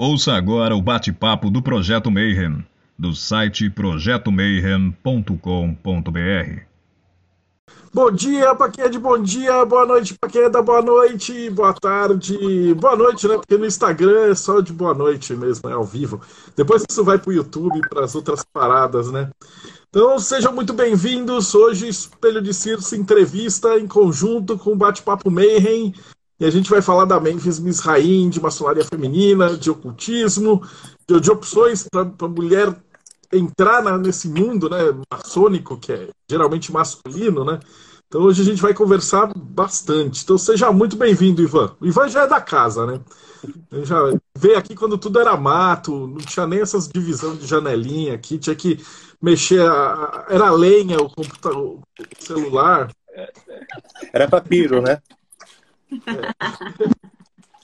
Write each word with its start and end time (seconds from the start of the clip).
Ouça 0.00 0.34
agora 0.34 0.76
o 0.76 0.80
bate-papo 0.80 1.50
do 1.50 1.60
Projeto 1.60 2.08
Mayhem, 2.08 2.64
do 2.96 3.16
site 3.16 3.68
projetomayhem.com.br. 3.68 6.60
Bom 7.92 8.12
dia 8.12 8.54
para 8.54 8.70
quem 8.70 8.84
é 8.84 8.88
de 8.88 8.96
bom 8.96 9.20
dia, 9.20 9.64
boa 9.64 9.84
noite 9.84 10.14
para 10.14 10.30
quem 10.30 10.42
é 10.42 10.48
da 10.48 10.62
boa 10.62 10.80
noite, 10.80 11.50
boa 11.50 11.74
tarde, 11.74 12.72
boa 12.74 12.94
noite, 12.94 13.26
né? 13.26 13.38
Porque 13.38 13.58
no 13.58 13.66
Instagram 13.66 14.30
é 14.30 14.36
só 14.36 14.60
de 14.60 14.72
boa 14.72 14.94
noite 14.94 15.34
mesmo, 15.34 15.68
é 15.68 15.72
ao 15.72 15.84
vivo. 15.84 16.20
Depois 16.54 16.84
isso 16.88 17.02
vai 17.02 17.18
para 17.18 17.30
o 17.30 17.32
YouTube, 17.32 17.80
para 17.90 18.04
as 18.04 18.14
outras 18.14 18.44
paradas, 18.52 19.10
né? 19.10 19.28
Então 19.88 20.16
sejam 20.20 20.52
muito 20.52 20.72
bem-vindos. 20.72 21.52
Hoje, 21.56 21.88
Espelho 21.88 22.40
de 22.40 22.54
Circe 22.54 22.96
entrevista 22.96 23.76
em 23.76 23.88
conjunto 23.88 24.56
com 24.56 24.74
o 24.74 24.76
Bate-Papo 24.76 25.28
Mayhem. 25.28 25.92
E 26.40 26.44
a 26.44 26.50
gente 26.50 26.70
vai 26.70 26.80
falar 26.80 27.04
da 27.04 27.18
Memphis 27.18 27.58
Misraim, 27.58 28.30
de 28.30 28.40
maçonaria 28.40 28.84
feminina, 28.84 29.56
de 29.56 29.70
ocultismo, 29.70 30.62
de, 31.06 31.20
de 31.20 31.30
opções 31.30 31.86
para 31.90 32.02
a 32.02 32.28
mulher 32.28 32.74
entrar 33.32 33.82
na, 33.82 33.98
nesse 33.98 34.28
mundo 34.28 34.70
né, 34.70 34.78
maçônico, 35.12 35.76
que 35.76 35.92
é 35.92 36.08
geralmente 36.30 36.72
masculino, 36.72 37.44
né? 37.44 37.58
Então 38.06 38.22
hoje 38.22 38.40
a 38.40 38.44
gente 38.44 38.62
vai 38.62 38.72
conversar 38.72 39.30
bastante. 39.36 40.22
Então 40.22 40.38
seja 40.38 40.72
muito 40.72 40.96
bem-vindo, 40.96 41.42
Ivan. 41.42 41.76
O 41.78 41.86
Ivan 41.86 42.08
já 42.08 42.22
é 42.22 42.26
da 42.26 42.40
casa, 42.40 42.86
né? 42.86 43.00
Já 43.82 43.98
veio 44.36 44.56
aqui 44.56 44.74
quando 44.74 44.96
tudo 44.96 45.20
era 45.20 45.36
mato, 45.36 46.06
não 46.06 46.18
tinha 46.18 46.46
nem 46.46 46.60
essas 46.60 46.88
divisões 46.88 47.38
de 47.38 47.46
janelinha 47.46 48.14
aqui, 48.14 48.38
tinha 48.38 48.56
que 48.56 48.82
mexer, 49.20 49.60
a, 49.60 50.24
era 50.30 50.50
lenha, 50.50 50.96
o 50.98 51.10
computador, 51.10 51.80
o 51.80 52.24
celular. 52.24 52.90
Era 54.12 54.28
papiro, 54.28 54.80
né? 54.80 55.02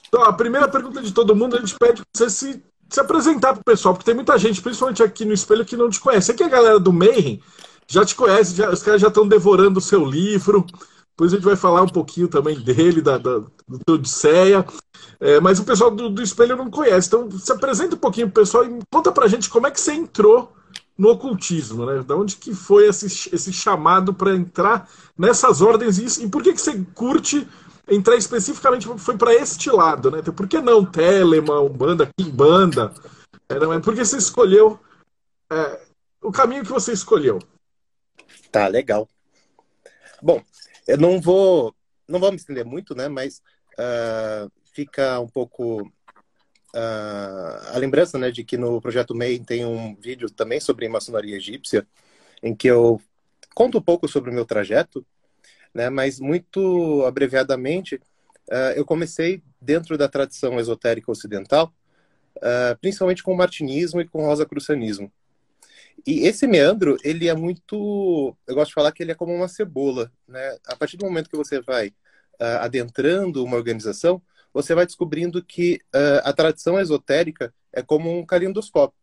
Então, 0.07 0.23
a 0.23 0.31
primeira 0.31 0.65
pergunta 0.69 1.01
de 1.01 1.11
todo 1.11 1.35
mundo, 1.35 1.57
a 1.57 1.59
gente 1.59 1.75
pede 1.77 2.01
para 2.01 2.05
você 2.13 2.29
se, 2.29 2.63
se 2.89 2.99
apresentar 3.01 3.51
para 3.51 3.59
o 3.59 3.65
pessoal, 3.65 3.93
porque 3.93 4.05
tem 4.05 4.15
muita 4.15 4.37
gente, 4.37 4.61
principalmente 4.61 5.03
aqui 5.03 5.25
no 5.25 5.33
espelho, 5.33 5.65
que 5.65 5.75
não 5.75 5.89
te 5.89 5.99
conhece. 5.99 6.31
Aqui 6.31 6.41
a 6.41 6.47
galera 6.47 6.79
do 6.79 6.93
Mayhem 6.93 7.41
já 7.85 8.05
te 8.05 8.15
conhece, 8.15 8.55
já, 8.55 8.69
os 8.69 8.81
caras 8.81 9.01
já 9.01 9.09
estão 9.09 9.27
devorando 9.27 9.79
o 9.79 9.81
seu 9.81 10.05
livro. 10.05 10.65
Depois 11.09 11.33
a 11.33 11.35
gente 11.35 11.45
vai 11.45 11.57
falar 11.57 11.81
um 11.81 11.89
pouquinho 11.89 12.29
também 12.29 12.57
dele, 12.57 13.01
da, 13.01 13.17
da 13.17 13.39
do 13.67 13.79
teu 13.85 13.95
Odisseia. 13.95 14.65
É, 15.19 15.39
mas 15.39 15.59
o 15.59 15.65
pessoal 15.65 15.91
do, 15.91 16.09
do 16.09 16.21
espelho 16.21 16.55
não 16.55 16.69
conhece. 16.69 17.07
Então, 17.07 17.29
se 17.31 17.51
apresenta 17.51 17.95
um 17.95 17.99
pouquinho 17.99 18.29
pro 18.29 18.41
pessoal 18.41 18.65
e 18.65 18.79
conta 18.91 19.11
pra 19.11 19.27
gente 19.27 19.49
como 19.49 19.67
é 19.67 19.71
que 19.71 19.81
você 19.81 19.93
entrou 19.93 20.53
no 20.97 21.09
ocultismo, 21.09 21.85
né? 21.85 22.03
Da 22.03 22.15
onde 22.15 22.37
que 22.37 22.53
foi 22.53 22.87
esse, 22.87 23.05
esse 23.33 23.51
chamado 23.51 24.13
para 24.13 24.35
entrar 24.35 24.89
nessas 25.17 25.61
ordens 25.61 25.97
e, 25.97 26.23
e 26.23 26.29
por 26.29 26.41
que, 26.41 26.53
que 26.53 26.61
você 26.61 26.81
curte 26.93 27.45
entrar 27.87 28.15
especificamente 28.15 28.87
foi 28.97 29.17
para 29.17 29.33
este 29.33 29.69
lado, 29.69 30.11
né? 30.11 30.19
Então, 30.19 30.33
por 30.33 30.47
que 30.47 30.59
não 30.59 30.85
Telemann, 30.85 31.65
Umbanda, 31.65 32.09
Kimbanda? 32.17 32.93
É, 33.49 33.79
por 33.79 33.93
que 33.93 34.03
você 34.03 34.17
escolheu 34.17 34.79
é, 35.51 35.81
o 36.21 36.31
caminho 36.31 36.63
que 36.63 36.71
você 36.71 36.91
escolheu? 36.91 37.39
Tá, 38.51 38.67
legal. 38.67 39.07
Bom, 40.21 40.41
eu 40.87 40.97
não 40.97 41.21
vou, 41.21 41.75
não 42.07 42.19
vou 42.19 42.31
me 42.31 42.37
estender 42.37 42.65
muito, 42.65 42.95
né? 42.95 43.07
Mas 43.07 43.41
uh, 43.73 44.51
fica 44.73 45.19
um 45.19 45.27
pouco 45.27 45.81
uh, 45.81 47.73
a 47.73 47.77
lembrança, 47.77 48.17
né, 48.17 48.31
de 48.31 48.43
que 48.43 48.57
no 48.57 48.81
projeto 48.81 49.15
MEI 49.15 49.39
tem 49.39 49.65
um 49.65 49.95
vídeo 49.95 50.29
também 50.29 50.59
sobre 50.59 50.89
maçonaria 50.89 51.35
egípcia, 51.35 51.85
em 52.41 52.55
que 52.55 52.67
eu 52.67 53.01
conto 53.53 53.77
um 53.77 53.81
pouco 53.81 54.07
sobre 54.07 54.31
o 54.31 54.33
meu 54.33 54.45
trajeto 54.45 55.05
né? 55.75 55.89
Mas 55.89 56.21
muito 56.21 57.03
abreviadamente, 57.05 57.95
uh, 58.49 58.71
eu 58.77 58.85
comecei 58.85 59.43
dentro 59.59 59.97
da 59.97 60.07
tradição 60.07 60.57
esotérica 60.57 61.11
ocidental, 61.11 61.73
uh, 62.37 62.79
principalmente 62.79 63.21
com 63.21 63.33
o 63.33 63.37
martinismo 63.37 63.99
e 63.99 64.07
com 64.07 64.23
o 64.23 64.25
rosacrucianismo. 64.25 65.11
E 66.07 66.25
esse 66.25 66.47
meandro, 66.47 66.97
ele 67.03 67.27
é 67.27 67.35
muito, 67.35 68.35
eu 68.47 68.55
gosto 68.55 68.69
de 68.69 68.73
falar 68.75 68.91
que 68.93 69.03
ele 69.03 69.11
é 69.11 69.15
como 69.15 69.33
uma 69.33 69.49
cebola, 69.49 70.09
né? 70.27 70.57
A 70.65 70.75
partir 70.75 70.95
do 70.95 71.05
momento 71.05 71.29
que 71.29 71.37
você 71.37 71.59
vai 71.59 71.89
uh, 71.89 72.61
adentrando 72.61 73.43
uma 73.43 73.57
organização, 73.57 74.21
você 74.53 74.73
vai 74.73 74.85
descobrindo 74.85 75.43
que 75.43 75.81
a 76.23 76.31
tradição 76.31 76.79
esotérica 76.79 77.53
é 77.73 77.81
como 77.81 78.17
um 78.17 78.25
calendoscópio. 78.25 78.97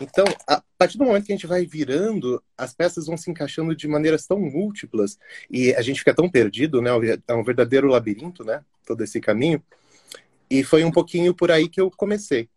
Então, 0.00 0.26
a 0.46 0.62
partir 0.76 0.98
do 0.98 1.04
momento 1.04 1.24
que 1.24 1.32
a 1.32 1.36
gente 1.36 1.46
vai 1.46 1.64
virando, 1.64 2.42
as 2.56 2.74
peças 2.74 3.06
vão 3.06 3.16
se 3.16 3.30
encaixando 3.30 3.74
de 3.74 3.88
maneiras 3.88 4.26
tão 4.26 4.38
múltiplas 4.38 5.18
e 5.50 5.74
a 5.74 5.80
gente 5.80 6.00
fica 6.00 6.14
tão 6.14 6.28
perdido, 6.28 6.82
né? 6.82 6.90
É 7.26 7.34
um 7.34 7.42
verdadeiro 7.42 7.88
labirinto, 7.88 8.44
né? 8.44 8.62
Todo 8.86 9.02
esse 9.02 9.20
caminho. 9.20 9.62
E 10.50 10.62
foi 10.62 10.84
um 10.84 10.90
pouquinho 10.90 11.34
por 11.34 11.50
aí 11.50 11.68
que 11.68 11.80
eu 11.80 11.90
comecei. 11.90 12.48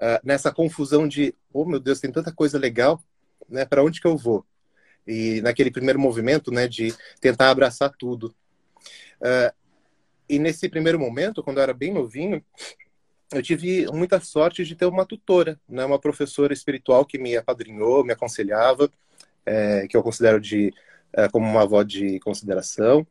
Uh, 0.00 0.18
nessa 0.24 0.50
confusão 0.50 1.06
de, 1.06 1.34
oh 1.52 1.64
meu 1.64 1.78
Deus, 1.78 2.00
tem 2.00 2.10
tanta 2.10 2.32
coisa 2.32 2.58
legal, 2.58 3.02
né? 3.48 3.66
Para 3.66 3.84
onde 3.84 4.00
que 4.00 4.06
eu 4.06 4.16
vou? 4.16 4.46
E 5.06 5.42
naquele 5.42 5.70
primeiro 5.70 6.00
movimento, 6.00 6.50
né? 6.50 6.66
De 6.66 6.94
tentar 7.20 7.50
abraçar 7.50 7.92
tudo. 7.98 8.34
Uh, 9.20 9.52
e 10.26 10.38
nesse 10.38 10.68
primeiro 10.70 10.98
momento, 10.98 11.42
quando 11.42 11.58
eu 11.58 11.62
era 11.62 11.74
bem 11.74 11.92
novinho, 11.92 12.42
eu 13.32 13.42
tive 13.42 13.86
muita 13.92 14.20
sorte 14.20 14.64
de 14.64 14.74
ter 14.74 14.86
uma 14.86 15.04
tutora, 15.04 15.60
né, 15.68 15.84
uma 15.84 15.98
professora 15.98 16.52
espiritual 16.52 17.04
que 17.04 17.18
me 17.18 17.36
apadrinhou, 17.36 18.04
me 18.04 18.12
aconselhava, 18.12 18.90
é, 19.44 19.86
que 19.86 19.96
eu 19.96 20.02
considero 20.02 20.40
de 20.40 20.72
é, 21.12 21.28
como 21.28 21.46
uma 21.46 21.62
avó 21.62 21.82
de 21.82 22.18
consideração. 22.20 23.06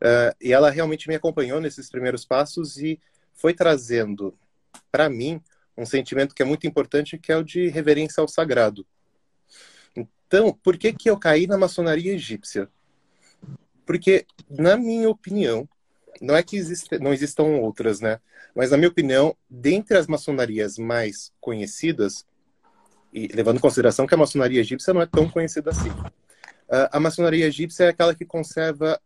É, 0.00 0.34
e 0.40 0.52
ela 0.52 0.70
realmente 0.70 1.08
me 1.08 1.14
acompanhou 1.14 1.60
nesses 1.60 1.88
primeiros 1.88 2.24
passos 2.24 2.76
e 2.78 3.00
foi 3.32 3.54
trazendo 3.54 4.36
para 4.90 5.08
mim 5.08 5.40
um 5.76 5.86
sentimento 5.86 6.34
que 6.34 6.42
é 6.42 6.46
muito 6.46 6.66
importante, 6.66 7.18
que 7.18 7.32
é 7.32 7.36
o 7.36 7.44
de 7.44 7.68
reverência 7.68 8.20
ao 8.20 8.28
sagrado. 8.28 8.86
Então, 9.96 10.52
por 10.52 10.76
que 10.76 10.92
que 10.92 11.08
eu 11.08 11.18
caí 11.18 11.46
na 11.46 11.58
maçonaria 11.58 12.12
egípcia? 12.12 12.68
Porque, 13.86 14.26
na 14.48 14.76
minha 14.76 15.08
opinião, 15.08 15.68
não 16.20 16.36
é 16.36 16.42
que 16.42 16.56
existe, 16.56 16.98
não 16.98 17.12
existam 17.12 17.44
outras, 17.60 18.00
né? 18.00 18.20
Mas, 18.54 18.70
na 18.70 18.76
minha 18.76 18.88
opinião, 18.88 19.36
dentre 19.48 19.96
as 19.96 20.06
maçonarias 20.06 20.78
mais 20.78 21.32
conhecidas, 21.40 22.24
e 23.12 23.28
levando 23.28 23.56
em 23.56 23.60
consideração 23.60 24.06
que 24.06 24.14
a 24.14 24.18
maçonaria 24.18 24.60
egípcia 24.60 24.92
não 24.92 25.02
é 25.02 25.06
tão 25.06 25.28
conhecida 25.28 25.70
assim, 25.70 25.90
a 26.68 26.98
maçonaria 26.98 27.46
egípcia 27.46 27.84
é 27.84 27.88
aquela 27.88 28.14
que 28.14 28.24
conserva 28.24 29.00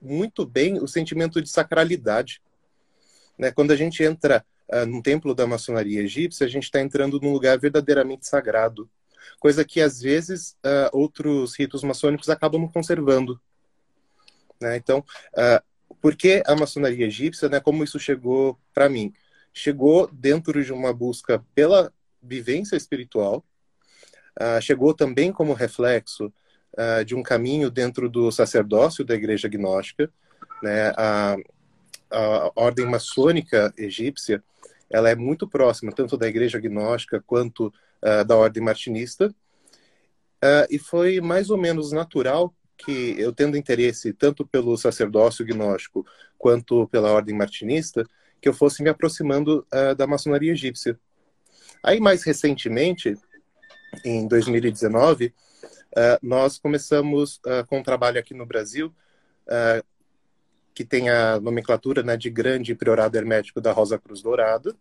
muito 0.00 0.46
bem 0.46 0.78
o 0.82 0.88
sentimento 0.88 1.40
de 1.40 1.48
sacralidade. 1.48 2.40
Né? 3.38 3.50
Quando 3.50 3.70
a 3.72 3.76
gente 3.76 4.02
entra 4.02 4.44
uh, 4.72 4.86
num 4.86 5.02
templo 5.02 5.34
da 5.34 5.46
maçonaria 5.46 6.00
egípcia, 6.00 6.46
a 6.46 6.50
gente 6.50 6.64
está 6.64 6.80
entrando 6.80 7.20
num 7.20 7.32
lugar 7.32 7.58
verdadeiramente 7.58 8.26
sagrado, 8.26 8.88
coisa 9.38 9.64
que 9.64 9.80
às 9.80 10.00
vezes 10.00 10.56
uh, 10.64 10.90
outros 10.92 11.56
ritos 11.56 11.82
maçônicos 11.82 12.28
acabam 12.28 12.66
conservando. 12.68 13.40
Né? 14.60 14.76
Então, 14.76 15.00
uh, 15.34 15.62
por 16.00 16.14
que 16.14 16.42
a 16.46 16.54
maçonaria 16.54 17.06
egípcia, 17.06 17.48
né, 17.48 17.60
como 17.60 17.82
isso 17.82 17.98
chegou 17.98 18.58
para 18.72 18.88
mim? 18.88 19.12
Chegou 19.52 20.08
dentro 20.12 20.62
de 20.62 20.72
uma 20.72 20.92
busca 20.92 21.44
pela 21.54 21.92
vivência 22.22 22.76
espiritual, 22.76 23.44
uh, 24.40 24.60
chegou 24.60 24.92
também 24.94 25.32
como 25.32 25.52
reflexo 25.52 26.32
uh, 26.74 27.04
de 27.04 27.14
um 27.14 27.22
caminho 27.22 27.70
dentro 27.70 28.08
do 28.08 28.30
sacerdócio 28.30 29.04
da 29.04 29.14
igreja 29.14 29.48
gnóstica, 29.48 30.10
né, 30.62 30.92
a, 30.96 31.36
a 32.10 32.52
ordem 32.54 32.86
maçônica 32.86 33.72
egípcia, 33.76 34.42
ela 34.88 35.10
é 35.10 35.14
muito 35.14 35.48
próxima 35.48 35.92
tanto 35.92 36.16
da 36.16 36.28
igreja 36.28 36.60
gnóstica 36.60 37.22
quanto 37.26 37.66
uh, 38.02 38.24
da 38.24 38.36
ordem 38.36 38.62
martinista, 38.62 39.34
e 40.70 40.78
foi 40.78 41.20
mais 41.20 41.50
ou 41.50 41.56
menos 41.56 41.90
natural 41.90 42.54
que 42.76 43.14
eu 43.18 43.32
tendo 43.32 43.56
interesse 43.56 44.12
tanto 44.12 44.46
pelo 44.46 44.76
sacerdócio 44.76 45.44
gnóstico 45.44 46.06
quanto 46.38 46.86
pela 46.88 47.10
ordem 47.10 47.34
martinista, 47.34 48.04
que 48.40 48.48
eu 48.48 48.54
fosse 48.54 48.82
me 48.82 48.90
aproximando 48.90 49.66
uh, 49.72 49.94
da 49.94 50.06
maçonaria 50.06 50.52
egípcia. 50.52 50.98
Aí, 51.82 52.00
mais 52.00 52.22
recentemente, 52.22 53.16
em 54.04 54.28
2019, 54.28 55.26
uh, 55.26 55.32
eh, 55.96 56.18
nós 56.22 56.58
começamos 56.58 57.36
uh, 57.38 57.66
com 57.66 57.78
um 57.78 57.82
trabalho 57.82 58.18
aqui 58.18 58.34
no 58.34 58.44
Brasil, 58.44 58.94
que 60.74 60.84
tem 60.84 61.08
a 61.08 61.38
nomenclatura 61.38 62.02
né, 62.02 62.16
de 62.16 62.28
Grande 62.28 62.74
Priorado 62.74 63.16
Hermético 63.16 63.60
da 63.60 63.70
Rosa 63.70 63.96
Cruz 63.96 64.20
Dourada, 64.20 64.74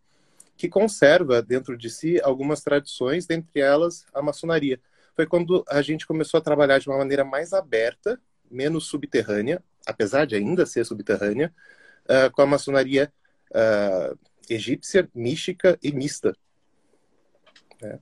que 0.58 0.68
conserva 0.68 1.40
dentro 1.42 1.78
de 1.78 1.88
si 1.88 2.20
algumas 2.22 2.62
tradições, 2.62 3.28
dentre 3.28 3.62
elas 3.62 4.06
a 4.12 4.24
maçonaria 4.24 4.80
foi 5.16 5.26
quando 5.26 5.64
a 5.68 5.82
gente 5.82 6.06
começou 6.06 6.38
a 6.38 6.42
trabalhar 6.42 6.80
de 6.80 6.90
uma 6.90 6.98
maneira 6.98 7.24
mais 7.24 7.54
aberta, 7.54 8.20
menos 8.52 8.88
subterrânea, 8.88 9.64
apesar 9.86 10.26
de 10.26 10.36
ainda 10.36 10.66
ser 10.66 10.86
subterrânea, 10.86 11.54
uh, 12.06 12.30
com 12.32 12.42
a 12.42 12.46
maçonaria 12.46 13.12
uh, 13.52 14.18
egípcia, 14.50 15.10
mística 15.16 15.80
e 15.82 15.92
mista. 15.92 16.36
É. 17.82 18.00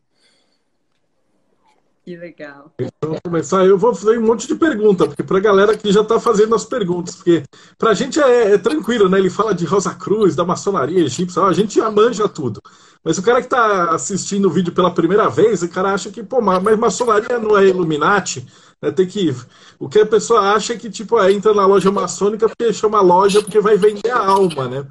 Que 2.03 2.17
legal. 2.17 2.73
Então, 2.77 3.15
começar. 3.23 3.65
Eu 3.65 3.77
vou 3.77 3.95
fazer 3.95 4.19
um 4.19 4.27
monte 4.27 4.45
de 4.45 4.55
pergunta, 4.55 5.05
porque 5.05 5.23
para 5.23 5.37
a 5.37 5.41
galera 5.41 5.77
que 5.77 5.89
já 5.89 6.01
está 6.01 6.19
fazendo 6.19 6.53
as 6.53 6.65
perguntas, 6.65 7.15
porque 7.15 7.43
para 7.77 7.91
a 7.91 7.93
gente 7.93 8.19
é, 8.19 8.53
é, 8.53 8.57
tranquilo, 8.57 9.07
né? 9.07 9.17
Ele 9.17 9.29
fala 9.29 9.55
de 9.55 9.63
Rosa 9.63 9.95
Cruz, 9.95 10.35
da 10.35 10.43
maçonaria 10.43 11.05
egípcia, 11.05 11.43
a 11.43 11.53
gente 11.53 11.75
já 11.75 11.89
manja 11.89 12.27
tudo. 12.27 12.61
Mas 13.01 13.17
o 13.17 13.23
cara 13.23 13.39
que 13.39 13.47
está 13.47 13.91
assistindo 13.91 14.47
o 14.47 14.51
vídeo 14.51 14.73
pela 14.73 14.93
primeira 14.93 15.29
vez, 15.29 15.63
o 15.63 15.69
cara 15.69 15.93
acha 15.93 16.11
que, 16.11 16.21
pô, 16.21 16.41
mas 16.41 16.77
maçonaria 16.77 17.39
não 17.39 17.57
é 17.57 17.67
Illuminati, 17.67 18.45
né? 18.81 18.91
Tem 18.91 19.07
que. 19.07 19.33
O 19.79 19.87
que 19.87 19.99
a 19.99 20.05
pessoa 20.05 20.53
acha 20.53 20.73
é 20.73 20.77
que, 20.77 20.89
tipo, 20.89 21.17
é, 21.17 21.31
entra 21.31 21.53
na 21.53 21.65
loja 21.65 21.89
maçônica 21.89 22.49
porque 22.49 22.73
chama 22.73 22.99
loja 22.99 23.41
porque 23.41 23.61
vai 23.61 23.77
vender 23.77 24.11
a 24.11 24.19
alma, 24.19 24.67
né? 24.67 24.85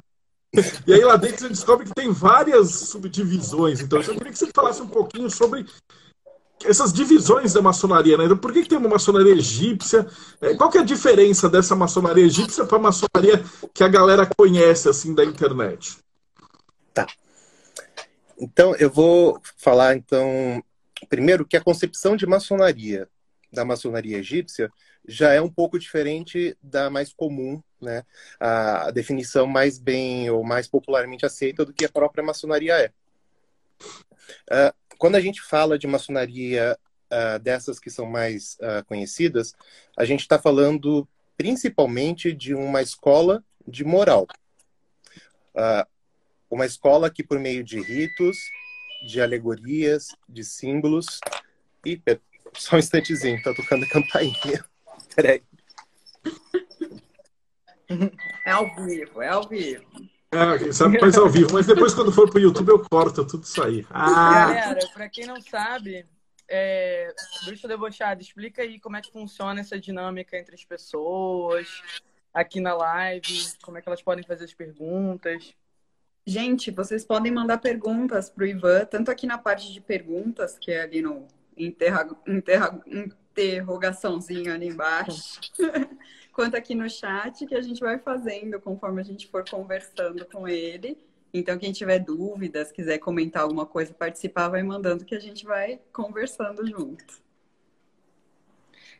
E 0.85 0.93
aí 0.93 1.03
lá 1.03 1.15
dentro 1.15 1.39
você 1.39 1.49
descobre 1.49 1.85
que 1.85 1.93
tem 1.93 2.11
várias 2.11 2.71
subdivisões. 2.71 3.81
Então 3.81 3.99
eu 3.99 4.13
queria 4.13 4.31
que 4.31 4.37
você 4.37 4.49
falasse 4.53 4.81
um 4.81 4.87
pouquinho 4.87 5.29
sobre 5.29 5.65
essas 6.65 6.93
divisões 6.93 7.53
da 7.53 7.61
maçonaria, 7.61 8.17
né? 8.17 8.27
Por 8.35 8.51
que, 8.51 8.63
que 8.63 8.69
tem 8.69 8.77
uma 8.77 8.89
maçonaria 8.89 9.33
egípcia? 9.33 10.07
É, 10.41 10.55
qual 10.55 10.69
que 10.69 10.77
é 10.77 10.81
a 10.81 10.85
diferença 10.85 11.49
dessa 11.49 11.75
maçonaria 11.75 12.25
egípcia 12.25 12.65
para 12.65 12.77
a 12.77 12.81
maçonaria 12.81 13.43
que 13.73 13.83
a 13.83 13.87
galera 13.87 14.29
conhece 14.37 14.89
assim 14.89 15.13
da 15.13 15.23
internet? 15.23 15.97
Tá. 16.93 17.07
Então 18.39 18.75
eu 18.75 18.89
vou 18.89 19.39
falar 19.57 19.95
então 19.95 20.63
primeiro 21.09 21.45
que 21.45 21.57
a 21.57 21.63
concepção 21.63 22.15
de 22.15 22.25
maçonaria 22.25 23.07
da 23.51 23.63
maçonaria 23.63 24.17
egípcia 24.17 24.71
já 25.07 25.33
é 25.33 25.41
um 25.41 25.49
pouco 25.49 25.77
diferente 25.77 26.57
da 26.61 26.89
mais 26.89 27.13
comum, 27.13 27.61
né? 27.81 28.03
A 28.39 28.89
definição 28.91 29.45
mais 29.45 29.77
bem 29.77 30.29
ou 30.29 30.43
mais 30.43 30.67
popularmente 30.67 31.25
aceita 31.25 31.65
do 31.65 31.73
que 31.73 31.85
a 31.85 31.89
própria 31.89 32.23
maçonaria 32.23 32.73
é. 32.73 32.91
Uh, 34.49 34.73
quando 35.03 35.17
a 35.17 35.19
gente 35.19 35.41
fala 35.41 35.77
de 35.77 35.85
maçonaria 35.85 36.79
uh, 37.11 37.37
dessas 37.39 37.77
que 37.77 37.89
são 37.89 38.05
mais 38.05 38.55
uh, 38.61 38.85
conhecidas, 38.85 39.53
a 39.97 40.05
gente 40.05 40.21
está 40.21 40.39
falando 40.39 41.05
principalmente 41.35 42.31
de 42.31 42.55
uma 42.55 42.81
escola 42.81 43.43
de 43.67 43.83
moral. 43.83 44.25
uma 46.49 46.65
escola 46.65 47.09
que, 47.09 47.21
por 47.21 47.37
meio 47.37 47.65
de 47.65 47.81
ritos, 47.81 48.37
de 49.05 49.21
alegorias, 49.21 50.07
de 50.29 50.41
símbolos. 50.41 51.19
E 51.85 52.01
só 52.53 52.77
um 52.77 52.79
instantezinho, 52.79 53.43
tá 53.43 53.53
tocando 53.53 53.83
a 53.83 53.89
campainha. 53.89 54.63
Peraí. 55.13 55.43
É 58.45 58.51
ao 58.51 58.73
vivo, 58.73 59.21
é 59.21 59.27
ao 59.27 59.49
vivo. 59.49 59.83
É, 60.33 60.57
quem 60.57 60.71
sabe 60.71 60.99
faz 60.99 61.17
ao 61.17 61.29
vivo, 61.29 61.53
mas 61.53 61.67
depois 61.67 61.93
quando 61.93 62.11
for 62.11 62.29
pro 62.29 62.39
YouTube 62.39 62.69
eu 62.69 62.79
corto 62.79 63.25
tudo 63.25 63.43
isso 63.43 63.61
aí. 63.63 63.85
Ah. 63.89 64.53
Galera, 64.53 64.87
pra 64.93 65.09
quem 65.09 65.25
não 65.25 65.41
sabe, 65.41 66.05
é... 66.47 67.13
Bruxa 67.45 67.67
Debochada, 67.67 68.21
explica 68.21 68.61
aí 68.61 68.79
como 68.79 68.97
é 68.97 69.01
que 69.01 69.11
funciona 69.11 69.59
essa 69.59 69.79
dinâmica 69.79 70.37
entre 70.37 70.55
as 70.55 70.63
pessoas, 70.63 71.67
aqui 72.33 72.59
na 72.59 72.73
live, 72.73 73.53
como 73.61 73.77
é 73.77 73.81
que 73.81 73.89
elas 73.89 74.01
podem 74.01 74.23
fazer 74.23 74.45
as 74.45 74.53
perguntas. 74.53 75.53
Gente, 76.25 76.71
vocês 76.71 77.05
podem 77.05 77.31
mandar 77.31 77.57
perguntas 77.57 78.29
pro 78.29 78.45
Ivan, 78.45 78.85
tanto 78.85 79.11
aqui 79.11 79.27
na 79.27 79.37
parte 79.37 79.73
de 79.73 79.81
perguntas, 79.81 80.57
que 80.57 80.71
é 80.71 80.81
ali 80.81 81.01
no 81.01 81.27
interra... 81.57 82.07
Interra... 82.25 82.81
interrogaçãozinho 82.87 84.53
ali 84.53 84.67
embaixo. 84.67 85.39
quanto 86.33 86.57
aqui 86.57 86.73
no 86.73 86.89
chat, 86.89 87.45
que 87.45 87.55
a 87.55 87.61
gente 87.61 87.79
vai 87.79 87.99
fazendo 87.99 88.59
conforme 88.59 88.99
a 88.99 89.05
gente 89.05 89.27
for 89.27 89.47
conversando 89.47 90.25
com 90.25 90.47
ele. 90.47 90.97
Então, 91.31 91.57
quem 91.57 91.71
tiver 91.71 91.99
dúvidas, 91.99 92.71
quiser 92.71 92.97
comentar 92.97 93.43
alguma 93.43 93.65
coisa, 93.65 93.93
participar, 93.93 94.49
vai 94.49 94.63
mandando 94.63 95.05
que 95.05 95.15
a 95.15 95.19
gente 95.19 95.45
vai 95.45 95.79
conversando 95.91 96.67
junto. 96.67 97.21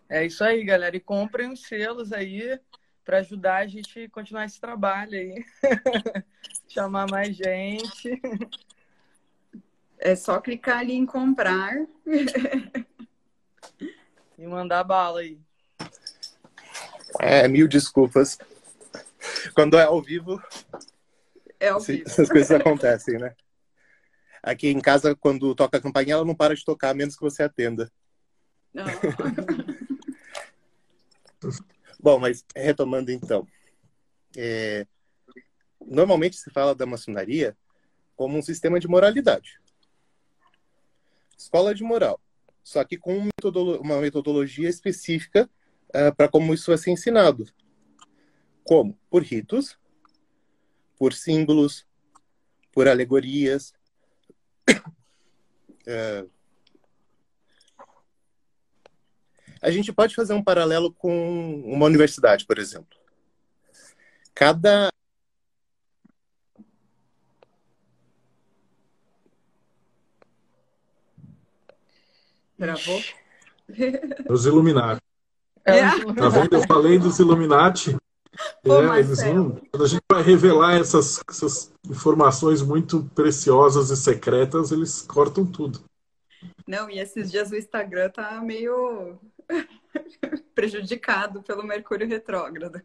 É 0.07 0.25
isso 0.25 0.43
aí, 0.43 0.63
galera. 0.63 0.95
E 0.95 0.99
comprem 0.99 1.51
os 1.51 1.63
selos 1.63 2.13
aí 2.13 2.59
para 3.03 3.17
ajudar 3.17 3.57
a 3.57 3.67
gente 3.67 4.03
a 4.03 4.09
continuar 4.09 4.45
esse 4.45 4.59
trabalho 4.59 5.13
aí. 5.13 5.43
Chamar 6.67 7.09
mais 7.09 7.35
gente. 7.35 8.21
É 9.97 10.15
só 10.15 10.39
clicar 10.39 10.79
ali 10.79 10.93
em 10.93 11.05
comprar. 11.05 11.75
e 14.37 14.45
mandar 14.45 14.83
bala 14.83 15.21
aí. 15.21 15.39
É, 17.19 17.47
mil 17.47 17.67
desculpas. 17.67 18.37
Quando 19.53 19.77
é 19.77 19.83
ao 19.83 20.01
vivo, 20.01 20.41
é 21.59 21.69
ao 21.69 21.79
vivo. 21.79 22.03
essas 22.05 22.27
coisas 22.29 22.51
acontecem, 22.51 23.17
né? 23.17 23.35
Aqui 24.41 24.67
em 24.67 24.81
casa, 24.81 25.15
quando 25.15 25.55
toca 25.55 25.77
a 25.77 25.81
campainha, 25.81 26.15
ela 26.15 26.25
não 26.25 26.35
para 26.35 26.55
de 26.55 26.65
tocar, 26.65 26.89
a 26.89 26.93
menos 26.93 27.15
que 27.15 27.21
você 27.21 27.43
atenda. 27.43 27.89
Não. 28.73 28.85
Bom, 32.01 32.19
mas 32.19 32.43
retomando 32.53 33.11
então. 33.11 33.47
É... 34.35 34.85
Normalmente 35.79 36.35
se 36.35 36.49
fala 36.49 36.75
da 36.75 36.85
maçonaria 36.85 37.55
como 38.15 38.37
um 38.37 38.41
sistema 38.41 38.79
de 38.79 38.87
moralidade. 38.87 39.61
Escola 41.37 41.73
de 41.73 41.83
moral. 41.83 42.19
Só 42.63 42.83
que 42.83 42.97
com 42.97 43.29
uma 43.81 43.99
metodologia 43.99 44.69
específica 44.69 45.49
uh, 45.93 45.97
é, 45.97 46.11
para 46.11 46.27
como 46.27 46.53
isso 46.53 46.71
vai 46.71 46.77
ser 46.77 46.91
ensinado. 46.91 47.45
Como? 48.63 48.97
Por 49.09 49.23
ritos, 49.23 49.77
por 50.97 51.13
símbolos, 51.13 51.85
por 52.71 52.87
alegorias. 52.87 53.73
Uh, 55.87 56.29
a 59.61 59.71
gente 59.71 59.93
pode 59.93 60.15
fazer 60.15 60.33
um 60.33 60.43
paralelo 60.43 60.93
com 60.93 61.61
uma 61.65 61.85
universidade, 61.85 62.45
por 62.45 62.57
exemplo. 62.57 62.97
Cada 64.33 64.89
Travou? 72.57 73.01
Os 74.29 74.45
Illuminati. 74.45 75.01
É. 75.65 75.81
Tá 75.81 76.29
vendo? 76.29 76.53
Eu 76.53 76.67
falei 76.67 76.99
dos 76.99 77.19
Illuminati. 77.19 77.95
Pô, 78.63 78.81
é, 78.81 78.99
eles 78.99 79.23
não, 79.23 79.51
quando 79.71 79.83
a 79.83 79.87
gente 79.87 80.03
vai 80.11 80.23
revelar 80.23 80.75
essas, 80.75 81.21
essas 81.29 81.71
informações 81.87 82.61
muito 82.61 83.03
preciosas 83.13 83.91
e 83.91 83.97
secretas, 83.97 84.71
eles 84.71 85.03
cortam 85.03 85.45
tudo. 85.45 85.83
Não, 86.65 86.89
e 86.89 86.97
esses 86.99 87.29
dias 87.29 87.51
o 87.51 87.55
Instagram 87.55 88.09
tá 88.09 88.41
meio 88.41 89.19
prejudicado 90.55 91.43
pelo 91.43 91.63
Mercúrio 91.63 92.07
retrógrado. 92.07 92.81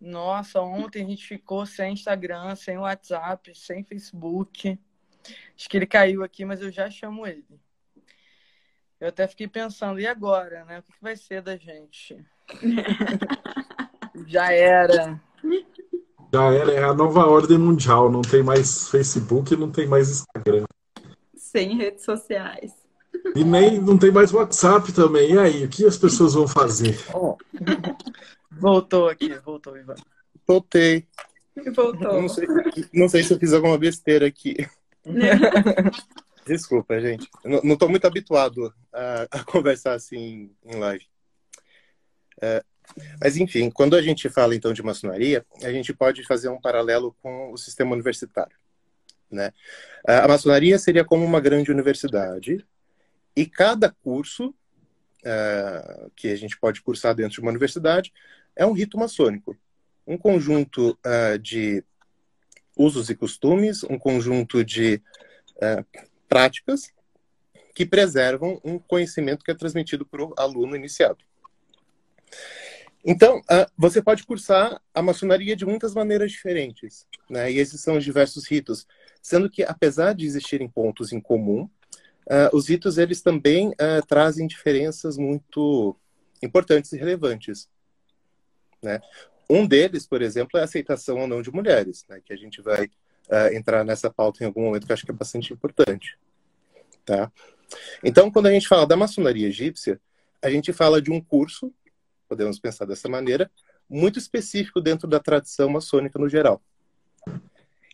Nossa, 0.00 0.60
ontem 0.60 1.04
a 1.04 1.06
gente 1.06 1.26
ficou 1.26 1.66
sem 1.66 1.92
Instagram, 1.92 2.54
sem 2.54 2.78
WhatsApp, 2.78 3.52
sem 3.54 3.84
Facebook. 3.84 4.78
Acho 5.56 5.68
que 5.68 5.76
ele 5.76 5.86
caiu 5.86 6.22
aqui, 6.22 6.44
mas 6.44 6.60
eu 6.60 6.70
já 6.70 6.88
chamo 6.88 7.26
ele. 7.26 7.44
Eu 9.00 9.08
até 9.08 9.26
fiquei 9.28 9.46
pensando, 9.46 10.00
e 10.00 10.06
agora, 10.06 10.64
né? 10.64 10.78
O 10.78 10.82
que 10.82 10.92
vai 11.02 11.16
ser 11.16 11.42
da 11.42 11.56
gente? 11.56 12.16
Já 14.26 14.52
era. 14.52 15.20
Já 16.32 16.52
era, 16.52 16.72
é 16.72 16.84
a 16.84 16.94
nova 16.94 17.26
ordem 17.26 17.58
mundial. 17.58 18.10
Não 18.10 18.22
tem 18.22 18.42
mais 18.42 18.88
Facebook, 18.88 19.54
não 19.56 19.70
tem 19.70 19.86
mais 19.86 20.08
Instagram. 20.10 20.64
Sem 21.36 21.76
redes 21.76 22.04
sociais. 22.04 22.72
E 23.34 23.44
nem 23.44 23.80
não 23.80 23.98
tem 23.98 24.10
mais 24.10 24.32
WhatsApp 24.32 24.92
também. 24.92 25.34
E 25.34 25.38
aí, 25.38 25.64
o 25.64 25.68
que 25.68 25.84
as 25.84 25.96
pessoas 25.96 26.34
vão 26.34 26.48
fazer? 26.48 26.98
Oh. 27.14 27.36
Voltou 28.50 29.08
aqui, 29.08 29.34
voltou, 29.44 29.76
Ivan. 29.76 29.94
Voltei. 30.46 31.06
Voltou. 31.74 32.20
Não 32.20 32.28
sei, 32.28 32.46
não 32.92 33.08
sei 33.08 33.22
se 33.22 33.34
eu 33.34 33.38
fiz 33.38 33.52
alguma 33.52 33.78
besteira 33.78 34.26
aqui. 34.26 34.56
Desculpa, 36.46 37.00
gente. 37.00 37.28
não 37.44 37.74
estou 37.74 37.88
muito 37.88 38.06
habituado 38.06 38.72
a, 38.92 39.26
a, 39.30 39.44
conversar 39.44 39.94
assim 39.94 40.50
em 40.64 40.76
live. 40.76 41.04
É, 42.40 42.62
mas, 43.20 43.36
enfim, 43.36 43.70
quando 43.70 43.96
a 43.96 44.02
gente 44.02 44.28
fala 44.28 44.54
então 44.54 44.72
de 44.72 44.82
maçonaria, 44.82 45.44
a 45.62 45.72
gente 45.72 45.92
pode 45.92 46.24
fazer 46.24 46.48
um 46.48 46.60
paralelo 46.60 47.16
com 47.20 47.52
o 47.52 47.56
sistema 47.56 47.92
universitário. 47.92 48.56
Né? 49.30 49.52
A 50.06 50.28
maçonaria 50.28 50.78
seria 50.78 51.04
como 51.04 51.24
uma 51.24 51.40
grande 51.40 51.70
universidade 51.70 52.64
e 53.34 53.44
cada 53.44 53.90
curso 53.90 54.50
uh, 54.50 56.10
que 56.14 56.28
a 56.28 56.36
gente 56.36 56.56
pode 56.58 56.80
cursar 56.80 57.14
dentro 57.14 57.34
de 57.34 57.40
uma 57.40 57.50
universidade 57.50 58.12
é 58.54 58.64
um 58.64 58.72
rito 58.72 58.96
maçônico. 58.96 59.56
Um 60.06 60.16
conjunto 60.16 60.96
uh, 61.04 61.38
de 61.38 61.82
usos 62.76 63.10
e 63.10 63.16
costumes, 63.16 63.82
um 63.82 63.98
conjunto 63.98 64.64
de 64.64 65.02
uh, 65.56 65.84
práticas 66.36 66.92
que 67.74 67.86
preservam 67.86 68.60
um 68.62 68.78
conhecimento 68.78 69.42
que 69.42 69.50
é 69.50 69.54
transmitido 69.54 70.04
para 70.04 70.22
o 70.22 70.34
aluno 70.36 70.76
iniciado. 70.76 71.24
Então, 73.02 73.38
uh, 73.38 73.72
você 73.74 74.02
pode 74.02 74.26
cursar 74.26 74.78
a 74.92 75.00
maçonaria 75.00 75.56
de 75.56 75.64
muitas 75.64 75.94
maneiras 75.94 76.30
diferentes, 76.30 77.06
né? 77.30 77.50
E 77.50 77.56
esses 77.56 77.80
são 77.80 77.96
os 77.96 78.04
diversos 78.04 78.46
ritos, 78.46 78.86
sendo 79.22 79.48
que 79.48 79.62
apesar 79.62 80.14
de 80.14 80.26
existirem 80.26 80.68
pontos 80.68 81.10
em 81.10 81.20
comum, 81.20 81.62
uh, 82.26 82.54
os 82.54 82.68
ritos 82.68 82.98
eles 82.98 83.22
também 83.22 83.68
uh, 83.68 84.04
trazem 84.06 84.46
diferenças 84.46 85.16
muito 85.16 85.96
importantes 86.42 86.92
e 86.92 86.98
relevantes, 86.98 87.66
né? 88.82 89.00
Um 89.48 89.66
deles, 89.66 90.06
por 90.06 90.20
exemplo, 90.20 90.58
é 90.58 90.60
a 90.60 90.64
aceitação 90.64 91.18
ou 91.18 91.26
não 91.26 91.40
de 91.40 91.50
mulheres, 91.50 92.04
né? 92.10 92.20
Que 92.22 92.34
a 92.34 92.36
gente 92.36 92.60
vai 92.60 92.90
entrar 93.52 93.84
nessa 93.84 94.08
pauta 94.08 94.44
em 94.44 94.46
algum 94.46 94.62
momento, 94.66 94.86
que 94.86 94.92
acho 94.92 95.04
que 95.04 95.10
é 95.10 95.14
bastante 95.14 95.52
importante. 95.52 96.16
Tá? 97.06 97.32
Então, 98.02 98.30
quando 98.30 98.46
a 98.46 98.50
gente 98.50 98.68
fala 98.68 98.86
da 98.86 98.96
maçonaria 98.96 99.48
egípcia, 99.48 100.00
a 100.42 100.50
gente 100.50 100.72
fala 100.72 101.00
de 101.00 101.10
um 101.10 101.20
curso, 101.20 101.72
podemos 102.28 102.58
pensar 102.58 102.84
dessa 102.84 103.08
maneira, 103.08 103.50
muito 103.88 104.18
específico 104.18 104.80
dentro 104.80 105.08
da 105.08 105.20
tradição 105.20 105.68
maçônica 105.68 106.18
no 106.18 106.28
geral. 106.28 106.60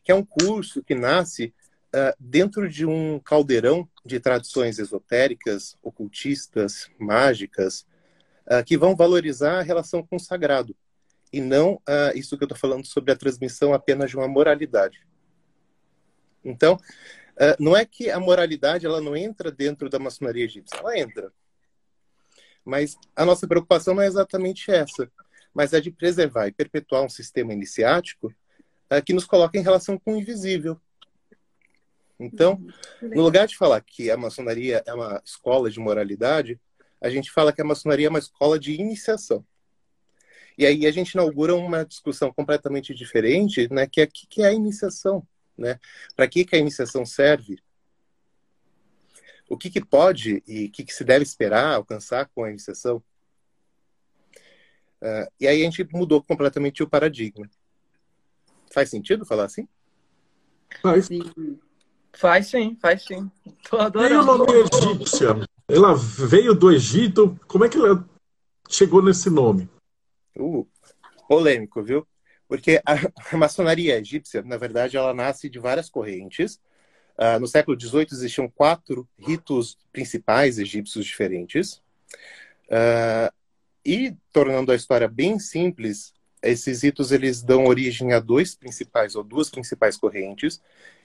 Que 0.02 0.11
é 0.11 0.14
um 0.14 0.25
curso 0.25 0.83
que 0.83 0.95
nasce 0.95 1.54
uh, 1.95 2.16
dentro 2.19 2.69
de 2.69 2.87
um 2.87 3.21
caldeirão 3.21 3.88
de 4.04 4.19
tradições 4.19 4.78
esotéricas, 4.78 5.76
ocultistas, 5.83 6.90
mágicas, 6.99 7.87
uh, 8.47 8.64
que 8.64 8.78
vão 8.78 8.97
valorizar 8.97 9.59
a 9.59 9.62
relação 9.62 10.02
com 10.02 10.16
o 10.16 10.21
sagrado, 10.21 10.75
e 11.33 11.40
não 11.40 11.75
uh, 11.75 12.16
isso 12.16 12.37
que 12.37 12.45
eu 12.45 12.47
estou 12.47 12.59
falando 12.59 12.87
sobre 12.87 13.12
a 13.12 13.16
transmissão 13.16 13.73
apenas 13.73 14.11
de 14.11 14.16
uma 14.16 14.28
moralidade. 14.28 15.00
Então, 16.45 16.78
não 17.58 17.76
é 17.76 17.84
que 17.84 18.10
a 18.10 18.20
moralidade 18.20 18.86
ela 18.86 19.00
não 19.00 19.16
entra 19.16 19.50
dentro 19.50 19.88
da 19.88 19.98
maçonaria 19.98 20.44
egípcia, 20.44 20.78
ela 20.78 20.98
entra. 20.98 21.32
Mas 22.64 22.96
a 23.16 23.24
nossa 23.24 23.46
preocupação 23.46 23.94
não 23.94 24.02
é 24.02 24.06
exatamente 24.06 24.70
essa, 24.70 25.10
mas 25.52 25.72
é 25.72 25.80
de 25.80 25.90
preservar 25.90 26.46
e 26.46 26.52
perpetuar 26.52 27.02
um 27.02 27.08
sistema 27.08 27.52
iniciático 27.52 28.32
que 29.06 29.14
nos 29.14 29.24
coloca 29.24 29.58
em 29.58 29.62
relação 29.62 29.98
com 29.98 30.12
o 30.12 30.16
invisível, 30.18 30.78
então, 32.22 32.52
uhum. 33.02 33.08
no 33.08 33.22
lugar 33.22 33.46
de 33.46 33.56
falar 33.56 33.80
que 33.80 34.10
a 34.10 34.16
maçonaria 34.16 34.82
é 34.86 34.94
uma 34.94 35.20
escola 35.24 35.68
de 35.68 35.80
moralidade, 35.80 36.60
a 37.00 37.10
gente 37.10 37.30
fala 37.32 37.52
que 37.52 37.60
a 37.60 37.64
maçonaria 37.64 38.06
é 38.06 38.10
uma 38.10 38.18
escola 38.18 38.58
de 38.58 38.72
iniciação. 38.74 39.44
E 40.56 40.64
aí 40.64 40.86
a 40.86 40.92
gente 40.92 41.12
inaugura 41.12 41.54
uma 41.54 41.84
discussão 41.84 42.32
completamente 42.32 42.94
diferente, 42.94 43.68
né, 43.72 43.86
que 43.86 44.00
é 44.00 44.04
o 44.04 44.08
que 44.08 44.42
é 44.42 44.46
a 44.46 44.52
iniciação, 44.52 45.26
né? 45.56 45.78
Para 46.16 46.28
que, 46.28 46.44
que 46.44 46.56
a 46.56 46.59
iniciação 46.59 47.04
serve? 47.04 47.59
O 49.49 49.56
que, 49.56 49.71
que 49.71 49.85
pode 49.85 50.42
e 50.47 50.66
o 50.66 50.71
que, 50.71 50.85
que 50.85 50.94
se 50.94 51.04
deve 51.04 51.23
esperar 51.23 51.75
alcançar 51.75 52.28
com 52.35 52.44
a 52.44 52.50
iniciação? 52.50 53.02
Uh, 55.02 55.26
e 55.40 55.47
aí 55.47 55.61
a 55.61 55.64
gente 55.64 55.87
mudou 55.92 56.23
completamente 56.23 56.82
o 56.82 56.88
paradigma. 56.88 57.50
Faz 58.73 58.88
sentido 58.88 59.26
falar 59.26 59.44
assim? 59.44 59.68
Faz. 60.80 61.06
Sim. 61.06 61.59
Faz 62.14 62.47
sim, 62.47 62.76
faz 62.80 63.04
sim. 63.04 63.30
Tô 63.68 63.78
adorando. 63.78 64.14
E 64.14 64.18
o 64.18 64.25
nome 64.25 64.52
egípcia? 64.52 65.28
Ela 65.68 65.94
veio 65.94 66.54
do 66.54 66.71
Egito. 66.71 67.38
Como 67.47 67.64
é 67.64 67.68
que 67.68 67.76
ela 67.76 68.09
chegou 68.68 69.02
nesse 69.02 69.28
nome? 69.28 69.68
Uh, 70.37 70.66
polêmico, 71.26 71.82
viu? 71.82 72.06
Porque 72.52 72.82
a, 72.85 72.94
maçonaria 73.35 73.99
egípcia, 73.99 74.42
na 74.42 74.59
verdade, 74.59 74.94
ela 74.94 75.14
nasce 75.14 75.49
de 75.49 75.59
várias 75.59 75.88
correntes. 75.88 76.61
Uh, 77.16 77.40
no 77.40 77.47
século 77.47 77.80
XVIII 77.80 78.09
existiam 78.12 78.47
quatro 78.47 79.09
ritos 79.18 79.78
principais 79.90 80.59
egípcios 80.59 81.06
diferentes. 81.06 81.80
Uh, 82.68 83.32
e, 83.82 84.14
tornando 84.30 84.71
a 84.71 84.76
história 84.76 85.09
bem 85.09 85.38
simples, 85.38 86.12
esses 86.42 86.82
ritos 86.82 87.11
eles 87.11 87.42
dão 87.42 87.64
origem 87.64 88.12
a 88.12 88.21
dois 88.21 88.54
principais 88.54 89.16
ou 89.16 89.25
duas 89.25 89.49
principais 89.49 89.97
correntes 89.97 90.56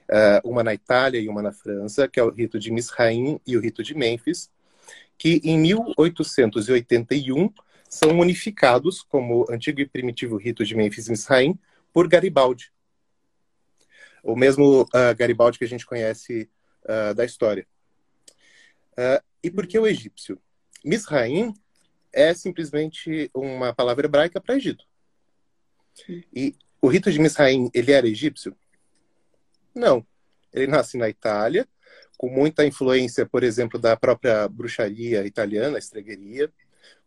uh, 0.10 0.42
uma 0.44 0.66
na 0.66 0.74
Itália 0.74 1.22
e 1.22 1.30
uma 1.30 1.42
na 1.42 1.54
França, 1.54 2.10
que 2.10 2.20
é 2.20 2.24
o 2.24 2.30
rito 2.30 2.60
de 2.60 2.72
Misraim 2.72 3.39
e 3.48 3.56
o 3.56 3.62
rito 3.62 3.82
de 3.82 3.96
Mênfis, 3.96 4.50
que 5.18 5.39
em 5.46 5.58
1881 5.58 7.54
são 7.89 8.20
unificados 8.20 9.01
como 9.03 9.46
antigo 9.50 9.79
e 9.79 9.88
primitivo 9.88 10.38
rito 10.38 10.65
de 10.65 10.74
e 10.74 10.77
Misraim 10.77 11.58
por 11.94 12.08
Garibaldi. 12.08 12.72
O 14.24 14.36
mesmo 14.36 14.82
uh, 14.84 15.15
Garibaldi 15.17 15.58
que 15.58 15.65
a 15.65 15.67
gente 15.67 15.86
conhece 15.86 16.50
uh, 16.84 17.13
da 17.13 17.24
história. 17.24 17.65
Uh, 18.94 19.24
e 19.41 19.50
por 19.50 19.65
que 19.65 19.79
o 19.79 19.88
egípcio? 19.88 20.41
Misraim 20.84 21.53
é 22.12 22.34
simplesmente 22.34 23.29
uma 23.34 23.74
palavra 23.74 24.08
hebraica 24.08 24.41
para 24.41 24.56
Egito. 24.56 24.86
E 26.34 26.56
o 26.82 26.88
rito 26.88 27.12
de 27.12 27.20
Misraim, 27.20 27.70
ele 27.74 27.91
era 27.91 28.08
egípcio? 28.08 28.56
Não. 29.74 30.06
Ele 30.53 30.67
nasce 30.67 30.98
na 30.98 31.10
Itália, 31.10 31.67
com 32.17 32.29
muita 32.29 32.65
influência, 32.65 33.25
por 33.25 33.44
exemplo, 33.44 33.79
da 33.79 33.96
própria 33.96 34.48
bruxaria 34.48 35.25
italiana, 35.25 35.77
a 35.77 35.79
estregueria, 35.79 36.51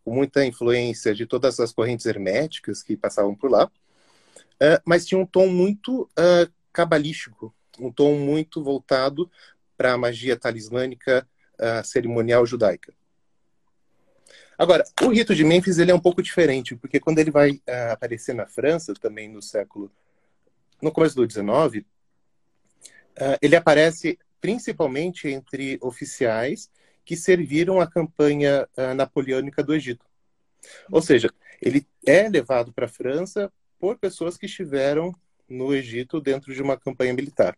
com 0.03 0.13
muita 0.13 0.45
influência 0.45 1.13
de 1.13 1.25
todas 1.25 1.59
as 1.59 1.71
correntes 1.71 2.05
herméticas 2.05 2.81
que 2.81 2.97
passavam 2.97 3.35
por 3.35 3.51
lá, 3.51 3.65
uh, 3.65 4.81
mas 4.85 5.05
tinha 5.05 5.19
um 5.19 5.25
tom 5.25 5.47
muito 5.47 6.03
uh, 6.03 6.51
cabalístico, 6.73 7.53
um 7.79 7.91
tom 7.91 8.17
muito 8.17 8.63
voltado 8.63 9.29
para 9.77 9.93
a 9.93 9.97
magia 9.97 10.37
talismânica 10.37 11.27
uh, 11.55 11.85
cerimonial 11.85 12.45
judaica. 12.45 12.93
Agora, 14.57 14.83
o 15.01 15.07
rito 15.09 15.33
de 15.33 15.43
Mênfis 15.43 15.79
ele 15.79 15.91
é 15.91 15.95
um 15.95 15.99
pouco 15.99 16.21
diferente, 16.21 16.75
porque 16.75 16.99
quando 16.99 17.19
ele 17.19 17.31
vai 17.31 17.51
uh, 17.51 17.91
aparecer 17.91 18.35
na 18.35 18.45
França, 18.45 18.93
também 18.93 19.27
no 19.27 19.41
século, 19.41 19.91
no 20.81 20.91
começo 20.91 21.15
do 21.15 21.25
19, 21.25 21.85
Uh, 23.11 23.35
ele 23.41 23.55
aparece 23.55 24.17
principalmente 24.39 25.27
entre 25.27 25.77
oficiais 25.81 26.69
que 27.03 27.15
serviram 27.15 27.79
a 27.79 27.89
campanha 27.89 28.67
uh, 28.77 28.93
napoleônica 28.93 29.63
do 29.63 29.73
Egito. 29.73 30.05
Ou 30.91 31.01
seja, 31.01 31.29
ele 31.61 31.85
é 32.05 32.27
levado 32.29 32.71
para 32.71 32.85
a 32.85 32.89
França 32.89 33.51
por 33.79 33.97
pessoas 33.97 34.37
que 34.37 34.45
estiveram 34.45 35.13
no 35.49 35.73
Egito 35.73 36.21
dentro 36.21 36.53
de 36.53 36.61
uma 36.61 36.77
campanha 36.77 37.13
militar. 37.13 37.57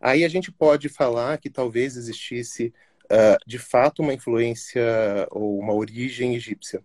Aí 0.00 0.24
a 0.24 0.28
gente 0.28 0.52
pode 0.52 0.88
falar 0.88 1.38
que 1.38 1.48
talvez 1.48 1.96
existisse 1.96 2.72
uh, 3.04 3.38
de 3.46 3.58
fato 3.58 4.02
uma 4.02 4.14
influência 4.14 5.26
ou 5.30 5.58
uma 5.58 5.72
origem 5.72 6.34
egípcia. 6.34 6.82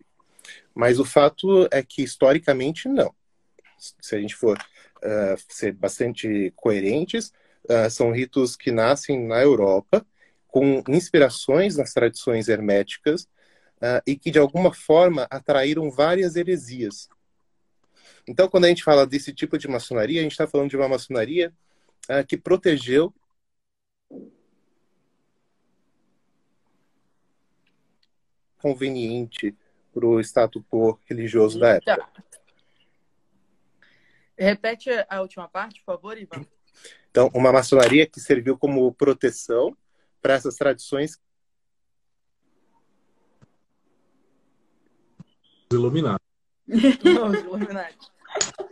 Mas 0.73 0.99
o 0.99 1.05
fato 1.05 1.67
é 1.71 1.83
que 1.83 2.01
historicamente 2.01 2.87
não. 2.87 3.13
Se 3.77 4.15
a 4.15 4.19
gente 4.19 4.35
for 4.35 4.57
uh, 4.57 5.41
ser 5.49 5.73
bastante 5.73 6.51
coerentes, 6.55 7.33
uh, 7.65 7.89
são 7.89 8.11
ritos 8.11 8.55
que 8.55 8.71
nascem 8.71 9.25
na 9.25 9.41
Europa, 9.41 10.05
com 10.49 10.83
inspirações 10.89 11.77
nas 11.77 11.93
tradições 11.93 12.49
herméticas, 12.49 13.23
uh, 13.77 14.01
e 14.05 14.17
que 14.17 14.29
de 14.29 14.39
alguma 14.39 14.73
forma 14.73 15.27
atraíram 15.29 15.89
várias 15.89 16.35
heresias. 16.35 17.07
Então, 18.27 18.49
quando 18.49 18.65
a 18.65 18.67
gente 18.67 18.83
fala 18.83 19.07
desse 19.07 19.33
tipo 19.33 19.57
de 19.57 19.67
maçonaria, 19.67 20.19
a 20.19 20.23
gente 20.23 20.33
está 20.33 20.45
falando 20.45 20.69
de 20.69 20.77
uma 20.77 20.87
maçonaria 20.87 21.53
que 22.27 22.37
protegeu 22.37 23.13
conveniente 28.59 29.55
para 29.93 30.05
o 30.05 30.19
status 30.19 30.63
quo 30.69 30.99
religioso 31.05 31.59
da 31.59 31.75
época. 31.75 32.07
Repete 34.37 34.89
a 35.09 35.21
última 35.21 35.47
parte, 35.47 35.79
por 35.81 35.95
favor, 35.95 36.17
Ivan. 36.17 36.45
Então, 37.09 37.29
uma 37.33 37.51
maçonaria 37.51 38.05
que 38.05 38.19
serviu 38.19 38.57
como 38.57 38.93
proteção 38.93 39.75
para 40.21 40.33
essas 40.33 40.55
tradições. 40.55 41.19
Iluminado. 45.71 46.21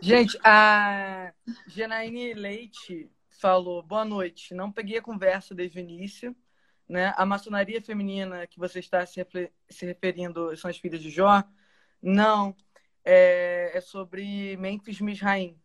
Gente, 0.00 0.38
a 0.44 1.32
Janaíne 1.66 2.34
Leite 2.34 3.10
falou: 3.30 3.82
boa 3.82 4.04
noite. 4.04 4.54
Não 4.54 4.70
peguei 4.70 4.98
a 4.98 5.02
conversa 5.02 5.54
desde 5.54 5.78
o 5.78 5.80
início. 5.80 6.34
Né? 6.88 7.12
A 7.16 7.26
maçonaria 7.26 7.82
feminina 7.82 8.46
que 8.46 8.58
você 8.58 8.78
está 8.78 9.04
se, 9.04 9.24
se 9.68 9.86
referindo 9.86 10.56
são 10.56 10.70
as 10.70 10.78
filhas 10.78 11.02
de 11.02 11.10
Jó? 11.10 11.42
Não 12.02 12.56
é, 13.04 13.76
é 13.76 13.80
sobre 13.80 14.56
Memphis 14.56 15.00
Misraim. 15.00 15.56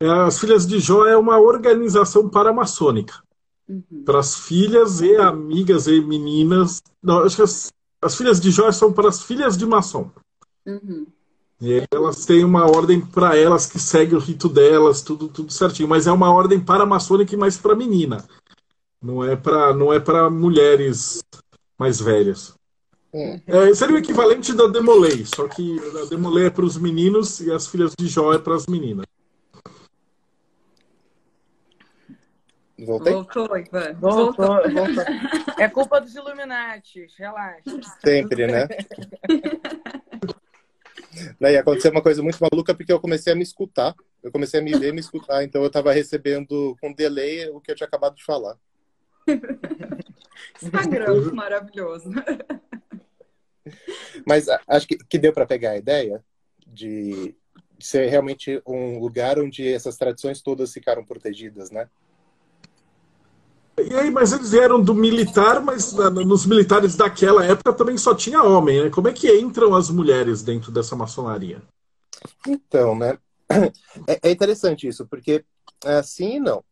É, 0.00 0.08
as 0.26 0.38
Filhas 0.38 0.66
de 0.66 0.78
Jó 0.78 1.06
é 1.06 1.16
uma 1.16 1.38
organização 1.38 2.28
paramaçônica. 2.28 3.14
Uhum. 3.68 4.04
Para 4.04 4.20
as 4.20 4.36
filhas 4.36 5.00
e 5.00 5.16
amigas 5.16 5.86
e 5.86 6.00
meninas. 6.00 6.82
Não, 7.02 7.20
acho 7.20 7.36
que 7.36 7.42
as, 7.42 7.72
as 8.00 8.16
Filhas 8.16 8.40
de 8.40 8.50
Jó 8.50 8.70
são 8.70 8.92
para 8.92 9.08
as 9.08 9.22
filhas 9.22 9.56
de 9.56 9.66
maçom. 9.66 10.10
Uhum. 10.64 11.06
E 11.60 11.82
elas 11.90 12.26
têm 12.26 12.44
uma 12.44 12.64
ordem 12.66 13.00
para 13.00 13.36
elas 13.36 13.66
que 13.66 13.78
segue 13.78 14.14
o 14.14 14.18
rito 14.18 14.48
delas, 14.48 15.00
tudo, 15.02 15.28
tudo 15.28 15.52
certinho. 15.52 15.88
Mas 15.88 16.06
é 16.06 16.12
uma 16.12 16.32
ordem 16.32 16.60
paramaçônica 16.60 17.34
e 17.34 17.38
mais 17.38 17.56
para 17.56 17.74
menina. 17.74 18.24
Não 19.02 19.24
é 19.24 19.34
para 19.36 19.74
não 19.74 19.92
é 19.92 19.98
para 19.98 20.28
mulheres 20.28 21.24
mais 21.78 22.00
velhas. 22.00 22.54
É, 23.46 23.74
seria 23.74 23.94
o 23.94 23.98
equivalente 23.98 24.52
da 24.52 24.66
Demolei, 24.66 25.24
só 25.24 25.48
que 25.48 25.80
a 26.02 26.04
Demolei 26.04 26.46
é 26.46 26.50
para 26.50 26.64
os 26.66 26.76
meninos 26.76 27.40
e 27.40 27.50
as 27.50 27.66
filhas 27.66 27.94
de 27.98 28.06
Jó 28.08 28.34
é 28.34 28.38
para 28.38 28.54
as 28.54 28.66
meninas. 28.66 29.06
Voltei? 32.78 33.12
Voltou, 33.12 33.56
Ivan. 33.56 33.94
Voltou, 33.94 34.70
voltou. 34.70 35.04
É 35.58 35.68
culpa 35.68 36.00
dos 36.00 36.14
Illuminati, 36.14 37.06
relaxa. 37.16 37.80
Sempre, 38.04 38.46
né? 38.46 38.68
Daí 41.40 41.56
aconteceu 41.56 41.90
uma 41.90 42.02
coisa 42.02 42.22
muito 42.22 42.38
maluca 42.38 42.74
porque 42.74 42.92
eu 42.92 43.00
comecei 43.00 43.32
a 43.32 43.36
me 43.36 43.42
escutar. 43.42 43.94
eu 44.22 44.30
comecei 44.30 44.60
a 44.60 44.62
me 44.62 44.78
ver 44.78 44.88
e 44.88 44.92
me 44.92 45.00
escutar, 45.00 45.42
então 45.42 45.62
eu 45.62 45.68
estava 45.68 45.92
recebendo 45.92 46.76
com 46.78 46.92
delay 46.92 47.48
o 47.48 47.58
que 47.58 47.70
eu 47.70 47.74
tinha 47.74 47.86
acabado 47.86 48.14
de 48.14 48.24
falar. 48.24 48.54
Instagram, 50.62 51.32
maravilhoso. 51.32 52.10
Mas 54.26 54.46
acho 54.68 54.86
que, 54.86 54.98
que 54.98 55.18
deu 55.18 55.32
para 55.32 55.46
pegar 55.46 55.70
a 55.70 55.78
ideia 55.78 56.22
de, 56.66 57.34
de 57.78 57.86
ser 57.86 58.08
realmente 58.08 58.60
um 58.66 58.98
lugar 58.98 59.38
onde 59.38 59.66
essas 59.66 59.96
tradições 59.96 60.42
todas 60.42 60.72
ficaram 60.72 61.04
protegidas, 61.04 61.70
né? 61.70 61.88
E 63.88 63.94
aí, 63.94 64.10
mas 64.10 64.32
eles 64.32 64.50
vieram 64.50 64.82
do 64.82 64.92
militar, 64.92 65.62
mas 65.62 65.92
nos 65.92 66.44
militares 66.44 66.96
daquela 66.96 67.44
época 67.44 67.72
também 67.72 67.96
só 67.96 68.14
tinha 68.14 68.42
homem, 68.42 68.84
né? 68.84 68.90
Como 68.90 69.06
é 69.06 69.12
que 69.12 69.32
entram 69.38 69.74
as 69.76 69.88
mulheres 69.88 70.42
dentro 70.42 70.72
dessa 70.72 70.96
maçonaria? 70.96 71.62
Então, 72.46 72.96
né? 72.96 73.16
É, 74.08 74.28
é 74.28 74.30
interessante 74.32 74.88
isso, 74.88 75.06
porque 75.06 75.44
é, 75.84 76.02
sim 76.02 76.36
e 76.36 76.40
não. 76.40 76.64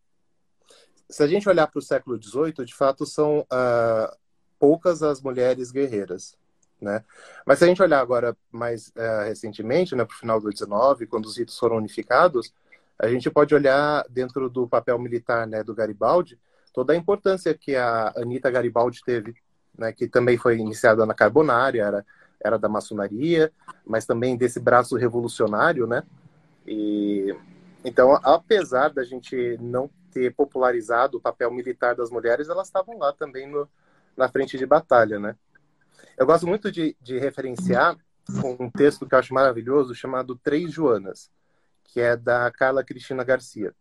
Se 1.08 1.22
a 1.22 1.26
gente 1.28 1.48
olhar 1.48 1.68
para 1.68 1.78
o 1.78 1.82
século 1.82 2.20
XVIII, 2.20 2.64
de 2.64 2.74
fato 2.74 3.06
são 3.06 3.40
uh, 3.40 4.16
poucas 4.58 5.00
as 5.00 5.20
mulheres 5.20 5.70
guerreiras, 5.70 6.36
né? 6.80 7.04
Mas 7.46 7.58
se 7.58 7.64
a 7.64 7.68
gente 7.68 7.80
olhar 7.80 8.00
agora 8.00 8.36
mais 8.50 8.88
uh, 8.88 9.24
recentemente, 9.24 9.94
né, 9.94 10.04
para 10.04 10.14
o 10.14 10.18
final 10.18 10.40
do 10.40 10.50
XIX, 10.50 11.08
quando 11.08 11.26
os 11.26 11.38
ritos 11.38 11.56
foram 11.56 11.76
unificados, 11.76 12.52
a 12.98 13.06
gente 13.08 13.30
pode 13.30 13.54
olhar 13.54 14.04
dentro 14.10 14.50
do 14.50 14.66
papel 14.66 14.98
militar, 14.98 15.46
né, 15.46 15.62
do 15.62 15.74
Garibaldi, 15.74 16.38
toda 16.74 16.92
a 16.92 16.96
importância 16.96 17.54
que 17.54 17.76
a 17.76 18.12
Anita 18.16 18.50
Garibaldi 18.50 19.00
teve, 19.06 19.34
né, 19.78 19.92
que 19.92 20.08
também 20.08 20.36
foi 20.36 20.58
iniciada 20.58 21.06
na 21.06 21.14
Carbonária, 21.14 21.82
era, 21.82 22.06
era 22.44 22.58
da 22.58 22.68
maçonaria, 22.68 23.52
mas 23.86 24.04
também 24.04 24.36
desse 24.36 24.58
braço 24.58 24.96
revolucionário, 24.96 25.86
né? 25.86 26.02
E 26.66 27.34
então, 27.84 28.18
apesar 28.22 28.88
da 28.88 29.04
gente 29.04 29.56
não 29.60 29.88
ter 30.10 30.34
popularizado 30.34 31.18
o 31.18 31.20
papel 31.20 31.50
militar 31.50 31.94
das 31.94 32.10
mulheres, 32.10 32.48
elas 32.48 32.66
estavam 32.66 32.98
lá 32.98 33.12
também 33.12 33.48
no, 33.48 33.68
na 34.16 34.28
frente 34.28 34.58
de 34.58 34.66
batalha, 34.66 35.18
né? 35.18 35.36
Eu 36.16 36.26
gosto 36.26 36.46
muito 36.46 36.72
de, 36.72 36.96
de 37.00 37.18
referenciar 37.18 37.96
um 38.58 38.70
texto 38.70 39.06
que 39.06 39.14
eu 39.14 39.18
acho 39.18 39.34
maravilhoso 39.34 39.94
chamado 39.94 40.34
Três 40.36 40.72
Joanas, 40.72 41.30
que 41.84 42.00
é 42.00 42.16
da 42.16 42.50
Carla 42.50 42.82
Cristina 42.82 43.22
Garcia 43.22 43.74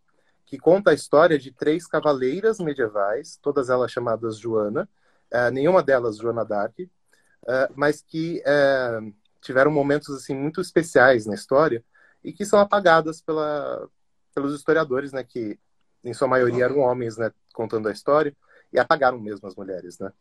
que 0.53 0.59
conta 0.59 0.91
a 0.91 0.93
história 0.93 1.39
de 1.39 1.51
três 1.51 1.87
cavaleiras 1.87 2.59
medievais, 2.59 3.39
todas 3.41 3.71
elas 3.71 3.91
chamadas 3.91 4.37
Joana, 4.37 4.87
uh, 5.33 5.49
nenhuma 5.51 5.81
delas 5.81 6.17
Joana 6.17 6.45
d'Arc, 6.45 6.79
uh, 6.81 7.73
mas 7.75 8.03
que 8.03 8.39
uh, 8.45 9.11
tiveram 9.41 9.71
momentos 9.71 10.15
assim 10.15 10.35
muito 10.35 10.61
especiais 10.61 11.25
na 11.25 11.33
história 11.33 11.83
e 12.23 12.31
que 12.31 12.45
são 12.45 12.59
apagadas 12.59 13.19
pela, 13.19 13.89
pelos 14.35 14.53
historiadores, 14.53 15.11
né, 15.11 15.23
que 15.23 15.59
em 16.03 16.13
sua 16.13 16.27
maioria 16.27 16.65
eram 16.65 16.81
homens, 16.81 17.17
né, 17.17 17.31
contando 17.51 17.89
a 17.89 17.91
história 17.91 18.31
e 18.71 18.77
apagaram 18.77 19.19
mesmo 19.19 19.47
as 19.47 19.55
mulheres, 19.55 19.97
né. 19.97 20.13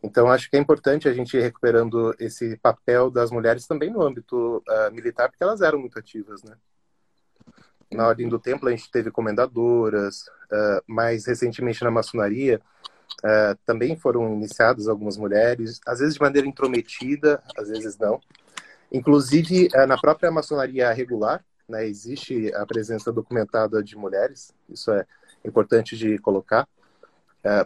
Então 0.00 0.30
acho 0.30 0.48
que 0.48 0.56
é 0.56 0.60
importante 0.60 1.08
a 1.08 1.12
gente 1.12 1.36
ir 1.36 1.40
recuperando 1.40 2.14
esse 2.20 2.56
papel 2.58 3.10
das 3.10 3.32
mulheres 3.32 3.66
também 3.66 3.90
no 3.90 4.02
âmbito 4.02 4.62
militar, 4.92 5.28
porque 5.28 5.42
elas 5.42 5.62
eram 5.62 5.80
muito 5.80 5.98
ativas, 5.98 6.44
né 6.44 6.56
na 7.94 8.06
Ordem 8.06 8.28
do 8.28 8.38
Templo 8.38 8.68
a 8.68 8.72
gente 8.72 8.90
teve 8.90 9.10
comendadoras, 9.10 10.22
uh, 10.52 10.82
mais 10.86 11.26
recentemente 11.26 11.82
na 11.82 11.90
maçonaria 11.90 12.60
uh, 13.24 13.58
também 13.64 13.96
foram 13.96 14.34
iniciadas 14.34 14.88
algumas 14.88 15.16
mulheres, 15.16 15.80
às 15.86 16.00
vezes 16.00 16.14
de 16.14 16.20
maneira 16.20 16.46
intrometida, 16.46 17.42
às 17.56 17.68
vezes 17.68 17.96
não. 17.96 18.20
Inclusive, 18.92 19.68
uh, 19.74 19.86
na 19.86 19.98
própria 19.98 20.30
maçonaria 20.30 20.92
regular, 20.92 21.44
né, 21.68 21.86
existe 21.86 22.52
a 22.54 22.66
presença 22.66 23.10
documentada 23.12 23.82
de 23.82 23.96
mulheres, 23.96 24.52
isso 24.68 24.90
é 24.92 25.06
importante 25.44 25.96
de 25.96 26.18
colocar. 26.18 26.68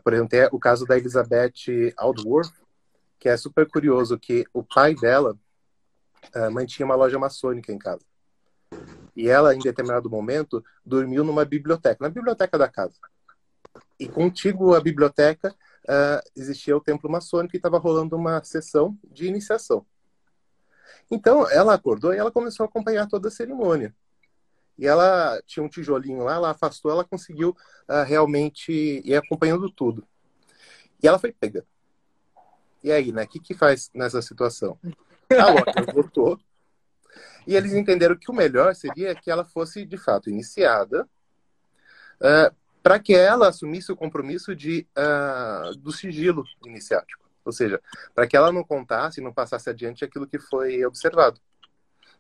por 0.04 0.12
exemplo, 0.12 0.30
tem 0.30 0.49
o 0.52 0.58
caso 0.58 0.85
da 0.85 0.97
Elizabeth 0.97 1.92
Aldworth, 1.96 2.53
que 3.18 3.29
é 3.29 3.37
super 3.37 3.66
curioso, 3.68 4.18
que 4.18 4.44
o 4.53 4.62
pai 4.62 4.94
dela 4.94 5.37
mantinha 6.53 6.87
uma 6.87 6.94
loja 6.94 7.18
maçônica 7.18 7.72
em 7.72 7.79
casa. 7.79 8.05
E 9.18 9.28
ela, 9.28 9.52
em 9.52 9.59
determinado 9.59 10.09
momento, 10.09 10.64
dormiu 10.87 11.24
numa 11.24 11.44
biblioteca, 11.44 11.96
na 12.00 12.09
biblioteca 12.09 12.57
da 12.57 12.68
casa. 12.68 12.94
E 13.98 14.07
contigo 14.07 14.76
à 14.76 14.81
biblioteca 14.81 15.52
uh, 15.88 16.31
existia 16.37 16.76
o 16.76 16.81
templo 16.81 17.11
maçônico 17.11 17.57
e 17.57 17.59
estava 17.59 17.78
rolando 17.78 18.14
uma 18.14 18.40
sessão 18.44 18.96
de 19.11 19.26
iniciação. 19.26 19.85
Então, 21.11 21.50
ela 21.50 21.74
acordou 21.74 22.14
e 22.14 22.16
ela 22.16 22.31
começou 22.31 22.62
a 22.62 22.68
acompanhar 22.68 23.09
toda 23.09 23.26
a 23.26 23.31
cerimônia. 23.33 23.92
E 24.78 24.87
ela 24.87 25.42
tinha 25.44 25.64
um 25.64 25.68
tijolinho 25.68 26.22
lá, 26.22 26.37
ela 26.37 26.50
afastou, 26.50 26.88
ela 26.88 27.04
conseguiu 27.04 27.57
uh, 27.88 28.04
realmente 28.07 29.02
ir 29.04 29.16
acompanhando 29.16 29.68
tudo. 29.68 30.07
E 31.02 31.09
ela 31.09 31.18
foi 31.18 31.33
pega. 31.33 31.66
E 32.85 32.92
aí, 32.92 33.11
né? 33.11 33.24
O 33.24 33.26
que, 33.26 33.40
que 33.40 33.52
faz 33.52 33.90
nessa 33.92 34.22
situação? 34.22 34.78
A 35.28 35.50
loja 35.50 35.92
voltou, 35.92 36.38
e 37.47 37.57
eles 37.57 37.73
entenderam 37.73 38.16
que 38.16 38.31
o 38.31 38.35
melhor 38.35 38.75
seria 38.75 39.14
que 39.14 39.31
ela 39.31 39.44
fosse, 39.44 39.85
de 39.85 39.97
fato, 39.97 40.29
iniciada, 40.29 41.09
uh, 42.21 42.55
para 42.83 42.99
que 42.99 43.14
ela 43.14 43.49
assumisse 43.49 43.90
o 43.90 43.97
compromisso 43.97 44.55
de, 44.55 44.87
uh, 44.97 45.77
do 45.77 45.92
sigilo 45.92 46.44
iniciático. 46.64 47.29
Ou 47.44 47.53
seja, 47.53 47.81
para 48.14 48.27
que 48.27 48.37
ela 48.37 48.53
não 48.53 48.62
contasse, 48.62 49.21
não 49.21 49.33
passasse 49.33 49.71
adiante 49.71 50.05
aquilo 50.05 50.27
que 50.27 50.38
foi 50.38 50.85
observado. 50.85 51.40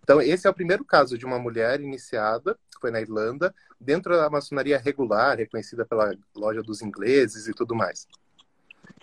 Então, 0.02 0.22
esse 0.22 0.46
é 0.46 0.50
o 0.50 0.54
primeiro 0.54 0.84
caso 0.84 1.18
de 1.18 1.26
uma 1.26 1.38
mulher 1.38 1.82
iniciada, 1.82 2.54
que 2.54 2.80
foi 2.80 2.90
na 2.90 3.00
Irlanda, 3.00 3.54
dentro 3.78 4.16
da 4.16 4.30
maçonaria 4.30 4.78
regular, 4.78 5.36
reconhecida 5.36 5.84
pela 5.84 6.14
loja 6.34 6.62
dos 6.62 6.80
ingleses 6.80 7.46
e 7.46 7.52
tudo 7.52 7.74
mais. 7.74 8.08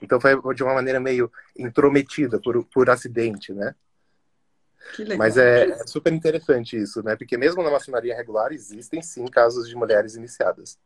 Então, 0.01 0.19
foi 0.19 0.55
de 0.55 0.63
uma 0.63 0.73
maneira 0.73 0.99
meio 0.99 1.31
intrometida, 1.55 2.39
por, 2.39 2.65
por 2.65 2.89
acidente, 2.89 3.53
né? 3.53 3.75
Mas 5.17 5.37
é, 5.37 5.69
é, 5.69 5.87
super 5.87 6.13
interessante 6.13 6.77
isso, 6.77 7.03
né? 7.03 7.15
Porque 7.15 7.37
mesmo 7.37 7.63
na 7.63 7.71
maçonaria 7.71 8.15
regular 8.15 8.51
existem 8.51 9.01
sim 9.01 9.25
casos 9.25 9.67
de 9.67 9.75
mulheres 9.75 10.15
iniciadas. 10.15 10.77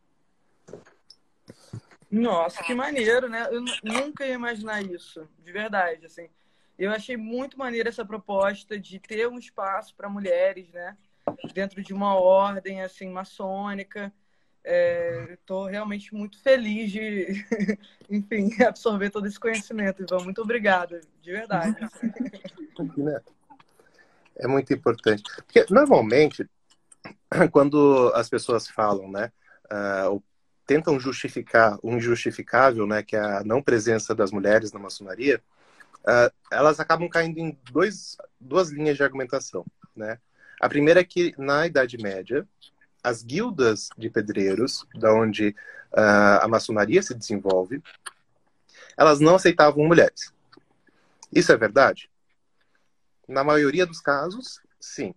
Nossa, 2.10 2.62
que 2.64 2.74
maneiro, 2.74 3.28
né? 3.28 3.46
Eu 3.50 3.62
nunca 3.84 4.26
ia 4.26 4.34
imaginar 4.34 4.82
isso, 4.82 5.28
de 5.44 5.52
verdade, 5.52 6.06
assim. 6.06 6.28
Eu 6.76 6.90
achei 6.90 7.16
muito 7.16 7.58
maneiro 7.58 7.88
essa 7.88 8.04
proposta 8.04 8.78
de 8.78 8.98
ter 8.98 9.28
um 9.28 9.38
espaço 9.38 9.94
para 9.94 10.08
mulheres, 10.08 10.68
né? 10.72 10.96
Dentro 11.54 11.82
de 11.82 11.92
uma 11.92 12.14
ordem, 12.14 12.82
assim, 12.82 13.08
maçônica. 13.08 14.12
Estou 15.32 15.68
é, 15.68 15.72
realmente 15.72 16.14
muito 16.14 16.42
feliz 16.42 16.90
de, 16.90 17.44
enfim, 18.10 18.50
absorver 18.64 19.10
todo 19.10 19.26
esse 19.26 19.38
conhecimento, 19.38 20.02
Ivan. 20.02 20.24
Muito 20.24 20.42
obrigada, 20.42 21.00
de 21.22 21.32
verdade. 21.32 21.76
É 24.40 24.48
muito 24.48 24.72
importante. 24.72 25.22
Porque, 25.36 25.66
normalmente, 25.70 26.48
quando 27.52 28.10
as 28.14 28.28
pessoas 28.28 28.66
falam, 28.66 29.10
né, 29.10 29.30
uh, 29.66 30.22
tentam 30.66 30.98
justificar 30.98 31.78
o 31.82 31.92
injustificável, 31.92 32.86
né, 32.86 33.02
que 33.02 33.16
é 33.16 33.20
a 33.20 33.44
não 33.44 33.62
presença 33.62 34.14
das 34.14 34.32
mulheres 34.32 34.72
na 34.72 34.80
maçonaria, 34.80 35.42
uh, 36.00 36.32
elas 36.50 36.80
acabam 36.80 37.08
caindo 37.08 37.38
em 37.38 37.58
dois, 37.70 38.16
duas 38.40 38.70
linhas 38.70 38.96
de 38.96 39.02
argumentação, 39.02 39.64
né? 39.94 40.18
A 40.60 40.68
primeira 40.68 41.00
é 41.00 41.04
que, 41.04 41.34
na 41.38 41.66
Idade 41.66 41.96
Média, 41.96 42.46
as 43.02 43.22
guildas 43.22 43.88
de 43.96 44.10
pedreiros, 44.10 44.86
da 44.94 45.12
onde 45.12 45.48
uh, 45.92 46.40
a 46.42 46.48
maçonaria 46.48 47.02
se 47.02 47.14
desenvolve, 47.14 47.82
elas 48.96 49.20
não 49.20 49.36
aceitavam 49.36 49.86
mulheres. 49.86 50.32
Isso 51.32 51.50
é 51.50 51.56
verdade? 51.56 52.09
Na 53.30 53.44
maioria 53.44 53.86
dos 53.86 54.00
casos, 54.00 54.60
sim. 54.80 55.14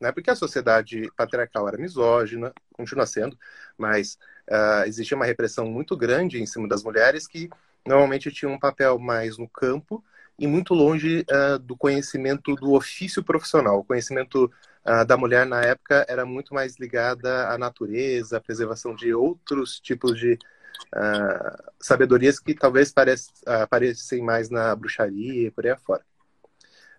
Né? 0.00 0.10
Porque 0.10 0.28
a 0.28 0.34
sociedade 0.34 1.08
patriarcal 1.16 1.68
era 1.68 1.78
misógina, 1.78 2.52
continua 2.72 3.06
sendo, 3.06 3.38
mas 3.76 4.18
uh, 4.50 4.84
existia 4.86 5.16
uma 5.16 5.24
repressão 5.24 5.64
muito 5.66 5.96
grande 5.96 6.42
em 6.42 6.46
cima 6.46 6.66
das 6.66 6.82
mulheres 6.82 7.28
que 7.28 7.48
normalmente 7.86 8.32
tinham 8.32 8.52
um 8.52 8.58
papel 8.58 8.98
mais 8.98 9.38
no 9.38 9.48
campo 9.48 10.04
e 10.36 10.48
muito 10.48 10.74
longe 10.74 11.24
uh, 11.30 11.60
do 11.60 11.76
conhecimento 11.76 12.56
do 12.56 12.72
ofício 12.72 13.22
profissional. 13.22 13.78
O 13.78 13.84
conhecimento 13.84 14.50
uh, 14.84 15.04
da 15.04 15.16
mulher 15.16 15.46
na 15.46 15.62
época 15.62 16.04
era 16.08 16.26
muito 16.26 16.52
mais 16.52 16.76
ligada 16.76 17.48
à 17.50 17.56
natureza, 17.56 18.38
à 18.38 18.40
preservação 18.40 18.96
de 18.96 19.14
outros 19.14 19.78
tipos 19.78 20.18
de 20.18 20.32
uh, 20.32 21.72
sabedorias 21.80 22.40
que 22.40 22.52
talvez 22.52 22.92
parece, 22.92 23.30
aparecem 23.46 24.22
mais 24.24 24.50
na 24.50 24.74
bruxaria 24.74 25.46
e 25.46 25.50
por 25.52 25.64
aí 25.64 25.70
afora. 25.70 26.07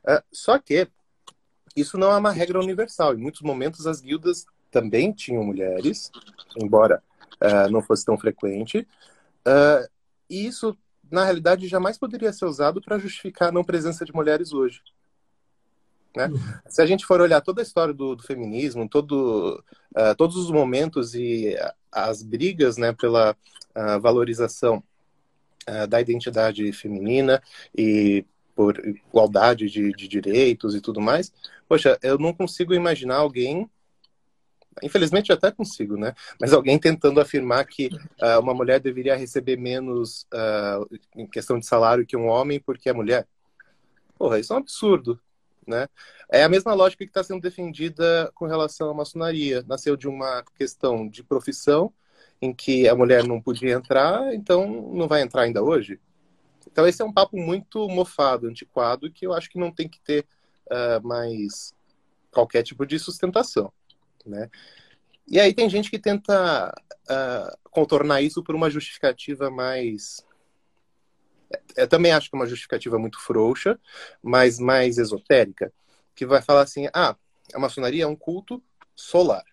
Uh, 0.04 0.24
só 0.32 0.58
que 0.58 0.88
isso 1.76 1.98
não 1.98 2.12
é 2.12 2.18
uma 2.18 2.32
regra 2.32 2.60
universal. 2.60 3.14
Em 3.14 3.22
muitos 3.22 3.42
momentos 3.42 3.88
as 3.88 4.02
guildas 4.02 4.46
também 4.72 5.12
tinham 5.12 5.44
mulheres, 5.44 6.12
embora 6.58 7.02
uh, 7.42 7.70
não 7.70 7.82
fosse 7.82 8.06
tão 8.06 8.18
frequente. 8.18 8.88
Uh, 9.48 9.88
e 10.30 10.46
isso, 10.46 10.78
na 11.12 11.24
realidade, 11.24 11.68
jamais 11.68 11.98
poderia 11.98 12.32
ser 12.32 12.46
usado 12.46 12.82
para 12.82 13.00
justificar 13.00 13.50
a 13.50 13.52
não 13.52 13.64
presença 13.64 14.06
de 14.06 14.14
mulheres 14.14 14.54
hoje. 14.54 14.82
Né? 16.16 16.30
Se 16.68 16.82
a 16.82 16.86
gente 16.86 17.06
for 17.06 17.22
olhar 17.22 17.42
toda 17.42 17.62
a 17.62 17.64
história 17.64 17.94
do, 17.94 18.16
do 18.16 18.24
feminismo, 18.24 18.90
todo, 18.90 19.64
uh, 19.96 20.16
todos 20.18 20.36
os 20.36 20.52
momentos 20.52 21.14
e 21.16 21.56
as 21.92 22.22
brigas 22.22 22.78
né, 22.78 22.94
pela 22.94 23.36
valorização 24.02 24.84
da 25.88 26.02
identidade 26.02 26.70
feminina 26.74 27.42
e 27.78 28.26
por 28.60 28.78
igualdade 28.86 29.70
de, 29.70 29.94
de 29.94 30.06
direitos 30.06 30.76
e 30.76 30.82
tudo 30.82 31.00
mais, 31.00 31.32
poxa, 31.66 31.98
eu 32.04 32.18
não 32.18 32.34
consigo 32.34 32.74
imaginar 32.74 33.16
alguém 33.16 33.70
infelizmente 34.84 35.32
até 35.32 35.50
consigo, 35.50 35.96
né? 35.96 36.14
Mas 36.42 36.52
alguém 36.52 36.78
tentando 36.78 37.22
afirmar 37.22 37.66
que 37.66 37.88
uh, 37.88 38.38
uma 38.42 38.54
mulher 38.54 38.82
deveria 38.82 39.16
receber 39.16 39.56
menos 39.56 40.28
uh, 40.34 41.00
em 41.16 41.26
questão 41.26 41.58
de 41.58 41.66
salário 41.66 42.06
que 42.06 42.18
um 42.18 42.28
homem 42.28 42.60
porque 42.60 42.90
é 42.90 42.94
mulher. 42.94 43.26
Porra, 44.18 44.38
isso 44.38 44.52
é 44.52 44.58
um 44.58 44.60
absurdo, 44.60 45.18
né? 45.66 45.88
É 46.30 46.44
a 46.44 46.50
mesma 46.50 46.74
lógica 46.74 47.06
que 47.06 47.10
está 47.10 47.24
sendo 47.24 47.42
defendida 47.42 48.30
com 48.36 48.46
relação 48.46 48.90
à 48.90 48.94
maçonaria. 48.94 49.64
Nasceu 49.70 49.96
de 49.96 50.10
uma 50.10 50.44
questão 50.58 51.08
de 51.08 51.24
profissão 51.24 51.94
em 52.42 52.54
que 52.54 52.90
a 52.90 52.96
mulher 52.96 53.24
não 53.26 53.42
podia 53.42 53.72
entrar, 53.72 54.34
então 54.34 54.92
não 54.94 55.08
vai 55.08 55.22
entrar 55.22 55.44
ainda 55.44 55.64
hoje. 55.64 55.98
Então 56.72 56.88
esse 56.88 57.02
é 57.02 57.06
um 57.06 57.14
papo 57.14 57.38
muito 57.38 57.88
mofado, 57.88 58.48
antiquado, 58.48 59.12
que 59.12 59.26
eu 59.26 59.34
acho 59.34 59.50
que 59.50 59.60
não 59.60 59.72
tem 59.72 59.88
que 59.88 60.00
ter 60.02 60.26
uh, 60.68 61.06
mais 61.06 61.74
qualquer 62.32 62.64
tipo 62.64 62.86
de 62.86 63.00
sustentação, 63.00 63.72
né? 64.26 64.50
E 65.28 65.40
aí 65.40 65.54
tem 65.54 65.70
gente 65.70 65.92
que 65.92 66.00
tenta 66.00 66.72
uh, 66.72 67.70
contornar 67.70 68.22
isso 68.22 68.44
por 68.44 68.56
uma 68.56 68.70
justificativa 68.70 69.50
mais 69.50 70.26
eu 71.76 71.88
também 71.88 72.12
acho 72.12 72.30
que 72.30 72.36
é 72.36 72.40
uma 72.40 72.48
justificativa 72.48 73.00
muito 73.00 73.20
frouxa, 73.20 73.80
mas 74.22 74.60
mais 74.60 74.98
esotérica, 74.98 75.74
que 76.16 76.26
vai 76.26 76.42
falar 76.42 76.62
assim: 76.62 76.88
ah, 76.94 77.16
a 77.54 77.60
maçonaria 77.60 78.04
é 78.04 78.08
um 78.08 78.16
culto 78.16 78.62
solar. 78.96 79.44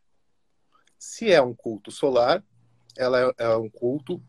Se 0.98 1.30
é 1.30 1.40
um 1.40 1.54
culto 1.54 1.90
solar, 1.90 2.44
ela 2.96 3.20
é, 3.20 3.32
é 3.38 3.56
um 3.56 3.68
culto 3.68 4.22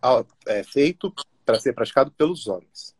é, 0.46 0.64
feito 0.64 1.14
para 1.48 1.62
ser 1.62 1.72
praticado 1.72 2.12
pelos 2.12 2.46
homens. 2.46 2.94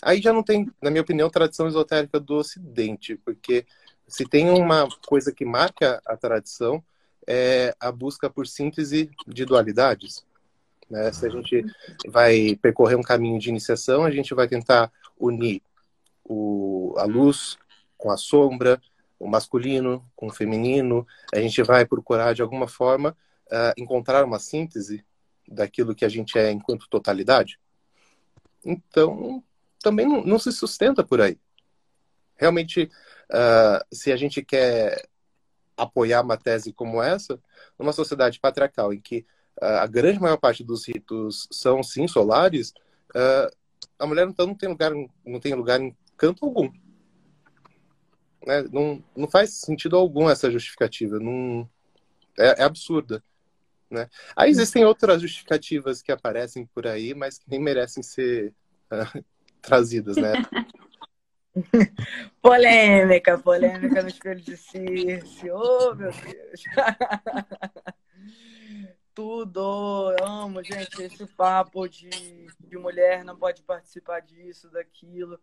Aí 0.00 0.22
já 0.22 0.32
não 0.32 0.42
tem, 0.42 0.70
na 0.80 0.88
minha 0.88 1.02
opinião, 1.02 1.28
tradição 1.28 1.66
esotérica 1.66 2.20
do 2.20 2.36
Ocidente, 2.36 3.16
porque 3.16 3.66
se 4.06 4.24
tem 4.24 4.48
uma 4.48 4.88
coisa 5.08 5.32
que 5.32 5.44
marca 5.44 6.00
a 6.06 6.16
tradição 6.16 6.82
é 7.26 7.74
a 7.80 7.90
busca 7.90 8.30
por 8.30 8.46
síntese 8.46 9.10
de 9.26 9.44
dualidades. 9.44 10.24
Né? 10.88 11.12
Se 11.12 11.26
a 11.26 11.28
gente 11.28 11.66
vai 12.06 12.56
percorrer 12.62 12.96
um 12.96 13.02
caminho 13.02 13.40
de 13.40 13.48
iniciação, 13.48 14.04
a 14.04 14.12
gente 14.12 14.32
vai 14.32 14.46
tentar 14.46 14.92
unir 15.18 15.60
o, 16.24 16.94
a 16.98 17.04
luz 17.04 17.58
com 17.98 18.12
a 18.12 18.16
sombra, 18.16 18.80
o 19.18 19.28
masculino 19.28 20.08
com 20.14 20.28
o 20.28 20.32
feminino. 20.32 21.04
A 21.34 21.40
gente 21.40 21.62
vai 21.62 21.84
procurar, 21.84 22.32
de 22.32 22.42
alguma 22.42 22.68
forma, 22.68 23.16
uh, 23.46 23.74
encontrar 23.76 24.24
uma 24.24 24.38
síntese 24.38 25.04
daquilo 25.50 25.94
que 25.94 26.04
a 26.04 26.08
gente 26.08 26.38
é 26.38 26.50
enquanto 26.50 26.88
totalidade. 26.88 27.58
Então, 28.64 29.42
também 29.82 30.06
não, 30.06 30.22
não 30.24 30.38
se 30.38 30.52
sustenta 30.52 31.02
por 31.02 31.20
aí. 31.20 31.38
Realmente, 32.36 32.90
uh, 33.30 33.84
se 33.92 34.12
a 34.12 34.16
gente 34.16 34.42
quer 34.42 35.08
apoiar 35.76 36.22
uma 36.22 36.36
tese 36.36 36.72
como 36.72 37.02
essa, 37.02 37.40
numa 37.78 37.92
sociedade 37.92 38.38
patriarcal 38.38 38.92
em 38.92 39.00
que 39.00 39.26
a 39.60 39.86
grande 39.86 40.18
maior 40.18 40.38
parte 40.38 40.64
dos 40.64 40.86
ritos 40.86 41.46
são 41.50 41.82
sim 41.82 42.08
solares, 42.08 42.72
uh, 43.14 43.54
a 43.98 44.06
mulher 44.06 44.26
então 44.26 44.46
não 44.46 44.54
tem 44.54 44.68
lugar, 44.68 44.92
não 45.24 45.40
tem 45.40 45.54
lugar 45.54 45.80
em 45.80 45.94
canto 46.16 46.44
algum. 46.46 46.70
Né? 48.46 48.62
Não, 48.72 49.04
não 49.14 49.28
faz 49.28 49.60
sentido 49.60 49.96
algum 49.96 50.30
essa 50.30 50.50
justificativa. 50.50 51.18
Não, 51.18 51.68
é, 52.38 52.62
é 52.62 52.62
absurda. 52.62 53.22
Né? 53.90 54.08
Aí 54.36 54.50
existem 54.50 54.84
outras 54.84 55.20
justificativas 55.20 56.00
que 56.00 56.12
aparecem 56.12 56.66
por 56.66 56.86
aí, 56.86 57.12
mas 57.14 57.38
que 57.38 57.50
nem 57.50 57.60
merecem 57.60 58.02
ser 58.02 58.54
uh, 58.92 59.24
trazidas, 59.60 60.16
né? 60.16 60.32
polêmica, 62.40 63.36
polêmica 63.38 64.02
no 64.02 64.08
espelho 64.08 64.40
de 64.40 64.56
Circe. 64.56 65.50
Oh, 65.50 65.94
meu 65.94 66.12
Deus! 66.12 66.62
tudo. 69.20 70.14
Amo, 70.22 70.62
gente, 70.64 71.02
esse 71.02 71.26
papo 71.26 71.86
de, 71.86 72.08
de 72.58 72.78
mulher 72.78 73.22
não 73.22 73.36
pode 73.36 73.62
participar 73.62 74.20
disso, 74.20 74.70
daquilo. 74.70 75.38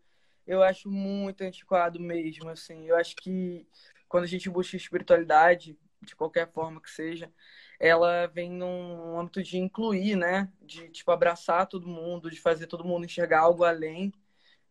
Eu 0.47 0.63
acho 0.63 0.89
muito 0.89 1.43
antiquado 1.43 1.99
mesmo, 1.99 2.49
assim. 2.49 2.87
Eu 2.87 2.95
acho 2.95 3.15
que 3.15 3.67
quando 4.09 4.23
a 4.23 4.27
gente 4.27 4.49
busca 4.49 4.75
espiritualidade, 4.75 5.77
de 6.01 6.15
qualquer 6.15 6.51
forma 6.51 6.81
que 6.81 6.89
seja, 6.89 7.31
ela 7.79 8.27
vem 8.27 8.51
num 8.51 9.19
âmbito 9.19 9.41
de 9.43 9.57
incluir, 9.57 10.15
né? 10.15 10.49
De, 10.61 10.89
tipo, 10.89 11.11
abraçar 11.11 11.67
todo 11.67 11.87
mundo, 11.87 12.29
de 12.29 12.39
fazer 12.39 12.67
todo 12.67 12.85
mundo 12.85 13.05
enxergar 13.05 13.41
algo 13.41 13.63
além, 13.63 14.11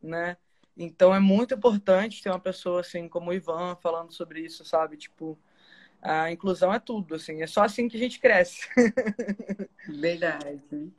né? 0.03 0.37
Então 0.77 1.15
é 1.15 1.21
muito 1.21 1.55
importante 1.55 2.23
ter 2.23 2.31
uma 2.31 2.41
pessoa 2.41 2.81
assim 2.81 3.09
como 3.09 3.31
o 3.31 3.35
Ivan 3.35 3.77
falando 3.77 4.13
sobre 4.13 4.41
isso, 4.41 4.65
sabe? 4.65 4.97
Tipo, 4.97 5.39
a 6.03 6.31
inclusão 6.31 6.73
é 6.73 6.79
tudo, 6.79 7.15
assim, 7.15 7.43
é 7.43 7.47
só 7.47 7.63
assim 7.65 7.89
que 7.89 7.97
a 7.97 8.01
gente 8.01 8.21
cresce. 8.21 8.69
Verdade. 9.89 10.93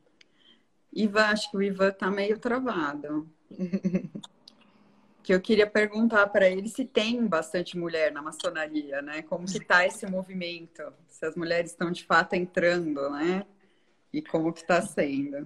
Ivan, 0.93 1.25
acho 1.25 1.51
que 1.51 1.57
o 1.57 1.61
Ivan 1.61 1.91
tá 1.91 2.09
meio 2.09 2.39
travado. 2.39 3.29
que 5.27 5.33
eu 5.33 5.41
queria 5.41 5.67
perguntar 5.67 6.25
para 6.27 6.49
ele 6.49 6.69
se 6.69 6.85
tem 6.85 7.27
bastante 7.27 7.77
mulher 7.77 8.13
na 8.13 8.21
maçonaria, 8.21 9.01
né? 9.01 9.21
Como 9.23 9.45
que 9.45 9.59
tá 9.59 9.85
esse 9.85 10.09
movimento? 10.09 10.81
Se 11.05 11.25
as 11.25 11.35
mulheres 11.35 11.71
estão 11.71 11.91
de 11.91 12.05
fato 12.05 12.33
entrando, 12.33 13.09
né? 13.09 13.43
E 14.13 14.21
como 14.21 14.53
que 14.53 14.65
tá 14.65 14.81
sendo? 14.81 15.45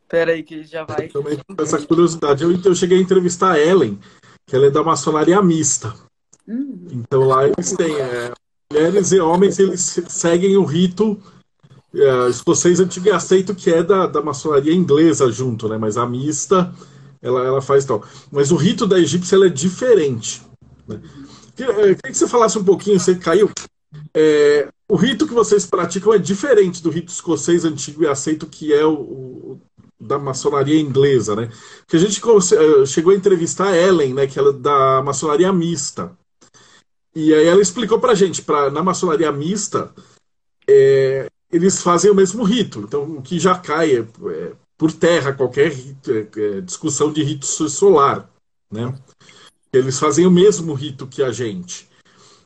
Espera 0.00 0.30
aí 0.30 0.44
que 0.44 0.62
já 0.62 0.84
vai. 0.84 1.06
Eu 1.06 1.12
também 1.12 1.36
com 1.36 1.60
essa 1.60 1.84
curiosidade. 1.84 2.44
Eu, 2.44 2.52
eu 2.52 2.72
cheguei 2.72 2.98
a 2.98 3.00
entrevistar 3.00 3.54
a 3.54 3.58
Ellen, 3.58 3.98
que 4.46 4.54
ela 4.54 4.66
é 4.66 4.70
da 4.70 4.84
maçonaria 4.84 5.42
mista. 5.42 5.92
Hum. 6.46 6.86
Então 6.92 7.24
lá 7.24 7.48
eles 7.48 7.72
têm 7.72 7.96
é, 7.96 8.32
mulheres 8.72 9.10
e 9.10 9.18
homens, 9.18 9.58
eles 9.58 9.98
seguem 10.06 10.56
o 10.56 10.64
rito 10.64 11.20
é, 11.92 12.28
escocês 12.28 12.78
antigo 12.78 13.08
e 13.08 13.10
aceito 13.10 13.56
que 13.56 13.72
é 13.72 13.82
da, 13.82 14.06
da 14.06 14.22
maçonaria 14.22 14.72
inglesa 14.72 15.32
junto, 15.32 15.68
né? 15.68 15.76
Mas 15.76 15.96
a 15.96 16.06
mista 16.06 16.72
ela, 17.22 17.44
ela 17.44 17.62
faz 17.62 17.84
tal. 17.84 18.04
Mas 18.30 18.50
o 18.50 18.56
rito 18.56 18.86
da 18.86 18.98
egípcia 18.98 19.36
é 19.36 19.48
diferente. 19.48 20.42
Né? 20.86 21.00
Queria 21.56 21.94
que 21.94 22.14
você 22.14 22.28
falasse 22.28 22.58
um 22.58 22.64
pouquinho, 22.64 22.98
você 22.98 23.14
caiu. 23.14 23.50
É, 24.14 24.68
o 24.88 24.96
rito 24.96 25.26
que 25.26 25.34
vocês 25.34 25.66
praticam 25.66 26.12
é 26.12 26.18
diferente 26.18 26.82
do 26.82 26.90
rito 26.90 27.12
escocês 27.12 27.64
antigo 27.64 28.02
e 28.02 28.06
aceito 28.06 28.46
que 28.46 28.72
é 28.72 28.84
o, 28.84 28.92
o 28.92 29.60
da 30.00 30.18
maçonaria 30.18 30.80
inglesa, 30.80 31.34
né? 31.34 31.50
Que 31.86 31.96
a 31.96 31.98
gente 31.98 32.20
eh, 32.20 32.86
chegou 32.86 33.12
a 33.12 33.16
entrevistar 33.16 33.68
a 33.68 33.76
Ellen, 33.76 34.14
né? 34.14 34.26
Que 34.26 34.38
ela 34.38 34.50
é 34.50 34.52
da 34.52 35.02
maçonaria 35.02 35.52
mista. 35.52 36.16
E 37.14 37.34
aí 37.34 37.46
ela 37.46 37.60
explicou 37.60 37.98
pra 37.98 38.14
gente, 38.14 38.42
pra, 38.42 38.70
na 38.70 38.82
maçonaria 38.82 39.32
mista, 39.32 39.92
é, 40.68 41.26
eles 41.50 41.82
fazem 41.82 42.10
o 42.10 42.14
mesmo 42.14 42.44
rito. 42.44 42.80
Então, 42.80 43.02
o 43.16 43.22
que 43.22 43.40
já 43.40 43.58
cai 43.58 43.96
é, 43.96 44.00
é 44.00 44.52
por 44.78 44.92
terra 44.92 45.34
qualquer 45.34 45.72
discussão 46.64 47.12
de 47.12 47.22
rito 47.22 47.44
solar, 47.44 48.30
né? 48.70 48.94
Eles 49.72 49.98
fazem 49.98 50.24
o 50.24 50.30
mesmo 50.30 50.72
rito 50.72 51.06
que 51.06 51.22
a 51.22 51.32
gente. 51.32 51.88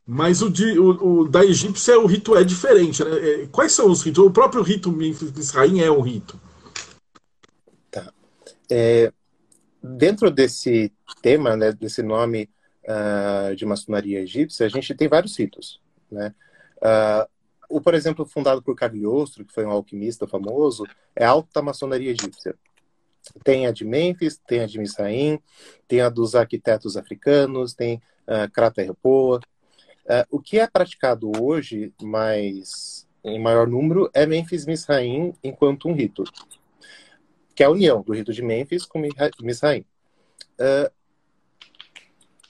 Mas 0.05 0.43
o, 0.43 0.51
de, 0.51 0.79
o, 0.79 1.21
o 1.21 1.29
da 1.29 1.45
egípcia, 1.45 1.99
o 2.01 2.07
rito 2.07 2.37
é 2.37 2.43
diferente. 2.43 3.05
Né? 3.05 3.11
É, 3.17 3.47
quais 3.47 3.73
são 3.73 3.89
os 3.89 4.03
ritos? 4.03 4.25
O 4.25 4.31
próprio 4.31 4.63
rito 4.63 4.91
Misraim 4.91 5.81
é 5.81 5.91
um 5.91 6.01
rito. 6.01 6.41
Tá. 7.91 8.13
É, 8.69 9.13
dentro 9.81 10.31
desse 10.31 10.93
tema, 11.21 11.57
né, 11.57 11.71
desse 11.71 12.03
nome 12.03 12.49
uh, 12.85 13.55
de 13.55 13.65
maçonaria 13.65 14.21
egípcia, 14.21 14.67
a 14.67 14.69
gente 14.69 14.95
tem 14.95 15.07
vários 15.07 15.39
ritos. 15.39 15.81
Né? 16.11 16.35
Uh, 16.79 17.29
o, 17.73 17.81
por 17.81 17.95
exemplo, 17.95 18.27
fundado 18.27 18.63
por 18.63 18.77
Cagliostro, 18.77 19.47
que 19.47 19.53
foi 19.53 19.65
um 19.65 19.71
alquimista 19.71 20.29
famoso, 20.29 20.85
é 21.17 21.25
a 21.25 21.31
alta 21.31 21.63
maçonaria 21.63 22.11
egípcia. 22.11 22.55
Tem 23.43 23.67
a 23.67 23.73
de 23.73 23.83
Mênfis, 23.83 24.37
tem 24.47 24.61
a 24.61 24.67
de 24.67 24.79
Misraim, 24.79 25.41
tem 25.89 26.03
a 26.03 26.11
dos 26.11 26.35
arquitetos 26.35 26.99
africanos, 26.99 27.73
tem 27.73 27.97
uh, 28.27 28.51
Krata 28.53 28.83
Repoa. 28.83 29.41
Uh, 30.05 30.37
o 30.37 30.39
que 30.39 30.59
é 30.59 30.67
praticado 30.67 31.33
hoje, 31.41 31.95
mais 32.03 33.09
em 33.25 33.41
maior 33.41 33.67
número, 33.67 34.11
é 34.13 34.27
Mênfis 34.27 34.67
Misraim 34.67 35.33
enquanto 35.43 35.89
um 35.89 35.95
rito, 35.95 36.25
que 37.55 37.63
é 37.63 37.67
a 37.67 37.71
união 37.71 38.03
do 38.03 38.13
rito 38.13 38.35
de 38.35 38.43
Mênfis 38.43 38.85
com 38.85 39.01
Misraim. 39.41 39.87
Uh, 40.61 40.93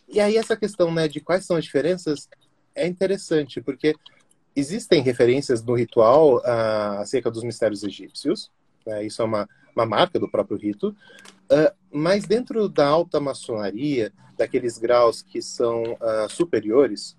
e 0.08 0.18
aí 0.18 0.36
essa 0.36 0.56
questão 0.56 0.92
né, 0.92 1.06
de 1.06 1.20
quais 1.20 1.46
são 1.46 1.56
as 1.56 1.64
diferenças 1.64 2.28
é 2.74 2.88
interessante, 2.88 3.60
porque 3.60 3.94
existem 4.54 5.02
referências 5.02 5.62
no 5.62 5.74
ritual 5.74 6.36
uh, 6.38 7.00
acerca 7.00 7.30
dos 7.30 7.42
mistérios 7.42 7.82
egípcios, 7.82 8.50
né, 8.86 9.04
isso 9.04 9.22
é 9.22 9.24
uma, 9.24 9.48
uma 9.74 9.86
marca 9.86 10.18
do 10.18 10.30
próprio 10.30 10.58
rito, 10.58 10.94
Uh, 11.52 11.70
mas 11.90 12.24
dentro 12.24 12.66
da 12.66 12.86
alta 12.86 13.20
maçonaria, 13.20 14.10
daqueles 14.38 14.78
graus 14.78 15.20
que 15.20 15.42
são 15.42 15.82
uh, 15.82 16.28
superiores, 16.30 17.16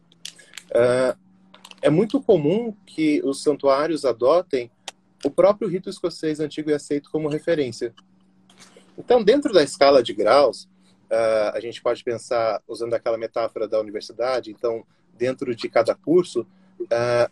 é 1.84 1.90
muito 1.90 2.20
comum 2.20 2.76
que 2.84 3.22
os 3.24 3.44
santuários 3.44 4.06
adotem 4.06 4.72
o 5.24 5.30
próprio 5.30 5.70
rito 5.70 5.88
escocês 5.88 6.40
antigo 6.40 6.72
e 6.72 6.74
aceito 6.74 7.12
como 7.12 7.30
referência. 7.30 7.94
Então, 8.98 9.24
dentro 9.24 9.54
da 9.54 9.62
escala 9.62 10.02
de 10.02 10.16
graus, 10.16 10.68
a 11.54 11.60
gente 11.60 11.80
pode 11.80 12.04
pensar, 12.04 12.60
usando 12.68 12.96
aquela 12.96 13.20
metáfora 13.20 13.68
da 13.68 13.80
universidade, 13.80 14.50
então, 14.50 14.84
dentro 15.16 15.56
de 15.56 15.70
cada 15.70 15.94
curso, 15.94 16.48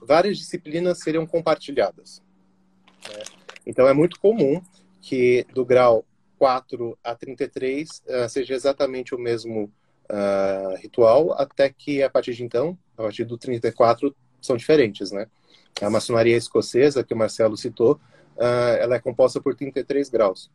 várias 0.01 0.37
disciplinas 0.37 0.99
seriam 0.99 1.25
compartilhadas. 1.25 2.21
Né? 3.07 3.23
Então, 3.65 3.87
é 3.87 3.93
muito 3.93 4.19
comum 4.19 4.61
que 5.01 5.45
do 5.53 5.65
grau 5.65 6.05
4 6.41 6.97
a 7.03 7.13
33 7.13 7.89
uh, 7.89 8.29
seja 8.29 8.55
exatamente 8.55 9.13
o 9.13 9.19
mesmo 9.19 9.71
uh, 10.09 10.75
ritual, 10.77 11.33
até 11.33 11.69
que 11.69 12.01
a 12.01 12.09
partir 12.09 12.33
de 12.33 12.43
então, 12.43 12.75
a 12.97 13.03
partir 13.03 13.25
do 13.25 13.37
34, 13.37 14.15
são 14.41 14.57
diferentes, 14.57 15.11
né? 15.11 15.27
A 15.79 15.89
maçonaria 15.89 16.35
escocesa, 16.35 17.03
que 17.03 17.13
o 17.13 17.17
Marcelo 17.17 17.55
citou, 17.55 17.99
uh, 18.37 18.75
ela 18.79 18.95
é 18.95 18.99
composta 18.99 19.39
por 19.39 19.55
33 19.55 20.09
graus. 20.09 20.49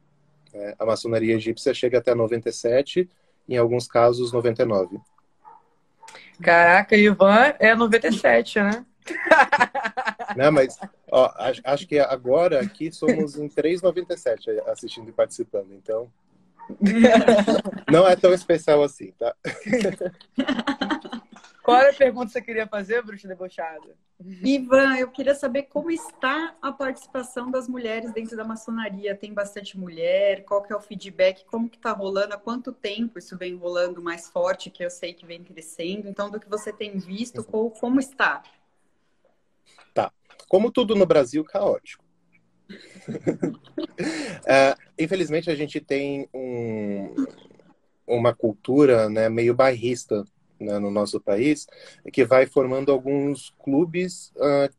Né? 0.53 0.75
A 0.77 0.85
maçonaria 0.85 1.37
egípcia 1.37 1.73
chega 1.73 1.99
até 1.99 2.15
97, 2.15 3.09
em 3.49 3.57
alguns 3.57 3.87
casos 3.87 4.33
99. 4.33 4.99
Caraca, 6.43 6.97
Ivan 6.97 7.55
é 7.59 7.75
97, 7.75 8.61
né? 8.61 8.85
Né, 10.37 10.51
mas 10.51 10.79
ó, 11.11 11.33
acho, 11.37 11.63
acho, 11.65 11.87
que 11.87 11.99
agora 11.99 12.61
aqui 12.61 12.93
somos 12.93 13.39
em 13.39 13.49
3,97 13.49 14.61
assistindo 14.67 15.09
e 15.09 15.13
participando, 15.13 15.73
então. 15.73 16.11
Não 17.91 18.07
é 18.07 18.17
tão 18.17 18.35
especial 18.35 18.83
assim, 18.83 19.13
tá? 19.13 19.35
Qual 21.67 21.79
era 21.79 21.91
a 21.91 21.95
pergunta 21.95 22.27
que 22.27 22.33
você 22.35 22.43
queria 22.43 22.65
fazer, 22.69 23.03
bruxa 23.03 23.27
debochada? 23.27 23.99
Ivan, 24.45 24.99
eu 24.99 25.11
queria 25.11 25.35
saber 25.35 25.65
como 25.65 25.91
está 25.91 26.55
a 26.63 26.71
participação 26.71 27.51
das 27.51 27.69
mulheres 27.69 28.13
dentro 28.13 28.37
da 28.37 28.45
maçonaria. 28.45 29.17
Tem 29.17 29.35
bastante 29.35 29.77
mulher? 29.77 30.45
Qual 30.45 30.63
que 30.63 30.73
é 30.73 30.77
o 30.77 30.81
feedback? 30.81 31.45
Como 31.45 31.69
que 31.69 31.77
está 31.77 31.91
rolando? 31.91 32.35
Há 32.35 32.39
quanto 32.39 32.73
tempo 32.73 33.19
isso 33.19 33.37
vem 33.37 33.57
rolando 33.57 34.01
mais 34.01 34.29
forte, 34.29 34.71
que 34.71 34.85
eu 34.85 34.89
sei 34.89 35.13
que 35.13 35.27
vem 35.27 35.43
crescendo? 35.43 36.09
Então, 36.09 36.31
do 36.31 36.39
que 36.39 36.49
você 36.49 36.73
tem 36.73 36.99
visto, 36.99 37.43
como 37.43 37.99
está? 37.99 38.45
Tá. 39.93 40.13
Como 40.49 40.71
tudo 40.71 40.95
no 40.95 41.05
Brasil, 41.05 41.43
caótico. 41.43 42.05
uh, 42.71 42.77
infelizmente, 44.97 45.51
a 45.51 45.57
gente 45.57 45.81
tem 45.81 46.29
um, 46.33 47.13
uma 48.07 48.33
cultura 48.33 49.09
né, 49.09 49.29
meio 49.29 49.53
bairrista 49.53 50.25
né, 50.59 50.79
no 50.79 50.91
nosso 50.91 51.21
país, 51.21 51.67
que 52.13 52.25
vai 52.25 52.47
formando 52.47 52.91
alguns 52.91 53.55
clubes 53.59 54.33
uh, 54.37 54.73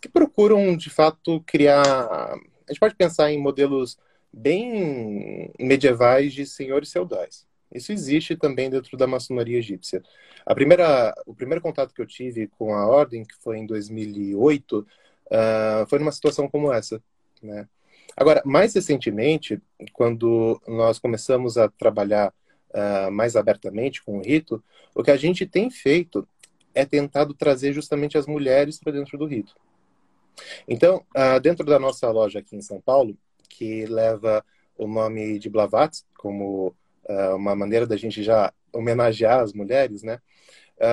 que 0.00 0.08
procuram, 0.08 0.76
de 0.76 0.90
fato, 0.90 1.42
criar. 1.46 1.82
A 1.84 2.38
gente 2.68 2.80
pode 2.80 2.94
pensar 2.94 3.32
em 3.32 3.38
modelos 3.38 3.98
bem 4.32 5.50
medievais 5.58 6.32
de 6.32 6.46
senhores 6.46 6.92
feudais. 6.92 7.46
Isso 7.72 7.92
existe 7.92 8.36
também 8.36 8.70
dentro 8.70 8.96
da 8.96 9.06
maçonaria 9.06 9.58
egípcia. 9.58 10.02
A 10.46 10.54
primeira, 10.54 11.14
o 11.26 11.34
primeiro 11.34 11.60
contato 11.60 11.92
que 11.92 12.00
eu 12.00 12.06
tive 12.06 12.46
com 12.46 12.74
a 12.74 12.86
ordem, 12.86 13.24
que 13.24 13.34
foi 13.42 13.58
em 13.58 13.66
2008, 13.66 14.78
uh, 14.78 14.86
ah, 15.30 15.86
foi 15.88 15.98
numa 15.98 16.12
situação 16.12 16.48
como 16.48 16.72
essa. 16.72 17.02
Né? 17.42 17.68
Agora, 18.16 18.42
mais 18.44 18.74
recentemente, 18.74 19.60
quando 19.92 20.60
nós 20.66 20.98
começamos 20.98 21.58
a 21.58 21.68
trabalhar 21.68 22.32
uh, 22.70 23.10
mais 23.10 23.36
abertamente 23.36 24.02
com 24.02 24.18
o 24.18 24.22
rito, 24.22 24.62
o 24.94 25.02
que 25.02 25.10
a 25.10 25.16
gente 25.16 25.46
tem 25.46 25.70
feito 25.70 26.26
é 26.74 26.84
tentado 26.84 27.34
trazer 27.34 27.72
justamente 27.72 28.16
as 28.16 28.26
mulheres 28.26 28.78
para 28.78 28.92
dentro 28.92 29.18
do 29.18 29.26
rito. 29.26 29.54
Então, 30.66 31.04
uh, 31.16 31.40
dentro 31.40 31.64
da 31.64 31.78
nossa 31.78 32.10
loja 32.10 32.38
aqui 32.38 32.56
em 32.56 32.62
São 32.62 32.80
Paulo, 32.80 33.16
que 33.48 33.86
leva 33.86 34.44
o 34.76 34.86
nome 34.86 35.38
de 35.38 35.50
Blavatsky 35.50 36.06
como 36.16 36.74
uh, 37.08 37.34
uma 37.34 37.54
maneira 37.56 37.86
da 37.86 37.96
gente 37.96 38.22
já 38.22 38.52
homenagear 38.72 39.40
as 39.40 39.52
mulheres, 39.52 40.02
né? 40.02 40.20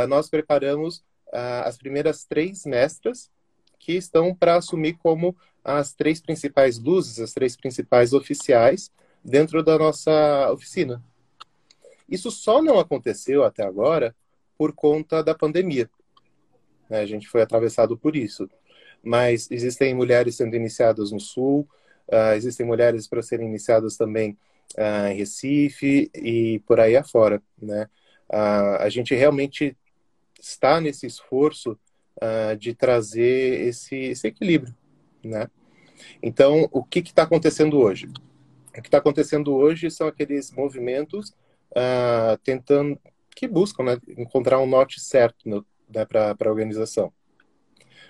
Nós 0.08 0.28
preparamos 0.28 1.04
as 1.32 1.78
primeiras 1.78 2.24
três 2.24 2.66
mestras 2.66 3.30
que 3.78 3.94
estão 3.94 4.34
para 4.34 4.56
assumir 4.56 4.94
como 4.94 5.36
as 5.64 5.94
três 5.94 6.20
principais 6.20 6.80
luzes, 6.80 7.20
as 7.20 7.34
três 7.34 7.56
principais 7.56 8.14
oficiais 8.14 8.92
dentro 9.24 9.64
da 9.64 9.78
nossa 9.78 10.52
oficina. 10.52 11.04
Isso 12.10 12.30
só 12.32 12.62
não 12.62 12.80
aconteceu 12.80 13.44
até 13.44 13.64
agora 13.64 14.16
por 14.58 14.74
conta 14.74 15.24
da 15.24 15.36
pandemia. 15.36 15.90
Né? 16.90 17.00
A 17.00 17.06
gente 17.06 17.28
foi 17.28 17.42
atravessado 17.42 17.98
por 17.98 18.16
isso. 18.16 18.50
Mas 19.04 19.50
existem 19.52 19.94
mulheres 19.94 20.36
sendo 20.36 20.56
iniciadas 20.56 21.12
no 21.12 21.20
Sul, 21.20 21.68
uh, 22.08 22.34
existem 22.36 22.66
mulheres 22.66 23.08
para 23.08 23.22
serem 23.22 23.48
iniciadas 23.48 23.98
também 23.98 24.38
uh, 24.78 25.08
em 25.12 25.18
Recife 25.18 26.10
e 26.14 26.60
por 26.66 26.80
aí 26.80 26.96
afora, 26.96 27.42
né? 27.62 27.88
Uh, 28.28 28.82
a 28.82 28.90
gente 28.90 29.14
realmente 29.14 29.78
está 30.40 30.82
nesse 30.82 31.06
esforço 31.06 31.78
de 32.60 32.74
trazer 32.74 33.68
esse, 33.68 33.94
esse 33.94 34.26
equilíbrio, 34.26 34.74
né? 35.22 35.50
Então, 36.24 36.70
o 36.72 36.82
que 36.82 37.00
está 37.00 37.24
acontecendo 37.24 37.78
hoje? 37.78 38.08
O 38.70 38.82
que 38.82 38.88
está 38.88 39.00
acontecendo 39.00 39.54
hoje 39.54 39.92
são 39.92 40.08
aqueles 40.08 40.50
movimentos 40.52 41.34
uh, 41.76 42.38
tentando, 42.44 43.00
que 43.36 43.48
buscam 43.48 43.84
né, 43.84 43.98
encontrar 44.18 44.60
um 44.60 44.68
norte 44.68 45.00
certo 45.00 45.50
né, 45.90 46.06
para 46.06 46.36
a 46.40 46.50
organização. 46.50 47.12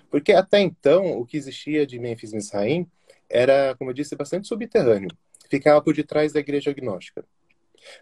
Porque 0.10 0.32
até 0.32 0.60
então, 0.62 1.18
o 1.18 1.26
que 1.26 1.38
existia 1.38 1.86
de 1.86 2.00
Memphis 2.00 2.32
Misraim 2.32 2.88
era, 3.30 3.76
como 3.76 3.90
eu 3.90 3.94
disse, 3.94 4.16
bastante 4.16 4.48
subterrâneo 4.48 5.10
ficava 5.50 5.82
por 5.82 5.94
detrás 5.94 6.34
da 6.34 6.40
igreja 6.40 6.72
agnóstica. 6.72 7.26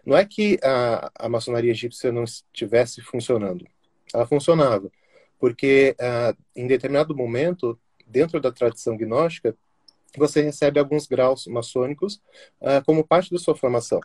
Não 0.04 0.16
é 0.16 0.24
que 0.24 0.58
a, 0.62 1.10
a 1.18 1.28
maçonaria 1.28 1.70
egípcia 1.70 2.10
não 2.10 2.24
estivesse 2.24 3.00
funcionando. 3.02 3.66
Ela 4.12 4.26
funcionava, 4.26 4.90
porque 5.38 5.94
uh, 6.00 6.36
em 6.56 6.66
determinado 6.66 7.14
momento, 7.14 7.78
dentro 8.06 8.40
da 8.40 8.50
tradição 8.50 8.96
gnóstica, 8.96 9.56
você 10.16 10.40
recebe 10.40 10.78
alguns 10.78 11.06
graus 11.06 11.46
maçônicos 11.46 12.22
uh, 12.60 12.82
como 12.86 13.06
parte 13.06 13.30
da 13.30 13.38
sua 13.38 13.56
formação. 13.56 14.00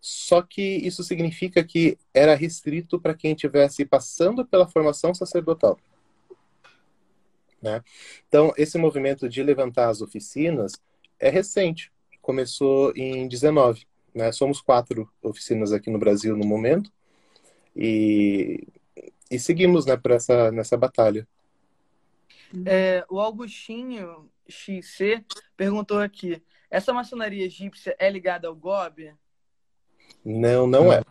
Só 0.00 0.42
que 0.42 0.62
isso 0.62 1.02
significa 1.02 1.62
que 1.64 1.98
era 2.14 2.34
restrito 2.34 3.00
para 3.00 3.14
quem 3.14 3.32
estivesse 3.32 3.84
passando 3.84 4.46
pela 4.46 4.68
formação 4.68 5.12
sacerdotal. 5.14 5.78
Né? 7.60 7.82
Então, 8.28 8.52
esse 8.56 8.78
movimento 8.78 9.28
de 9.28 9.42
levantar 9.42 9.88
as 9.88 10.00
oficinas 10.00 10.72
é 11.18 11.28
recente, 11.28 11.92
começou 12.22 12.92
em 12.94 13.26
19. 13.26 13.86
Né? 14.14 14.30
Somos 14.32 14.60
quatro 14.60 15.10
oficinas 15.22 15.72
aqui 15.72 15.90
no 15.90 15.98
Brasil 15.98 16.36
no 16.36 16.46
momento 16.46 16.92
e, 17.74 18.66
e 19.30 19.38
seguimos 19.38 19.84
né, 19.86 19.98
essa, 20.10 20.50
nessa 20.52 20.76
batalha. 20.76 21.26
É, 22.64 23.04
o 23.10 23.20
Augustinho 23.20 24.30
XC 24.48 25.24
perguntou 25.56 26.00
aqui: 26.00 26.42
essa 26.70 26.92
maçonaria 26.92 27.44
egípcia 27.44 27.94
é 27.98 28.08
ligada 28.08 28.48
ao 28.48 28.56
GOB? 28.56 29.14
Não, 30.30 30.66
não 30.66 30.92
é. 30.92 31.02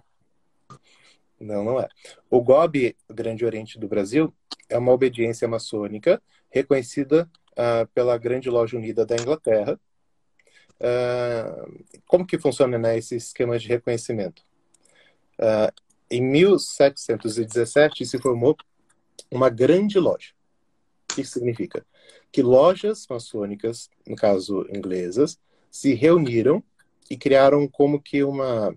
Não, 1.40 1.64
não 1.64 1.80
é. 1.80 1.88
O 2.30 2.42
GOB, 2.42 2.96
Grande 3.10 3.46
Oriente 3.46 3.80
do 3.80 3.88
Brasil, 3.88 4.34
é 4.70 4.78
uma 4.78 4.92
obediência 4.92 5.48
maçônica 5.48 6.22
reconhecida 6.50 7.30
uh, 7.54 7.88
pela 7.94 8.18
Grande 8.18 8.50
Loja 8.50 8.78
Unida 8.78 9.06
da 9.06 9.16
Inglaterra 9.16 9.80
Uh, 10.80 11.84
como 12.06 12.26
que 12.26 12.38
funciona 12.38 12.78
né, 12.78 12.98
esse 12.98 13.16
esquema 13.16 13.58
de 13.58 13.68
reconhecimento? 13.68 14.44
Uh, 15.40 15.74
em 16.10 16.22
1717 16.22 18.06
se 18.06 18.18
formou 18.20 18.56
uma 19.32 19.50
grande 19.50 20.00
loja. 20.00 20.34
O 21.12 21.16
que 21.16 21.24
significa? 21.24 21.86
Que 22.32 22.44
lojas 22.44 23.08
maçônicas, 23.10 23.90
no 24.06 24.16
caso 24.16 24.68
inglesas, 24.70 25.40
se 25.72 25.94
reuniram 25.94 26.64
e 27.10 27.18
criaram 27.18 27.68
como 27.68 28.02
que 28.02 28.24
uma. 28.24 28.76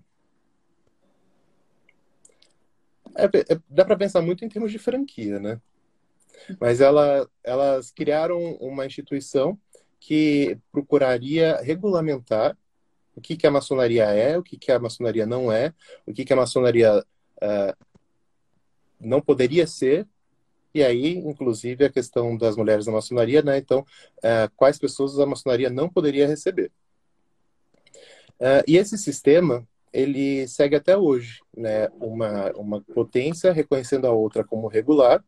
É, 3.15 3.53
é, 3.53 3.59
dá 3.69 3.85
para 3.85 3.97
pensar 3.97 4.21
muito 4.21 4.43
em 4.43 4.49
termos 4.49 4.71
de 4.71 4.79
franquia, 4.79 5.39
né? 5.39 5.59
Mas 6.59 6.81
ela, 6.81 7.29
elas 7.43 7.91
criaram 7.91 8.55
uma 8.55 8.85
instituição 8.85 9.57
que 9.99 10.57
procuraria 10.71 11.57
regulamentar 11.61 12.57
o 13.15 13.21
que, 13.21 13.35
que 13.35 13.45
a 13.45 13.51
maçonaria 13.51 14.05
é, 14.05 14.37
o 14.37 14.43
que, 14.43 14.57
que 14.57 14.71
a 14.71 14.79
maçonaria 14.79 15.25
não 15.25 15.51
é, 15.51 15.73
o 16.07 16.13
que, 16.13 16.25
que 16.25 16.33
a 16.33 16.35
maçonaria 16.35 16.97
uh, 16.99 17.85
não 18.99 19.21
poderia 19.21 19.67
ser 19.67 20.07
e 20.73 20.83
aí, 20.83 21.17
inclusive, 21.17 21.83
a 21.83 21.89
questão 21.89 22.37
das 22.37 22.55
mulheres 22.55 22.85
da 22.85 22.91
maçonaria, 22.91 23.41
né? 23.41 23.57
Então, 23.57 23.81
uh, 24.19 24.49
quais 24.55 24.79
pessoas 24.79 25.19
a 25.19 25.25
maçonaria 25.25 25.69
não 25.69 25.89
poderia 25.89 26.27
receber. 26.27 26.71
Uh, 28.39 28.63
e 28.65 28.77
esse 28.77 28.97
sistema, 28.97 29.67
ele 29.93 30.47
segue 30.47 30.75
até 30.75 30.97
hoje, 30.97 31.41
né? 31.55 31.87
Uma, 31.99 32.51
uma 32.53 32.81
potência 32.81 33.51
reconhecendo 33.51 34.07
a 34.07 34.11
outra 34.11 34.43
como 34.43 34.67
regular, 34.67 35.23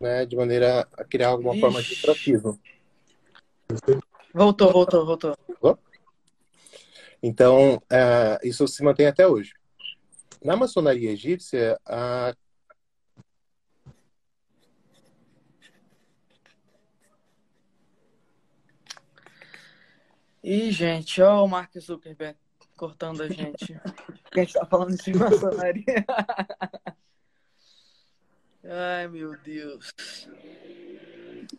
né? 0.00 0.26
De 0.26 0.36
maneira 0.36 0.88
a 0.92 1.04
criar 1.04 1.28
alguma 1.28 1.52
Ixi. 1.52 1.60
forma 1.60 1.82
de 1.82 1.92
ostracismo. 1.92 2.60
Voltou, 4.34 4.72
voltou, 4.72 5.06
voltou. 5.06 5.34
Então, 7.22 7.76
uh, 7.76 8.38
isso 8.42 8.66
se 8.66 8.82
mantém 8.82 9.06
até 9.06 9.26
hoje. 9.26 9.52
Na 10.42 10.56
maçonaria 10.56 11.10
egípcia, 11.10 11.78
a 11.84 12.34
Ih, 20.42 20.72
gente, 20.72 21.20
ó 21.20 21.44
o 21.44 21.48
Mark 21.48 21.78
Zuckerberg 21.78 22.38
cortando 22.76 23.22
a 23.22 23.28
gente. 23.28 23.78
Quem 24.32 24.44
está 24.44 24.64
falando 24.64 24.96
de 24.96 25.12
maçonaria? 25.12 25.84
Ai, 28.64 29.06
meu 29.08 29.36
Deus. 29.42 29.92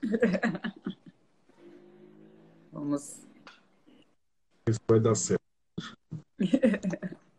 Vamos. 2.71 3.27
Isso 4.67 4.79
vai 4.87 4.99
dar 4.99 5.13
certo. 5.15 5.41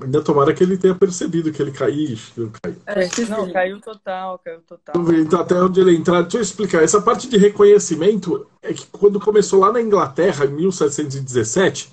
Ainda 0.00 0.22
tomara 0.22 0.54
que 0.54 0.62
ele 0.62 0.78
tenha 0.78 0.94
percebido 0.94 1.50
que 1.50 1.60
ele 1.60 1.72
caiu. 1.72 2.16
caiu. 2.62 2.76
É, 2.86 3.08
não, 3.28 3.52
caiu 3.52 3.80
total, 3.80 4.38
caiu 4.38 4.60
total. 4.60 4.94
Então, 5.14 5.40
até 5.40 5.54
onde 5.56 5.80
ele 5.80 5.96
entrar. 5.96 6.22
Deixa 6.22 6.38
eu 6.38 6.42
explicar. 6.42 6.82
Essa 6.82 7.00
parte 7.00 7.28
de 7.28 7.36
reconhecimento 7.36 8.46
é 8.62 8.72
que 8.72 8.86
quando 8.86 9.18
começou 9.18 9.60
lá 9.60 9.72
na 9.72 9.80
Inglaterra, 9.80 10.44
em 10.44 10.52
1717, 10.52 11.92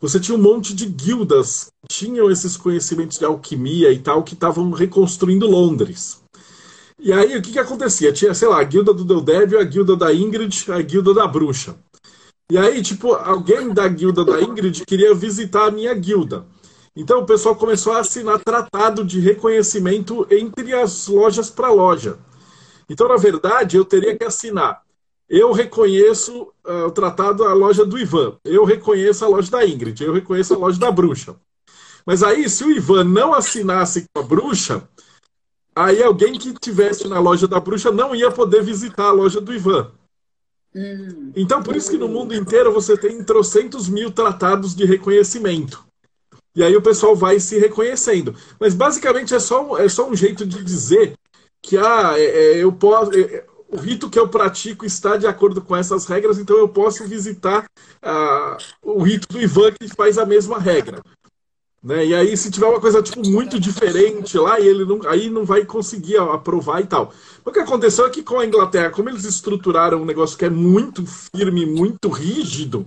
você 0.00 0.20
tinha 0.20 0.38
um 0.38 0.40
monte 0.40 0.72
de 0.72 0.86
guildas 0.86 1.72
que 1.82 1.96
tinham 1.96 2.30
esses 2.30 2.56
conhecimentos 2.56 3.18
de 3.18 3.24
alquimia 3.24 3.92
e 3.92 3.98
tal, 3.98 4.22
que 4.22 4.34
estavam 4.34 4.70
reconstruindo 4.70 5.46
Londres. 5.46 6.22
E 6.98 7.12
aí, 7.12 7.36
o 7.36 7.42
que, 7.42 7.52
que 7.52 7.58
acontecia? 7.58 8.12
Tinha, 8.12 8.32
sei 8.32 8.46
lá, 8.46 8.60
a 8.60 8.64
guilda 8.64 8.94
do 8.94 9.04
Deldébio, 9.04 9.58
a 9.58 9.64
guilda 9.64 9.96
da 9.96 10.14
Ingrid, 10.14 10.70
a 10.70 10.80
guilda 10.80 11.12
da 11.12 11.26
Bruxa. 11.26 11.74
E 12.48 12.56
aí, 12.56 12.80
tipo, 12.82 13.14
alguém 13.14 13.74
da 13.74 13.88
guilda 13.88 14.24
da 14.24 14.40
Ingrid 14.40 14.84
queria 14.86 15.12
visitar 15.12 15.66
a 15.66 15.70
minha 15.70 15.92
guilda. 15.94 16.46
Então 16.94 17.20
o 17.20 17.26
pessoal 17.26 17.56
começou 17.56 17.94
a 17.94 18.00
assinar 18.00 18.38
tratado 18.40 19.02
de 19.04 19.18
reconhecimento 19.18 20.26
entre 20.30 20.74
as 20.74 21.08
lojas 21.08 21.48
para 21.48 21.70
loja. 21.70 22.18
Então, 22.88 23.08
na 23.08 23.16
verdade, 23.16 23.76
eu 23.76 23.84
teria 23.84 24.16
que 24.16 24.24
assinar. 24.24 24.82
Eu 25.28 25.52
reconheço 25.52 26.52
uh, 26.66 26.86
o 26.86 26.90
tratado 26.90 27.44
a 27.44 27.54
loja 27.54 27.86
do 27.86 27.98
Ivan. 27.98 28.36
Eu 28.44 28.64
reconheço 28.64 29.24
a 29.24 29.28
loja 29.28 29.50
da 29.50 29.66
Ingrid. 29.66 30.04
Eu 30.04 30.12
reconheço 30.12 30.52
a 30.52 30.58
loja 30.58 30.78
da 30.78 30.90
Bruxa. 30.90 31.34
Mas 32.04 32.22
aí, 32.22 32.50
se 32.50 32.64
o 32.64 32.70
Ivan 32.70 33.04
não 33.04 33.32
assinasse 33.32 34.04
com 34.12 34.20
a 34.20 34.22
Bruxa, 34.22 34.86
aí 35.74 36.02
alguém 36.02 36.38
que 36.38 36.52
tivesse 36.52 37.08
na 37.08 37.18
loja 37.18 37.48
da 37.48 37.58
Bruxa 37.58 37.90
não 37.90 38.14
ia 38.14 38.30
poder 38.30 38.62
visitar 38.62 39.04
a 39.04 39.12
loja 39.12 39.40
do 39.40 39.54
Ivan. 39.54 39.90
Hum. 40.74 41.32
Então, 41.34 41.62
por 41.62 41.76
isso 41.76 41.90
que 41.90 41.98
no 41.98 42.08
mundo 42.08 42.34
inteiro 42.34 42.70
você 42.70 42.96
tem 42.96 43.24
trocentos 43.24 43.88
mil 43.88 44.10
tratados 44.10 44.74
de 44.74 44.84
reconhecimento. 44.84 45.82
E 46.54 46.62
aí 46.62 46.76
o 46.76 46.82
pessoal 46.82 47.16
vai 47.16 47.40
se 47.40 47.58
reconhecendo. 47.58 48.34
Mas 48.60 48.74
basicamente 48.74 49.34
é 49.34 49.38
só, 49.38 49.78
é 49.78 49.88
só 49.88 50.08
um 50.08 50.14
jeito 50.14 50.44
de 50.44 50.62
dizer 50.62 51.14
que 51.62 51.78
ah, 51.78 52.14
é, 52.16 52.24
é, 52.24 52.56
eu 52.62 52.72
posso. 52.72 53.12
É, 53.18 53.44
o 53.68 53.76
rito 53.76 54.10
que 54.10 54.18
eu 54.18 54.28
pratico 54.28 54.84
está 54.84 55.16
de 55.16 55.26
acordo 55.26 55.62
com 55.62 55.74
essas 55.74 56.04
regras, 56.04 56.38
então 56.38 56.58
eu 56.58 56.68
posso 56.68 57.04
visitar 57.08 57.64
ah, 58.02 58.58
o 58.82 59.02
rito 59.02 59.26
do 59.28 59.40
Ivan 59.40 59.72
que 59.72 59.88
faz 59.88 60.18
a 60.18 60.26
mesma 60.26 60.58
regra. 60.58 61.02
Né? 61.82 62.06
E 62.06 62.14
aí, 62.14 62.36
se 62.36 62.50
tiver 62.50 62.66
uma 62.66 62.80
coisa 62.80 63.02
tipo, 63.02 63.26
muito 63.28 63.58
diferente 63.58 64.38
lá, 64.38 64.60
e 64.60 64.68
ele 64.68 64.84
não, 64.84 65.00
aí 65.08 65.30
não 65.30 65.44
vai 65.44 65.64
conseguir 65.64 66.18
aprovar 66.18 66.80
e 66.80 66.86
tal. 66.86 67.12
O 67.44 67.50
que 67.50 67.58
aconteceu 67.58 68.06
é 68.06 68.10
que 68.10 68.22
com 68.22 68.38
a 68.38 68.46
Inglaterra, 68.46 68.90
como 68.90 69.08
eles 69.08 69.24
estruturaram 69.24 70.02
um 70.02 70.04
negócio 70.04 70.38
que 70.38 70.44
é 70.44 70.50
muito 70.50 71.04
firme, 71.06 71.66
muito 71.66 72.08
rígido, 72.08 72.86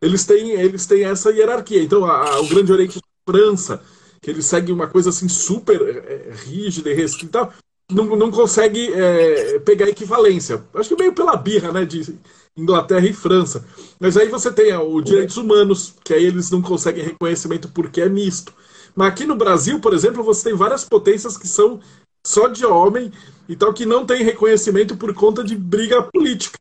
eles 0.00 0.24
têm, 0.24 0.50
eles 0.50 0.86
têm 0.86 1.04
essa 1.04 1.30
hierarquia. 1.30 1.82
Então, 1.82 2.04
a, 2.04 2.34
a, 2.34 2.40
o 2.40 2.48
Grande 2.48 2.72
Oriente 2.72 2.98
da 2.98 3.32
França, 3.32 3.82
que 4.20 4.30
eles 4.30 4.46
seguem 4.46 4.74
uma 4.74 4.86
coisa 4.86 5.10
assim 5.10 5.28
super 5.28 5.80
é, 5.80 6.32
rígida 6.44 6.90
e 6.90 6.94
restrita, 6.94 7.50
não, 7.90 8.04
não 8.16 8.30
consegue 8.30 8.92
é, 8.92 9.58
pegar 9.60 9.88
equivalência. 9.88 10.64
Acho 10.74 10.90
que 10.90 11.02
meio 11.02 11.12
pela 11.12 11.36
birra, 11.36 11.72
né, 11.72 11.84
de 11.84 12.18
Inglaterra 12.56 13.06
e 13.06 13.12
França. 13.12 13.64
Mas 14.00 14.16
aí 14.16 14.28
você 14.28 14.50
tem 14.50 14.76
os 14.76 15.04
direitos 15.04 15.36
humanos, 15.36 15.94
que 16.04 16.12
aí 16.12 16.24
eles 16.24 16.50
não 16.50 16.60
conseguem 16.60 17.04
reconhecimento 17.04 17.68
porque 17.68 18.00
é 18.00 18.08
misto. 18.08 18.52
Mas 18.94 19.08
aqui 19.08 19.26
no 19.26 19.36
Brasil, 19.36 19.78
por 19.78 19.92
exemplo, 19.92 20.24
você 20.24 20.44
tem 20.48 20.54
várias 20.54 20.84
potências 20.84 21.36
que 21.36 21.46
são 21.46 21.80
só 22.26 22.48
de 22.48 22.66
homem 22.66 23.12
e 23.48 23.54
tal, 23.54 23.72
que 23.72 23.86
não 23.86 24.04
tem 24.04 24.24
reconhecimento 24.24 24.96
por 24.96 25.14
conta 25.14 25.44
de 25.44 25.54
briga 25.54 26.02
política. 26.02 26.58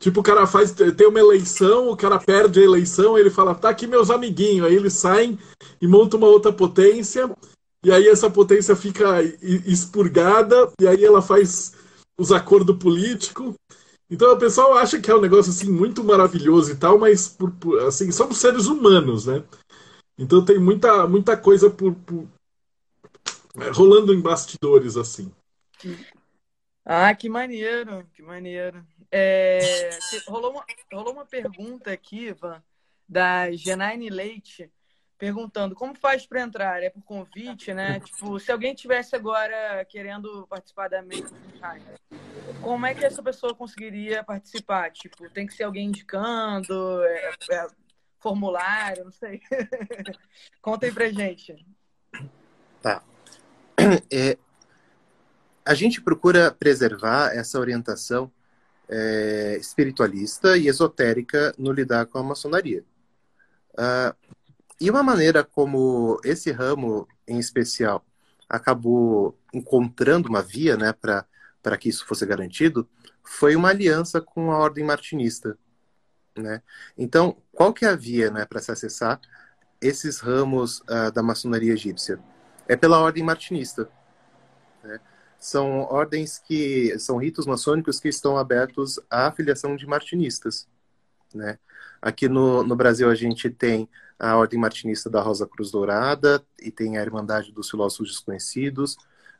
Tipo, 0.00 0.20
o 0.20 0.22
cara 0.22 0.46
faz, 0.46 0.72
tem 0.72 1.06
uma 1.06 1.20
eleição, 1.20 1.90
o 1.90 1.96
cara 1.96 2.18
perde 2.18 2.58
a 2.58 2.64
eleição, 2.64 3.18
ele 3.18 3.28
fala, 3.28 3.54
tá 3.54 3.68
aqui 3.68 3.86
meus 3.86 4.08
amiguinhos. 4.10 4.66
Aí 4.66 4.74
eles 4.74 4.94
saem 4.94 5.38
e 5.78 5.86
montam 5.86 6.18
uma 6.18 6.26
outra 6.26 6.50
potência, 6.50 7.30
e 7.84 7.92
aí 7.92 8.08
essa 8.08 8.30
potência 8.30 8.74
fica 8.74 9.22
expurgada, 9.22 10.72
e 10.80 10.88
aí 10.88 11.04
ela 11.04 11.20
faz 11.20 11.74
os 12.18 12.32
acordos 12.32 12.78
políticos. 12.78 13.54
Então 14.10 14.32
o 14.32 14.38
pessoal 14.38 14.72
acha 14.78 14.98
que 14.98 15.10
é 15.10 15.14
um 15.14 15.20
negócio 15.20 15.50
assim 15.50 15.70
muito 15.70 16.02
maravilhoso 16.02 16.72
e 16.72 16.76
tal, 16.76 16.98
mas 16.98 17.28
por, 17.28 17.50
por, 17.52 17.78
assim, 17.86 18.10
somos 18.10 18.38
seres 18.38 18.66
humanos, 18.68 19.26
né? 19.26 19.44
Então 20.18 20.42
tem 20.42 20.58
muita, 20.58 21.06
muita 21.06 21.36
coisa 21.36 21.68
por, 21.68 21.94
por 21.94 22.26
é, 23.58 23.68
rolando 23.68 24.14
em 24.14 24.20
bastidores 24.20 24.96
assim. 24.96 25.30
Ah, 26.86 27.14
que 27.14 27.28
maneiro, 27.28 28.06
que 28.14 28.22
maneiro. 28.22 28.82
É, 29.12 29.90
rolou, 30.28 30.52
uma, 30.52 30.64
rolou 30.92 31.12
uma 31.12 31.26
pergunta 31.26 31.90
aqui, 31.90 32.28
Ivan, 32.28 32.62
da 33.08 33.50
Genaine 33.50 34.08
Leite, 34.08 34.70
perguntando 35.18 35.74
como 35.74 35.94
faz 35.94 36.26
para 36.26 36.42
entrar? 36.42 36.82
É 36.82 36.90
por 36.90 37.02
convite, 37.02 37.74
né? 37.74 38.00
Tipo, 38.00 38.38
se 38.38 38.52
alguém 38.52 38.74
tivesse 38.74 39.16
agora 39.16 39.84
querendo 39.84 40.46
participar 40.48 40.88
da 40.88 41.02
Make 41.02 41.28
como 42.62 42.86
é 42.86 42.94
que 42.94 43.04
essa 43.04 43.22
pessoa 43.22 43.54
conseguiria 43.54 44.22
participar? 44.22 44.90
Tipo, 44.90 45.28
tem 45.30 45.46
que 45.46 45.54
ser 45.54 45.64
alguém 45.64 45.86
indicando, 45.86 47.02
é, 47.04 47.34
é, 47.50 47.66
formulário, 48.18 49.04
não 49.04 49.12
sei. 49.12 49.40
Conta 50.60 50.86
aí 50.86 50.92
pra 50.92 51.10
gente. 51.10 51.66
Tá. 52.82 53.02
É, 54.12 54.36
a 55.64 55.72
gente 55.72 56.02
procura 56.02 56.50
preservar 56.50 57.34
essa 57.34 57.58
orientação 57.58 58.30
é, 58.90 59.56
espiritualista 59.60 60.56
e 60.56 60.66
esotérica 60.66 61.54
no 61.56 61.72
lidar 61.72 62.06
com 62.06 62.18
a 62.18 62.22
maçonaria. 62.22 62.84
Uh, 63.72 64.14
e 64.80 64.90
uma 64.90 65.02
maneira 65.02 65.44
como 65.44 66.20
esse 66.24 66.50
ramo, 66.50 67.06
em 67.26 67.38
especial, 67.38 68.04
acabou 68.48 69.38
encontrando 69.54 70.28
uma 70.28 70.42
via 70.42 70.76
né, 70.76 70.92
para 70.92 71.76
que 71.78 71.88
isso 71.88 72.04
fosse 72.04 72.26
garantido 72.26 72.88
foi 73.22 73.54
uma 73.54 73.68
aliança 73.68 74.20
com 74.20 74.50
a 74.50 74.58
ordem 74.58 74.84
martinista. 74.84 75.56
Né? 76.36 76.62
Então, 76.98 77.36
qual 77.52 77.72
que 77.72 77.84
é 77.84 77.88
a 77.88 77.94
via 77.94 78.30
né, 78.30 78.44
para 78.44 78.60
se 78.60 78.72
acessar 78.72 79.20
esses 79.80 80.18
ramos 80.18 80.80
uh, 80.80 81.12
da 81.12 81.22
maçonaria 81.22 81.72
egípcia? 81.72 82.18
É 82.66 82.74
pela 82.74 82.98
ordem 82.98 83.22
martinista. 83.22 83.88
Né? 84.82 84.98
São 85.40 85.80
ordens 85.80 86.38
que 86.38 86.96
são 86.98 87.16
ritos 87.16 87.46
maçônicos 87.46 87.98
que 87.98 88.08
estão 88.08 88.36
abertos 88.36 89.00
à 89.08 89.32
filiação 89.32 89.74
de 89.74 89.86
martinistas, 89.86 90.68
né? 91.34 91.58
Aqui 92.02 92.28
no, 92.28 92.62
no 92.62 92.76
Brasil 92.76 93.10
a 93.10 93.14
gente 93.14 93.48
tem 93.50 93.88
a 94.18 94.36
Ordem 94.36 94.60
Martinista 94.60 95.08
da 95.08 95.20
Rosa 95.22 95.46
Cruz 95.46 95.70
Dourada 95.70 96.44
e 96.60 96.70
tem 96.70 96.98
a 96.98 97.02
Irmandade 97.02 97.52
dos 97.52 97.70
Filósofos 97.70 98.10
Desconhecidos, 98.10 98.96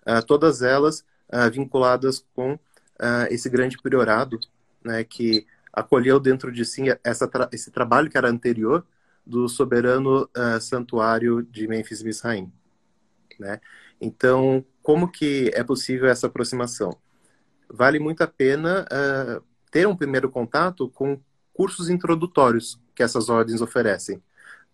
uh, 0.06 0.24
todas 0.26 0.62
elas 0.62 1.04
uh, 1.28 1.50
vinculadas 1.52 2.24
com 2.34 2.54
uh, 2.54 3.26
esse 3.30 3.50
grande 3.50 3.76
priorado, 3.76 4.40
né, 4.82 5.04
que 5.04 5.46
acolheu 5.70 6.18
dentro 6.18 6.50
de 6.50 6.64
si 6.64 6.84
essa 7.04 7.28
tra 7.28 7.48
esse 7.52 7.70
trabalho 7.70 8.10
que 8.10 8.16
era 8.16 8.28
anterior 8.28 8.84
do 9.24 9.48
soberano 9.48 10.28
santuário 10.60 11.42
de 11.42 11.68
Memphis 11.68 12.02
Misraim, 12.02 12.50
né? 13.38 13.60
Então, 14.00 14.64
como 14.82 15.10
que 15.10 15.50
é 15.54 15.62
possível 15.62 16.08
essa 16.08 16.26
aproximação? 16.26 16.96
Vale 17.68 17.98
muito 17.98 18.22
a 18.22 18.26
pena 18.26 18.86
uh, 18.90 19.42
ter 19.70 19.86
um 19.86 19.96
primeiro 19.96 20.30
contato 20.30 20.88
com 20.88 21.20
cursos 21.52 21.88
introdutórios 21.88 22.80
que 22.94 23.02
essas 23.02 23.28
ordens 23.28 23.60
oferecem, 23.60 24.22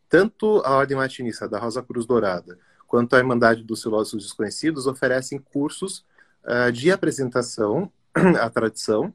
tanto 0.09 0.63
a 0.65 0.71
Ordem 0.71 0.97
Martinista 0.97 1.49
da 1.49 1.59
Rosa 1.59 1.83
Cruz 1.83 2.07
Dourada 2.07 2.59
quanto 2.87 3.15
a 3.15 3.19
Irmandade 3.19 3.63
dos 3.63 3.83
Filósofos 3.83 4.25
Desconhecidos 4.25 4.87
oferecem 4.87 5.39
cursos 5.39 6.05
uh, 6.45 6.71
de 6.71 6.91
apresentação 6.91 7.91
à 8.41 8.49
tradição, 8.49 9.13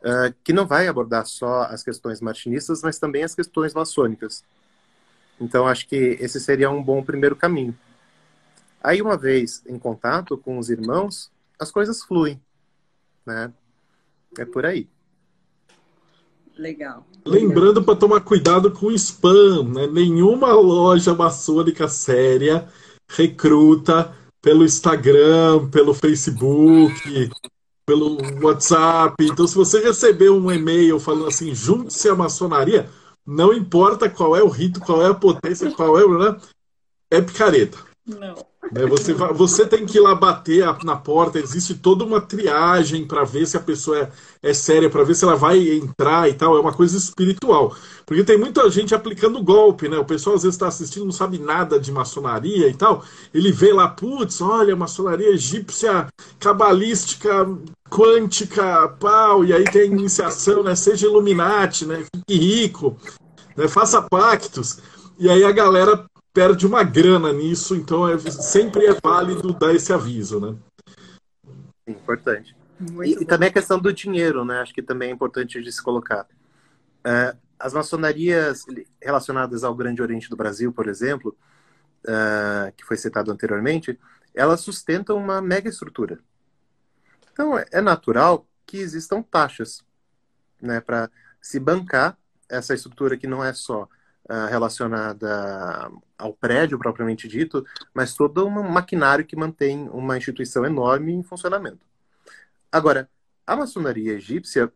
uh, 0.00 0.34
que 0.44 0.52
não 0.52 0.66
vai 0.66 0.86
abordar 0.86 1.26
só 1.26 1.62
as 1.62 1.82
questões 1.82 2.20
martinistas, 2.20 2.82
mas 2.82 2.98
também 2.98 3.24
as 3.24 3.34
questões 3.34 3.74
maçônicas. 3.74 4.44
Então, 5.40 5.66
acho 5.66 5.86
que 5.88 6.16
esse 6.20 6.40
seria 6.40 6.70
um 6.70 6.82
bom 6.82 7.02
primeiro 7.02 7.36
caminho. 7.36 7.76
Aí, 8.86 9.02
uma 9.02 9.16
vez 9.16 9.64
em 9.66 9.76
contato 9.80 10.38
com 10.38 10.60
os 10.60 10.70
irmãos, 10.70 11.28
as 11.58 11.72
coisas 11.72 12.04
fluem, 12.04 12.40
né? 13.26 13.52
É 14.38 14.44
por 14.44 14.64
aí. 14.64 14.88
Legal. 16.56 17.04
Lembrando 17.26 17.82
para 17.82 17.96
tomar 17.96 18.20
cuidado 18.20 18.70
com 18.70 18.86
o 18.86 18.92
spam, 18.92 19.64
né? 19.64 19.88
Nenhuma 19.88 20.52
loja 20.52 21.16
maçônica 21.16 21.88
séria 21.88 22.68
recruta 23.08 24.14
pelo 24.40 24.64
Instagram, 24.64 25.68
pelo 25.68 25.92
Facebook, 25.92 27.28
pelo 27.84 28.18
WhatsApp. 28.40 29.16
Então, 29.20 29.48
se 29.48 29.56
você 29.56 29.80
receber 29.80 30.30
um 30.30 30.52
e-mail 30.52 31.00
falando 31.00 31.26
assim, 31.26 31.52
junte-se 31.52 32.08
à 32.08 32.14
maçonaria, 32.14 32.88
não 33.26 33.52
importa 33.52 34.08
qual 34.08 34.36
é 34.36 34.44
o 34.44 34.48
rito, 34.48 34.78
qual 34.78 35.02
é 35.02 35.08
a 35.08 35.14
potência, 35.14 35.72
qual 35.72 35.98
é 35.98 36.04
o. 36.04 36.16
Né? 36.16 36.40
É 37.10 37.20
picareta. 37.20 37.78
Não. 38.06 38.46
Né? 38.72 38.86
Você, 38.86 39.14
você 39.14 39.66
tem 39.66 39.86
que 39.86 39.98
ir 39.98 40.00
lá 40.00 40.14
bater 40.14 40.64
na 40.84 40.96
porta, 40.96 41.38
existe 41.38 41.74
toda 41.74 42.04
uma 42.04 42.20
triagem 42.20 43.06
para 43.06 43.24
ver 43.24 43.46
se 43.46 43.56
a 43.56 43.60
pessoa 43.60 43.98
é, 43.98 44.10
é 44.42 44.54
séria, 44.54 44.90
para 44.90 45.04
ver 45.04 45.14
se 45.14 45.24
ela 45.24 45.36
vai 45.36 45.58
entrar 45.68 46.28
e 46.28 46.34
tal. 46.34 46.56
É 46.56 46.60
uma 46.60 46.72
coisa 46.72 46.96
espiritual. 46.96 47.74
Porque 48.04 48.24
tem 48.24 48.38
muita 48.38 48.68
gente 48.70 48.94
aplicando 48.94 49.42
golpe, 49.42 49.88
né? 49.88 49.98
O 49.98 50.04
pessoal 50.04 50.36
às 50.36 50.42
vezes 50.42 50.54
está 50.54 50.68
assistindo, 50.68 51.04
não 51.04 51.12
sabe 51.12 51.38
nada 51.38 51.78
de 51.78 51.90
maçonaria 51.92 52.68
e 52.68 52.74
tal. 52.74 53.04
Ele 53.32 53.52
vê 53.52 53.72
lá, 53.72 53.88
putz, 53.88 54.40
olha, 54.40 54.76
maçonaria 54.76 55.30
egípcia, 55.30 56.06
cabalística, 56.38 57.48
quântica, 57.90 58.88
pau, 59.00 59.44
e 59.44 59.52
aí 59.52 59.64
tem 59.64 59.90
iniciação, 59.90 60.62
né? 60.62 60.74
Seja 60.74 61.06
Illuminati, 61.06 61.86
né? 61.86 62.04
Fique 62.14 62.38
rico, 62.38 62.96
né? 63.56 63.68
faça 63.68 64.02
pactos. 64.02 64.78
E 65.18 65.30
aí 65.30 65.44
a 65.44 65.52
galera 65.52 66.04
perde 66.36 66.66
uma 66.66 66.84
grana 66.84 67.32
nisso, 67.32 67.74
então 67.74 68.06
é, 68.06 68.18
sempre 68.18 68.84
é 68.84 68.92
válido 69.02 69.54
dar 69.54 69.74
esse 69.74 69.90
aviso, 69.90 70.38
né? 70.38 70.54
Importante. 71.86 72.54
E, 73.02 73.22
e, 73.22 73.24
também 73.24 73.48
a 73.48 73.52
questão 73.52 73.78
do 73.78 73.90
dinheiro, 73.90 74.44
né? 74.44 74.60
Acho 74.60 74.74
que 74.74 74.82
também 74.82 75.08
é 75.08 75.12
importante 75.12 75.62
de 75.62 75.72
se 75.72 75.82
colocar. 75.82 76.26
É, 77.02 77.34
as 77.58 77.72
maçonarias 77.72 78.66
relacionadas 79.00 79.64
ao 79.64 79.74
Grande 79.74 80.02
Oriente 80.02 80.28
do 80.28 80.36
Brasil, 80.36 80.70
por 80.74 80.88
exemplo, 80.88 81.34
é, 82.06 82.70
que 82.76 82.84
foi 82.84 82.98
citado 82.98 83.32
anteriormente, 83.32 83.98
elas 84.34 84.60
sustentam 84.60 85.16
uma 85.16 85.40
mega 85.40 85.70
estrutura. 85.70 86.18
Então, 87.32 87.56
é, 87.56 87.64
é 87.72 87.80
natural 87.80 88.46
que 88.66 88.76
existam 88.76 89.22
taxas 89.22 89.82
né, 90.60 90.82
para 90.82 91.10
se 91.40 91.58
bancar 91.58 92.18
essa 92.46 92.74
estrutura 92.74 93.16
que 93.16 93.26
não 93.26 93.42
é 93.42 93.54
só 93.54 93.88
uh, 94.28 94.48
relacionada 94.48 95.90
ao 96.18 96.32
prédio 96.32 96.78
propriamente 96.78 97.28
dito, 97.28 97.64
mas 97.94 98.14
todo 98.14 98.46
um 98.46 98.62
maquinário 98.62 99.24
que 99.24 99.36
mantém 99.36 99.88
uma 99.90 100.16
instituição 100.16 100.64
enorme 100.64 101.12
em 101.12 101.22
funcionamento. 101.22 101.84
Agora, 102.70 103.08
a 103.46 103.56
maçonaria 103.56 104.14
egípcia, 104.14 104.72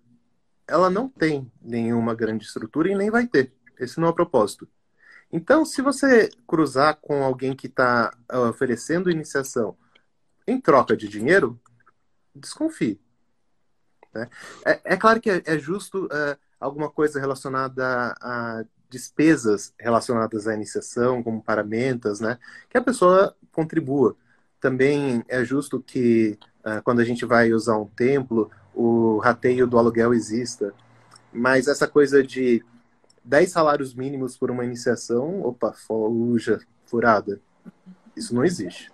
ela 0.67 0.89
não 0.89 1.09
tem 1.09 1.51
nenhuma 1.61 2.15
grande 2.15 2.45
estrutura 2.45 2.91
e 2.91 2.95
nem 2.95 3.11
vai 3.11 3.27
ter. 3.27 3.53
Esse 3.79 3.99
não 3.99 4.09
é 4.09 4.11
o 4.11 4.15
propósito. 4.15 4.69
Então, 5.33 5.65
se 5.65 5.81
você 5.81 6.29
cruzar 6.47 6.97
com 6.97 7.23
alguém 7.23 7.55
que 7.55 7.67
está 7.67 8.13
ah, 8.29 8.41
oferecendo 8.43 9.11
iniciação 9.11 9.77
em 10.47 10.61
troca 10.61 10.97
de 10.97 11.09
dinheiro, 11.09 11.61
desconfie. 12.35 13.01
Né? 14.13 14.29
É, 14.65 14.81
é, 14.85 14.97
claro 14.97 15.21
que 15.21 15.31
é, 15.31 15.43
é 15.45 15.59
justo 15.59 16.07
uh, 16.07 16.37
alguma 16.59 16.91
coisa 16.91 17.21
relacionada 17.21 18.15
a 18.21 18.65
despesas 18.91 19.73
relacionadas 19.79 20.47
à 20.47 20.55
iniciação, 20.55 21.23
como 21.23 21.43
paramentas, 21.43 22.21
né, 22.21 22.39
que 22.69 22.77
a 22.77 22.83
pessoa 22.83 23.35
contribua. 23.53 24.17
Também 24.61 25.25
é 25.29 25.43
justo 25.45 25.81
que, 25.81 26.39
uh, 26.61 26.83
quando 26.83 27.01
a 27.01 27.05
gente 27.05 27.25
vai 27.25 27.53
usar 27.53 27.79
um 27.79 27.87
templo, 27.87 28.51
o 28.75 29.19
rateio 29.19 29.67
do 29.67 29.79
aluguel 29.79 30.13
exista. 30.13 30.75
Mas 31.33 31.69
essa 31.69 31.87
coisa 31.87 32.23
de 32.23 32.63
10 33.25 33.51
salários 33.51 33.95
mínimos 33.95 34.37
por 34.37 34.51
uma 34.51 34.65
iniciação, 34.65 35.41
opa, 35.43 35.73
fuja, 35.73 36.61
furada. 36.85 37.41
Isso 38.17 38.35
não 38.35 38.45
existe. 38.45 38.93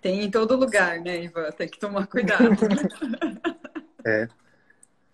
Tem 0.00 0.22
em 0.22 0.30
todo 0.30 0.54
lugar, 0.54 1.00
né, 1.00 1.24
Ivan? 1.24 1.50
Tem 1.52 1.66
que 1.66 1.78
tomar 1.78 2.06
cuidado. 2.06 2.50
é. 4.04 4.28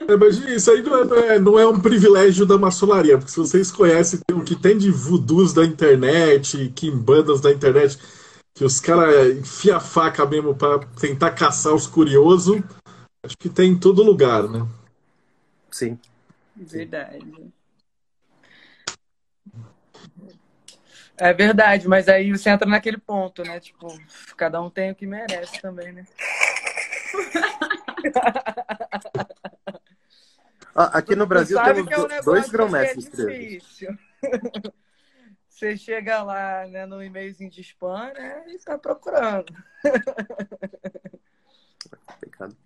É, 0.08 0.16
mas 0.16 0.38
isso 0.38 0.70
aí 0.70 0.82
não 0.82 1.14
é, 1.14 1.38
não 1.38 1.58
é, 1.58 1.66
um 1.66 1.78
privilégio 1.78 2.46
da 2.46 2.56
maçonaria, 2.56 3.18
porque 3.18 3.30
se 3.30 3.38
vocês 3.38 3.70
conhecem 3.70 4.20
o 4.32 4.42
que 4.42 4.56
tem 4.56 4.78
de 4.78 4.90
voodoos 4.90 5.52
da 5.52 5.64
internet, 5.64 6.72
quimbandas 6.74 7.40
da 7.40 7.52
internet, 7.52 7.98
que 8.54 8.64
os 8.64 8.80
caras 8.80 9.36
enfiam 9.36 9.76
a 9.76 9.80
faca 9.80 10.24
mesmo 10.24 10.54
para 10.54 10.78
tentar 11.00 11.32
caçar 11.32 11.74
os 11.74 11.86
curiosos, 11.86 12.62
acho 13.22 13.36
que 13.36 13.48
tem 13.48 13.72
em 13.72 13.78
todo 13.78 14.02
lugar, 14.02 14.48
né? 14.48 14.66
Sim. 15.70 15.98
Verdade. 16.56 17.52
É 21.16 21.34
verdade, 21.34 21.86
mas 21.86 22.08
aí 22.08 22.32
você 22.32 22.48
entra 22.48 22.66
naquele 22.66 22.96
ponto, 22.96 23.42
né? 23.42 23.60
Tipo, 23.60 23.94
cada 24.36 24.60
um 24.62 24.70
tem 24.70 24.90
o 24.90 24.94
que 24.94 25.06
merece 25.06 25.60
também, 25.60 25.92
né? 25.92 26.06
Ah, 30.74 30.98
aqui 30.98 31.16
no 31.16 31.26
Brasil 31.26 31.60
temos 31.62 31.90
é 31.90 31.98
um 31.98 32.24
dois 32.24 32.48
grão-mestres 32.48 33.08
presos. 33.08 33.86
Você 35.48 35.76
chega 35.76 36.22
lá 36.22 36.66
né, 36.66 36.86
no 36.86 37.02
e-mailzinho 37.02 37.50
de 37.50 37.60
spam 37.60 38.12
né, 38.14 38.44
e 38.48 38.54
está 38.54 38.78
procurando. 38.78 39.52
Complicado. 42.06 42.56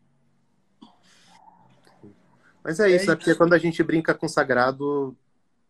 Mas 2.62 2.78
é, 2.78 2.90
é 2.90 2.96
isso, 2.96 3.10
é 3.10 3.16
porque 3.16 3.34
quando 3.34 3.52
a 3.52 3.58
gente 3.58 3.82
brinca 3.82 4.14
com 4.14 4.28
sagrado, 4.28 5.16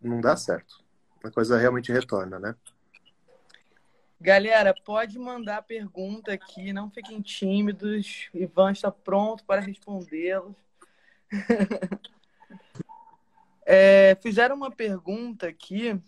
não 0.01 0.21
dá 0.21 0.37
certo. 0.37 0.85
A 1.25 1.31
coisa 1.31 1.57
realmente 1.57 1.91
retorna, 1.91 2.39
né? 2.39 2.55
Galera, 4.21 4.75
pode 4.85 5.19
mandar 5.19 5.63
pergunta 5.63 6.33
aqui, 6.33 6.73
não 6.73 6.91
fiquem 6.91 7.21
tímidos. 7.21 8.29
Ivan 8.35 8.73
está 8.73 8.91
pronto 8.91 9.45
para 9.45 9.61
respondê-los. 9.61 10.55
É, 13.67 14.17
fizeram 14.21 14.57
uma 14.57 14.71
pergunta 14.71 15.49
aqui 15.49 16.01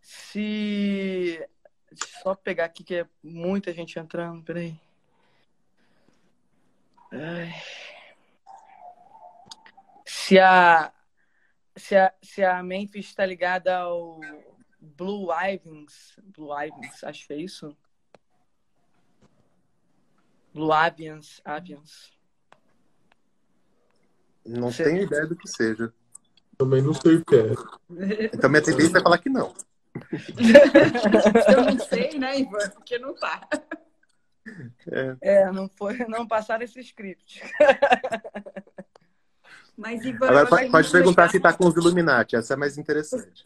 se. 0.00 1.44
Deixa 1.90 2.16
eu 2.16 2.22
só 2.22 2.34
pegar 2.34 2.66
aqui 2.66 2.84
que 2.84 2.94
é 2.96 3.08
muita 3.22 3.72
gente 3.72 3.98
entrando, 3.98 4.44
peraí. 4.44 4.78
Ai. 7.12 7.52
Se 10.04 10.38
a, 10.38 10.92
se 11.76 11.96
a, 11.96 12.12
se 12.22 12.44
a 12.44 12.62
Memphis 12.62 13.06
está 13.06 13.24
ligada 13.24 13.76
ao 13.76 14.20
Blue 14.80 15.28
Ivans, 15.32 16.16
Blue 16.22 16.50
Ivans, 16.52 17.02
acho 17.04 17.26
que 17.26 17.32
é 17.32 17.36
isso. 17.36 17.76
Blue 20.52 20.72
Avians, 20.72 21.40
Avians. 21.44 22.12
Não 24.44 24.72
tenho 24.72 25.02
ideia 25.02 25.26
do 25.26 25.36
que 25.36 25.48
seja. 25.48 25.92
Também 26.56 26.82
não 26.82 26.94
sei 26.94 27.16
o 27.16 27.24
que 27.24 27.36
é. 27.36 27.52
Então 28.32 28.50
minha 28.50 28.62
tendência 28.62 28.98
é 28.98 29.02
falar 29.02 29.18
que 29.18 29.28
não. 29.28 29.54
Eu 31.56 31.64
não 31.64 31.78
sei, 31.78 32.18
né, 32.18 32.40
Ivan? 32.40 32.68
Porque 32.70 32.98
não 32.98 33.14
tá. 33.14 33.40
É, 34.90 35.16
é 35.20 35.50
não, 35.50 35.68
foi, 35.68 35.98
não 36.06 36.26
passaram 36.26 36.64
esse 36.64 36.80
script. 36.80 37.42
Mas, 39.76 40.04
Ivan, 40.04 40.28
Agora 40.28 40.46
pode, 40.46 40.70
pode 40.70 40.90
perguntar 40.90 41.28
se 41.28 41.38
tá 41.38 41.52
com 41.52 41.66
os 41.66 41.76
Illuminati, 41.76 42.34
essa 42.34 42.54
é 42.54 42.56
mais 42.56 42.78
interessante. 42.78 43.44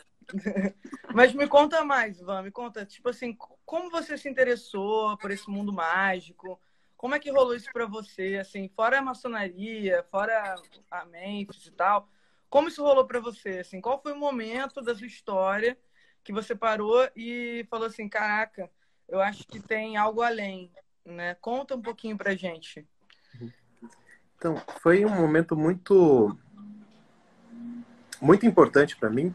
Mas 1.13 1.35
me 1.35 1.49
conta 1.49 1.85
mais, 1.85 2.21
Ivan, 2.21 2.43
me 2.43 2.53
conta, 2.53 2.87
tipo 2.87 3.09
assim, 3.09 3.37
como 3.65 3.91
você 3.91 4.17
se 4.17 4.29
interessou 4.29 5.19
por 5.19 5.33
esse 5.33 5.51
mundo 5.51 5.73
mágico? 5.73 6.61
Como 6.97 7.15
é 7.15 7.19
que 7.19 7.33
rolou 7.33 7.57
isso 7.57 7.69
para 7.73 7.87
você, 7.87 8.39
assim, 8.41 8.69
fora 8.69 8.99
a 8.99 9.03
maçonaria, 9.03 10.05
fora 10.11 10.55
a 10.91 11.05
Memphis 11.07 11.67
e 11.67 11.73
tal? 11.73 12.09
Como 12.51 12.69
isso 12.69 12.83
rolou 12.83 13.07
para 13.07 13.21
você? 13.21 13.61
Assim, 13.61 13.81
qual 13.81 14.03
foi 14.03 14.13
o 14.13 14.19
momento 14.19 14.83
da 14.83 14.95
sua 14.95 15.07
história 15.07 15.79
que 16.25 16.33
você 16.33 16.55
parou 16.55 17.09
e 17.17 17.65
falou 17.71 17.87
assim, 17.87 18.09
caraca, 18.09 18.69
eu 19.09 19.21
acho 19.21 19.47
que 19.47 19.61
tem 19.61 19.97
algo 19.97 20.21
além, 20.21 20.71
né? 21.05 21.37
Conta 21.37 21.77
um 21.77 21.81
pouquinho 21.81 22.19
pra 22.19 22.35
gente. 22.35 22.87
Então, 24.37 24.61
foi 24.81 25.05
um 25.05 25.15
momento 25.15 25.57
muito 25.57 26.37
muito 28.21 28.45
importante 28.45 28.97
para 28.97 29.09
mim, 29.09 29.35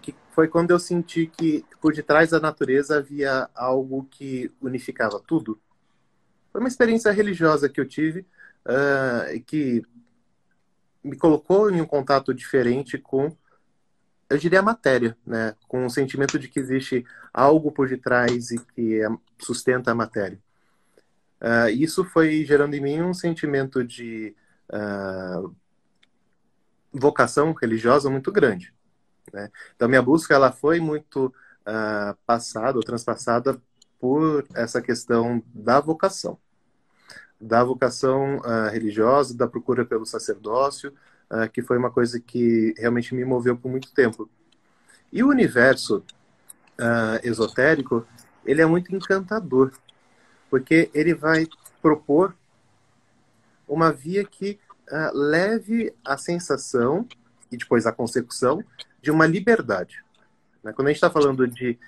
que 0.00 0.14
foi 0.30 0.48
quando 0.48 0.70
eu 0.70 0.78
senti 0.78 1.26
que 1.26 1.64
por 1.80 1.92
detrás 1.92 2.30
da 2.30 2.40
natureza 2.40 2.98
havia 2.98 3.50
algo 3.54 4.04
que 4.10 4.50
unificava 4.62 5.20
tudo. 5.20 5.60
Foi 6.50 6.60
uma 6.60 6.68
experiência 6.68 7.10
religiosa 7.10 7.68
que 7.68 7.80
eu 7.80 7.86
tive 7.86 8.20
uh, 8.64 9.42
que 9.44 9.82
me 11.04 11.16
colocou 11.16 11.70
em 11.70 11.80
um 11.80 11.86
contato 11.86 12.32
diferente 12.32 12.96
com, 12.96 13.36
eu 14.30 14.38
diria, 14.38 14.60
a 14.60 14.62
matéria, 14.62 15.16
né? 15.26 15.54
com 15.68 15.84
o 15.84 15.90
sentimento 15.90 16.38
de 16.38 16.48
que 16.48 16.58
existe 16.58 17.04
algo 17.32 17.70
por 17.70 17.88
detrás 17.88 18.50
e 18.50 18.58
que 18.74 19.02
é, 19.02 19.08
sustenta 19.38 19.90
a 19.90 19.94
matéria. 19.94 20.40
Uh, 21.40 21.68
isso 21.68 22.04
foi 22.04 22.42
gerando 22.44 22.74
em 22.74 22.80
mim 22.80 23.02
um 23.02 23.12
sentimento 23.12 23.84
de 23.84 24.34
uh, 24.72 25.54
vocação 26.90 27.52
religiosa 27.52 28.08
muito 28.08 28.32
grande. 28.32 28.72
Né? 29.30 29.50
Então, 29.76 29.88
minha 29.88 30.00
busca 30.00 30.34
ela 30.34 30.50
foi 30.50 30.80
muito 30.80 31.26
uh, 31.26 32.16
passada 32.24 32.78
ou 32.78 32.82
transpassada 32.82 33.60
por 33.98 34.46
essa 34.54 34.80
questão 34.80 35.42
da 35.52 35.80
vocação 35.80 36.38
da 37.40 37.62
vocação 37.62 38.38
uh, 38.38 38.70
religiosa, 38.72 39.36
da 39.36 39.46
procura 39.46 39.84
pelo 39.84 40.06
sacerdócio, 40.06 40.92
uh, 41.30 41.48
que 41.50 41.62
foi 41.62 41.76
uma 41.76 41.90
coisa 41.90 42.18
que 42.20 42.74
realmente 42.78 43.14
me 43.14 43.24
moveu 43.24 43.56
por 43.56 43.70
muito 43.70 43.92
tempo. 43.92 44.28
E 45.12 45.22
o 45.22 45.28
universo 45.28 45.98
uh, 46.78 47.20
esotérico, 47.22 48.06
ele 48.44 48.62
é 48.62 48.66
muito 48.66 48.94
encantador, 48.94 49.72
porque 50.48 50.90
ele 50.94 51.14
vai 51.14 51.46
propor 51.82 52.34
uma 53.68 53.92
via 53.92 54.24
que 54.24 54.58
leve 55.14 55.94
a 56.04 56.18
sensação 56.18 57.08
e 57.50 57.56
depois 57.56 57.86
a 57.86 57.92
consecução 57.92 58.62
de 59.00 59.10
uma 59.10 59.26
liberdade. 59.26 60.04
Né? 60.62 60.74
Quando 60.74 60.88
a 60.88 60.90
gente 60.90 60.98
está 60.98 61.10
falando 61.10 61.48
de 61.48 61.78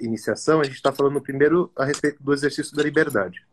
iniciação, 0.00 0.60
a 0.60 0.64
gente 0.64 0.74
está 0.74 0.92
falando 0.92 1.20
primeiro 1.20 1.70
a 1.76 1.84
respeito 1.84 2.20
do 2.20 2.34
exercício 2.34 2.74
da 2.76 2.82
liberdade. 2.82 3.46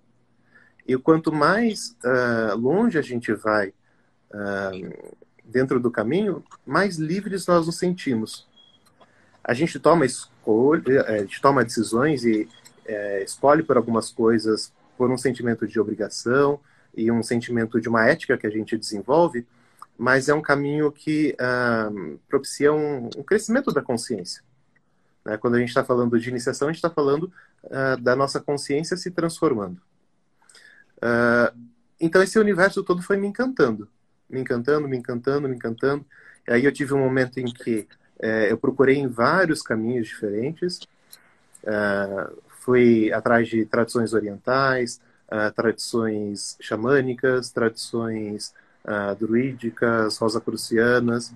E 0.88 0.96
quanto 0.98 1.34
mais 1.34 1.98
uh, 2.04 2.56
longe 2.56 2.98
a 2.98 3.02
gente 3.02 3.34
vai 3.34 3.70
uh, 3.70 5.16
dentro 5.44 5.80
do 5.80 5.90
caminho, 5.90 6.44
mais 6.66 6.98
livres 6.98 7.48
nós 7.48 7.66
nos 7.66 7.78
sentimos. 7.78 8.48
A 9.44 9.54
gente 9.54 9.80
toma 9.80 10.06
escolha, 10.06 11.02
eh, 11.08 11.16
a 11.16 11.20
gente 11.20 11.40
toma 11.40 11.64
decisões 11.64 12.26
e 12.26 12.50
é, 12.84 13.24
escolhe 13.24 13.62
por 13.62 13.78
algumas 13.78 14.12
coisas 14.12 14.74
por 14.98 15.12
um 15.12 15.18
sentimento 15.18 15.68
de 15.68 15.80
obrigação 15.80 16.60
e 16.96 17.12
um 17.12 17.22
sentimento 17.22 17.80
de 17.80 17.88
uma 17.88 18.08
ética 18.08 18.38
que 18.38 18.48
a 18.48 18.50
gente 18.50 18.76
desenvolve, 18.76 19.46
mas 19.96 20.30
é 20.30 20.34
um 20.34 20.42
caminho 20.42 20.92
que 20.92 21.36
uh, 21.40 22.20
propicia 22.28 22.74
um, 22.74 23.06
um, 23.16 23.24
crescimento 23.24 23.72
da 23.72 23.84
consciência. 23.84 24.42
Né? 25.24 25.38
Quando 25.38 25.56
a 25.56 25.60
gente 25.60 25.70
está 25.70 25.84
falando 25.84 26.20
de 26.20 26.30
iniciação, 26.30 26.68
a 26.68 26.72
gente 26.72 26.80
está 26.80 26.90
falando 26.90 27.32
da 28.02 28.16
nossa 28.16 28.40
consciência 28.40 28.96
se 28.96 29.10
transformando. 29.10 29.82
Então 32.00 32.22
esse 32.22 32.38
universo 32.38 32.84
todo 32.84 33.02
foi 33.02 33.18
me 33.18 33.28
encantando, 33.28 33.88
me 34.30 34.42
encantando, 34.42 34.88
me 34.88 34.98
encantando, 34.98 35.48
me 35.48 35.56
encantando. 35.56 36.06
E 36.48 36.52
aí 36.52 36.66
eu 36.66 36.72
tive 36.72 36.94
um 36.94 37.00
momento 37.00 37.40
em 37.40 37.46
que 37.46 37.88
uh, 38.20 38.46
eu 38.50 38.58
procurei 38.58 38.98
em 38.98 39.08
vários 39.08 39.62
caminhos 39.62 40.08
diferentes, 40.08 40.80
uh, 41.64 42.38
fui 42.60 43.12
atrás 43.12 43.48
de 43.48 43.66
tradições 43.66 44.14
orientais, 44.14 45.00
ah, 45.30 45.52
tradições 45.52 46.56
xamânicas, 46.62 47.50
tradições 47.50 48.54
druídicas, 49.18 50.18
rosacrucianas, 50.18 51.34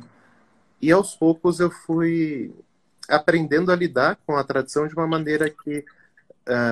e 0.80 0.92
aos 0.92 1.16
poucos 1.16 1.60
eu 1.60 1.72
fui 1.72 2.54
aprendendo 3.08 3.72
a 3.72 3.76
lidar 3.76 4.18
com 4.26 4.38
a 4.38 4.44
tradição 4.44 4.88
de 4.88 4.94
uma 4.94 5.08
maneira 5.08 5.50
que 5.50 5.84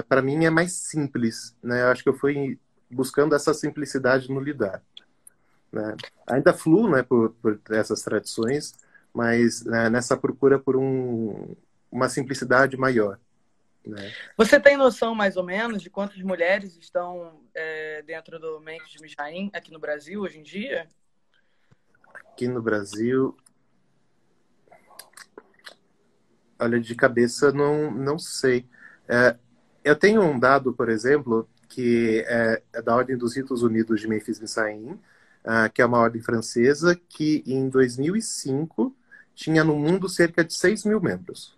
para 0.07 0.21
mim 0.21 0.45
é 0.45 0.49
mais 0.51 0.73
simples, 0.73 1.55
né? 1.61 1.81
Eu 1.81 1.87
acho 1.87 2.03
que 2.03 2.09
eu 2.09 2.17
fui 2.17 2.59
buscando 2.89 3.35
essa 3.35 3.53
simplicidade 3.53 4.29
no 4.29 4.39
lidar. 4.39 4.81
Né? 5.71 5.95
Ainda 6.25 6.53
fluo 6.53 6.89
né, 6.89 7.03
por, 7.03 7.31
por 7.41 7.59
essas 7.71 8.01
tradições, 8.01 8.73
mas 9.13 9.63
né, 9.65 9.89
nessa 9.89 10.15
procura 10.15 10.57
por 10.57 10.75
um, 10.75 11.55
uma 11.91 12.09
simplicidade 12.09 12.77
maior. 12.77 13.19
Né? 13.85 14.13
Você 14.35 14.59
tem 14.59 14.77
noção, 14.77 15.15
mais 15.15 15.37
ou 15.37 15.43
menos, 15.43 15.81
de 15.81 15.89
quantas 15.89 16.21
mulheres 16.21 16.77
estão 16.77 17.39
é, 17.53 18.01
dentro 18.03 18.39
do 18.39 18.59
Mendes 18.59 18.89
de 18.89 19.01
Mijaim 19.01 19.49
aqui 19.53 19.71
no 19.71 19.79
Brasil 19.79 20.21
hoje 20.21 20.39
em 20.39 20.43
dia? 20.43 20.87
Aqui 22.13 22.47
no 22.47 22.61
Brasil. 22.61 23.35
Olha, 26.59 26.79
de 26.79 26.95
cabeça 26.95 27.51
não, 27.51 27.91
não 27.91 28.17
sei. 28.17 28.67
É, 29.07 29.37
eu 29.83 29.95
tenho 29.95 30.21
um 30.21 30.37
dado, 30.37 30.73
por 30.73 30.89
exemplo, 30.89 31.47
que 31.67 32.23
é, 32.27 32.61
é, 32.73 32.81
da 32.81 32.95
Ordem 32.95 33.17
dos 33.17 33.35
Ritos 33.35 33.63
Unidos 33.63 33.99
de 33.99 34.07
Memphis 34.07 34.39
Missaim, 34.39 34.91
uh, 34.91 35.71
que 35.73 35.81
é 35.81 35.85
uma 35.85 35.99
ordem 35.99 36.21
francesa, 36.21 36.99
que 37.09 37.43
em 37.45 37.69
2005 37.69 38.95
tinha 39.35 39.63
no 39.63 39.75
mundo 39.75 40.09
cerca 40.09 40.43
de 40.43 40.53
6 40.53 40.85
mil 40.85 41.01
membros. 41.01 41.57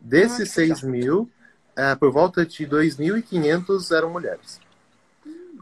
Desses 0.00 0.50
6 0.52 0.82
mil, 0.82 1.30
uh, 1.72 1.98
por 1.98 2.10
volta 2.10 2.44
de 2.44 2.66
2.500 2.66 3.94
eram 3.94 4.10
mulheres. 4.10 4.60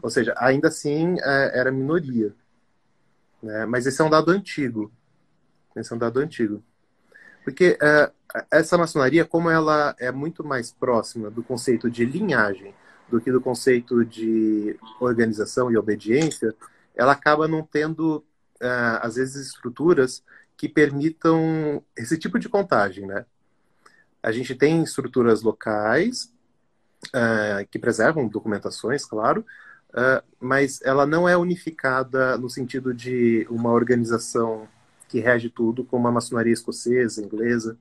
Ou 0.01 0.09
seja, 0.09 0.33
ainda 0.37 0.67
assim 0.67 1.13
uh, 1.15 1.51
era 1.53 1.71
minoria. 1.71 2.33
Né? 3.41 3.65
Mas 3.65 3.85
esse 3.85 4.01
é 4.01 4.05
um 4.05 4.09
dado 4.09 4.31
antigo. 4.31 4.91
Esse 5.75 5.91
é 5.91 5.95
um 5.95 5.99
dado 5.99 6.19
antigo. 6.19 6.63
Porque 7.43 7.77
uh, 7.81 8.11
essa 8.51 8.77
maçonaria, 8.77 9.25
como 9.25 9.49
ela 9.49 9.95
é 9.99 10.11
muito 10.11 10.43
mais 10.43 10.71
próxima 10.71 11.29
do 11.29 11.43
conceito 11.43 11.89
de 11.89 12.05
linhagem 12.05 12.73
do 13.13 13.21
que 13.21 13.31
do 13.31 13.39
conceito 13.39 14.03
de 14.03 14.75
organização 14.99 15.71
e 15.71 15.77
obediência, 15.77 16.55
ela 16.95 17.11
acaba 17.11 17.47
não 17.47 17.61
tendo, 17.61 18.25
uh, 18.59 18.97
às 19.01 19.17
vezes, 19.17 19.49
estruturas 19.49 20.23
que 20.57 20.67
permitam 20.67 21.83
esse 21.95 22.17
tipo 22.17 22.39
de 22.39 22.49
contagem, 22.49 23.05
né? 23.05 23.23
A 24.23 24.31
gente 24.31 24.55
tem 24.55 24.81
estruturas 24.81 25.43
locais 25.43 26.33
uh, 27.09 27.67
que 27.69 27.77
preservam 27.77 28.27
documentações, 28.27 29.05
claro, 29.05 29.45
uh, 29.89 30.23
mas 30.39 30.81
ela 30.81 31.05
não 31.05 31.29
é 31.29 31.37
unificada 31.37 32.35
no 32.35 32.49
sentido 32.49 32.95
de 32.95 33.45
uma 33.47 33.69
organização 33.69 34.67
que 35.07 35.19
rege 35.19 35.51
tudo, 35.51 35.85
como 35.85 36.07
a 36.07 36.11
maçonaria 36.11 36.51
escocesa, 36.51 37.21
inglesa. 37.21 37.77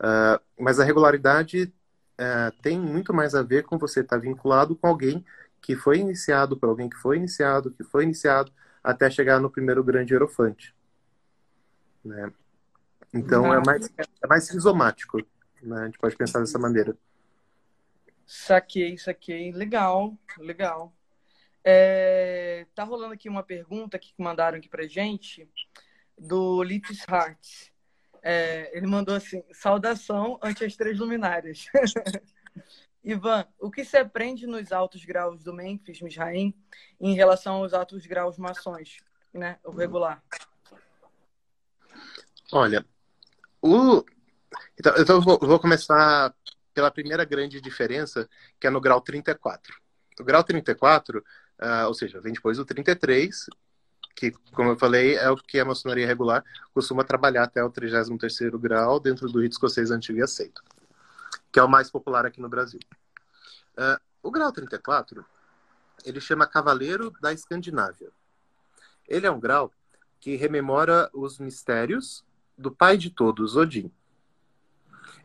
Uh, 0.00 0.42
mas 0.58 0.80
a 0.80 0.84
regularidade 0.84 1.72
é, 2.18 2.50
tem 2.62 2.78
muito 2.78 3.12
mais 3.12 3.34
a 3.34 3.42
ver 3.42 3.64
com 3.64 3.78
você 3.78 4.00
estar 4.00 4.18
vinculado 4.18 4.76
com 4.76 4.86
alguém 4.86 5.24
que 5.60 5.74
foi 5.74 5.98
iniciado 5.98 6.58
por 6.58 6.68
alguém 6.68 6.88
que 6.88 6.96
foi 6.96 7.16
iniciado, 7.16 7.70
que 7.70 7.82
foi 7.82 8.04
iniciado, 8.04 8.52
até 8.82 9.10
chegar 9.10 9.40
no 9.40 9.50
primeiro 9.50 9.82
grande 9.82 10.12
hierofante. 10.12 10.74
Né? 12.04 12.30
Então 13.12 13.52
é 13.52 13.62
mais, 13.64 13.90
é 13.98 14.26
mais 14.26 14.50
rizomático. 14.50 15.18
Né? 15.62 15.80
A 15.80 15.84
gente 15.86 15.98
pode 15.98 16.16
pensar 16.16 16.40
dessa 16.40 16.58
maneira. 16.58 16.96
Saquei, 18.26 18.98
saquei. 18.98 19.52
Legal, 19.52 20.16
legal. 20.38 20.94
É, 21.64 22.66
tá 22.74 22.84
rolando 22.84 23.14
aqui 23.14 23.28
uma 23.28 23.42
pergunta 23.42 23.98
que 23.98 24.12
mandaram 24.18 24.58
aqui 24.58 24.68
pra 24.68 24.86
gente 24.86 25.48
do 26.18 26.62
Litis 26.62 27.04
Hart. 27.08 27.72
É, 28.26 28.70
ele 28.74 28.86
mandou 28.86 29.14
assim: 29.14 29.44
saudação 29.52 30.40
ante 30.42 30.64
as 30.64 30.74
três 30.74 30.98
luminárias. 30.98 31.66
Ivan, 33.04 33.46
o 33.60 33.70
que 33.70 33.84
se 33.84 33.98
aprende 33.98 34.46
nos 34.46 34.72
altos 34.72 35.04
graus 35.04 35.44
do 35.44 35.52
Memphis 35.52 36.00
Misraim 36.00 36.54
em 36.98 37.14
relação 37.14 37.56
aos 37.56 37.74
altos 37.74 38.06
graus 38.06 38.38
maçons, 38.38 38.96
né? 39.30 39.58
O 39.62 39.72
regular. 39.72 40.24
Olha, 42.50 42.82
o... 43.60 44.02
então, 44.78 44.94
então 44.96 45.16
eu 45.16 45.22
vou, 45.22 45.60
começar 45.60 46.34
pela 46.72 46.90
primeira 46.90 47.26
grande 47.26 47.60
diferença, 47.60 48.26
que 48.58 48.66
é 48.66 48.70
no 48.70 48.80
grau 48.80 49.02
34. 49.02 49.74
O 50.18 50.24
grau 50.24 50.42
34, 50.42 51.18
uh, 51.18 51.22
ah, 51.58 51.88
ou 51.88 51.94
seja, 51.94 52.22
vem 52.22 52.32
depois 52.32 52.56
do 52.56 52.64
33 52.64 53.48
que, 54.14 54.30
como 54.52 54.70
eu 54.70 54.76
falei, 54.76 55.16
é 55.16 55.28
o 55.30 55.36
que 55.36 55.58
a 55.58 55.64
maçonaria 55.64 56.06
regular 56.06 56.44
costuma 56.72 57.04
trabalhar 57.04 57.44
até 57.44 57.62
o 57.62 57.70
33º 57.70 58.58
grau 58.58 59.00
dentro 59.00 59.28
do 59.28 59.40
rito 59.40 59.52
escocês 59.52 59.90
antigo 59.90 60.18
e 60.18 60.22
aceito, 60.22 60.62
que 61.52 61.58
é 61.58 61.62
o 61.62 61.68
mais 61.68 61.90
popular 61.90 62.24
aqui 62.24 62.40
no 62.40 62.48
Brasil. 62.48 62.80
Uh, 63.76 64.00
o 64.22 64.30
grau 64.30 64.52
34, 64.52 65.24
ele 66.04 66.20
chama 66.20 66.46
Cavaleiro 66.46 67.12
da 67.20 67.32
Escandinávia. 67.32 68.10
Ele 69.08 69.26
é 69.26 69.30
um 69.30 69.40
grau 69.40 69.70
que 70.20 70.36
rememora 70.36 71.10
os 71.12 71.38
mistérios 71.38 72.24
do 72.56 72.70
pai 72.70 72.96
de 72.96 73.10
todos, 73.10 73.56
Odin. 73.56 73.90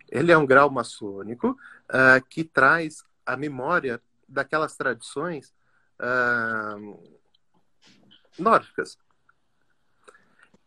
Ele 0.09 0.31
é 0.31 0.37
um 0.37 0.45
grau 0.45 0.69
maçônico 0.69 1.51
uh, 1.51 2.25
que 2.27 2.43
traz 2.43 3.03
a 3.25 3.37
memória 3.37 4.01
daquelas 4.27 4.75
tradições 4.75 5.53
uh, 5.99 7.18
nórdicas, 8.37 8.97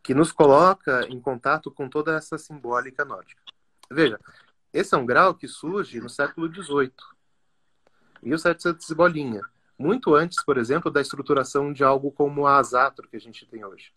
que 0.03 0.15
nos 0.15 0.33
coloca 0.33 1.07
em 1.09 1.21
contato 1.21 1.71
com 1.71 1.89
toda 1.89 2.17
essa 2.17 2.37
simbólica 2.37 3.05
nórdica. 3.05 3.41
Veja, 3.91 4.19
esse 4.73 4.95
é 4.95 4.99
um 4.99 5.07
grau 5.07 5.35
que 5.35 5.47
surge 5.47 6.01
no 6.01 6.09
século 6.09 6.53
XVIII, 6.53 6.93
1700 8.23 8.89
e 8.89 8.95
bolinha, 8.95 9.43
muito 9.79 10.15
antes, 10.15 10.43
por 10.45 10.57
exemplo, 10.57 10.91
da 10.91 11.01
estruturação 11.01 11.73
de 11.73 11.85
algo 11.85 12.11
como 12.11 12.47
a 12.47 12.59
Asatro 12.59 13.09
que 13.09 13.17
a 13.17 13.21
gente 13.21 13.47
tem 13.47 13.65
hoje. 13.65 13.93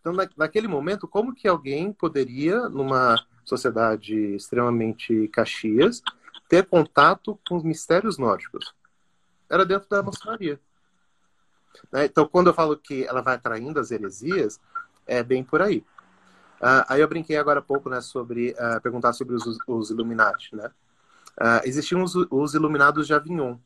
Então, 0.00 0.12
na, 0.12 0.28
naquele 0.36 0.68
momento, 0.68 1.08
como 1.08 1.34
que 1.34 1.48
alguém 1.48 1.92
poderia, 1.92 2.68
numa 2.68 3.16
sociedade 3.44 4.14
extremamente 4.34 5.28
caxias, 5.28 6.02
ter 6.48 6.66
contato 6.66 7.38
com 7.48 7.56
os 7.56 7.64
mistérios 7.64 8.18
nórdicos? 8.18 8.74
Era 9.48 9.64
dentro 9.64 9.88
da 9.88 10.02
maçonaria. 10.02 10.60
Né? 11.92 12.04
Então, 12.06 12.26
quando 12.26 12.48
eu 12.48 12.54
falo 12.54 12.76
que 12.76 13.04
ela 13.04 13.20
vai 13.20 13.34
atraindo 13.34 13.80
as 13.80 13.90
heresias, 13.90 14.60
é 15.06 15.22
bem 15.22 15.42
por 15.42 15.62
aí. 15.62 15.84
Uh, 16.60 16.82
aí 16.88 17.00
eu 17.00 17.08
brinquei 17.08 17.36
agora 17.36 17.60
há 17.60 17.62
pouco 17.62 17.88
né, 17.88 18.00
sobre 18.00 18.50
uh, 18.58 18.80
perguntar 18.80 19.12
sobre 19.12 19.34
os, 19.34 19.58
os 19.66 19.90
Illuminati. 19.90 20.54
Né? 20.54 20.70
Uh, 21.40 21.62
existiam 21.64 22.02
os, 22.02 22.14
os 22.14 22.54
Iluminados 22.54 23.06
de 23.06 23.14
Avignon, 23.14 23.56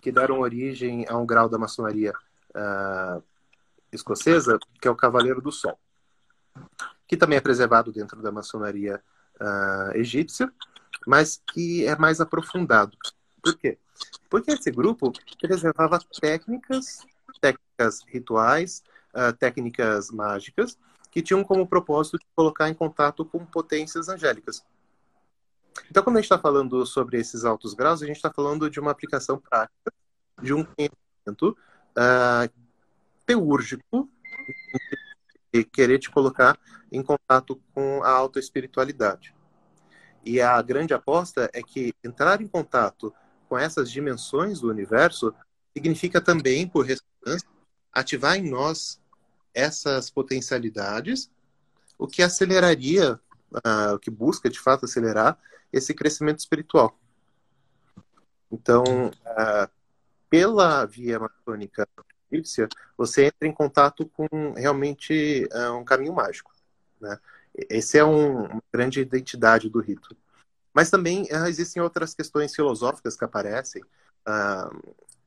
que 0.00 0.10
deram 0.10 0.40
origem 0.40 1.06
a 1.08 1.16
um 1.16 1.24
grau 1.24 1.48
da 1.48 1.58
maçonaria 1.58 2.12
escocesa, 3.90 4.58
que 4.80 4.86
é 4.88 4.90
o 4.90 4.96
Cavaleiro 4.96 5.40
do 5.40 5.52
Sol, 5.52 5.78
que 7.06 7.16
também 7.16 7.38
é 7.38 7.40
preservado 7.40 7.92
dentro 7.92 8.20
da 8.20 8.32
maçonaria 8.32 9.00
egípcia, 9.94 10.52
mas 11.06 11.40
que 11.46 11.86
é 11.86 11.96
mais 11.96 12.20
aprofundado. 12.20 12.98
Por 13.40 13.56
quê? 13.56 13.78
Porque 14.28 14.52
esse 14.52 14.70
grupo 14.70 15.12
preservava 15.40 15.98
técnicas, 16.20 17.06
técnicas 17.40 18.02
rituais, 18.06 18.82
técnicas 19.38 20.10
mágicas, 20.10 20.78
que 21.10 21.22
tinham 21.22 21.44
como 21.44 21.66
propósito 21.66 22.18
de 22.18 22.26
colocar 22.34 22.68
em 22.68 22.74
contato 22.74 23.24
com 23.24 23.44
potências 23.44 24.08
angélicas. 24.08 24.64
Então, 25.90 26.02
quando 26.02 26.16
a 26.16 26.20
gente 26.20 26.26
está 26.26 26.38
falando 26.38 26.84
sobre 26.86 27.18
esses 27.18 27.44
altos 27.44 27.74
graus, 27.74 28.02
a 28.02 28.06
gente 28.06 28.16
está 28.16 28.32
falando 28.32 28.70
de 28.70 28.80
uma 28.80 28.90
aplicação 28.90 29.38
prática 29.38 29.92
de 30.40 30.54
um 30.54 30.64
conhecimento 30.64 31.56
uh, 31.96 32.50
teúrgico 33.26 34.08
e 35.52 35.62
querer 35.62 35.98
te 35.98 36.10
colocar 36.10 36.58
em 36.90 37.02
contato 37.02 37.60
com 37.74 38.02
a 38.02 38.10
alta 38.10 38.38
espiritualidade. 38.38 39.34
E 40.24 40.40
a 40.40 40.60
grande 40.62 40.94
aposta 40.94 41.50
é 41.52 41.62
que 41.62 41.92
entrar 42.02 42.40
em 42.40 42.48
contato 42.48 43.12
com 43.52 43.58
essas 43.58 43.90
dimensões 43.90 44.60
do 44.60 44.70
universo 44.70 45.34
significa 45.74 46.22
também, 46.22 46.66
por 46.66 46.86
ressonância, 46.86 47.46
ativar 47.92 48.38
em 48.38 48.48
nós 48.48 48.98
essas 49.52 50.08
potencialidades, 50.08 51.30
o 51.98 52.06
que 52.06 52.22
aceleraria, 52.22 53.20
uh, 53.52 53.94
o 53.94 53.98
que 53.98 54.10
busca 54.10 54.48
de 54.48 54.58
fato 54.58 54.86
acelerar 54.86 55.38
esse 55.70 55.92
crescimento 55.92 56.38
espiritual. 56.38 56.98
Então, 58.50 58.84
uh, 59.08 59.70
pela 60.30 60.86
via 60.86 61.18
maçônica 61.20 61.86
egípcia, 62.30 62.70
você 62.96 63.26
entra 63.26 63.46
em 63.46 63.52
contato 63.52 64.06
com 64.06 64.54
realmente 64.56 65.46
uh, 65.52 65.76
um 65.76 65.84
caminho 65.84 66.14
mágico. 66.14 66.50
Né? 66.98 67.20
Esse 67.68 67.98
é 67.98 68.04
um, 68.04 68.46
uma 68.46 68.62
grande 68.72 69.02
identidade 69.02 69.68
do 69.68 69.78
rito. 69.78 70.16
Mas 70.74 70.90
também 70.90 71.26
existem 71.46 71.82
outras 71.82 72.14
questões 72.14 72.54
filosóficas 72.54 73.16
que 73.16 73.24
aparecem, 73.24 73.82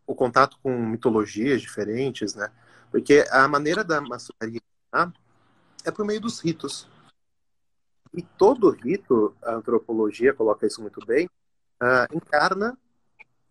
o 0.07 0.15
contato 0.15 0.57
com 0.61 0.77
mitologias 0.77 1.61
diferentes, 1.61 2.35
né? 2.35 2.51
Porque 2.91 3.25
a 3.29 3.47
maneira 3.47 3.83
da 3.83 3.99
maçonaria 4.01 4.61
é 5.83 5.91
por 5.91 6.05
meio 6.05 6.21
dos 6.21 6.39
ritos. 6.39 6.87
E 8.13 8.21
todo 8.21 8.69
rito, 8.69 9.35
a 9.43 9.55
antropologia 9.55 10.33
coloca 10.33 10.65
isso 10.65 10.81
muito 10.81 11.05
bem, 11.05 11.27
uh, 11.81 12.15
encarna 12.15 12.77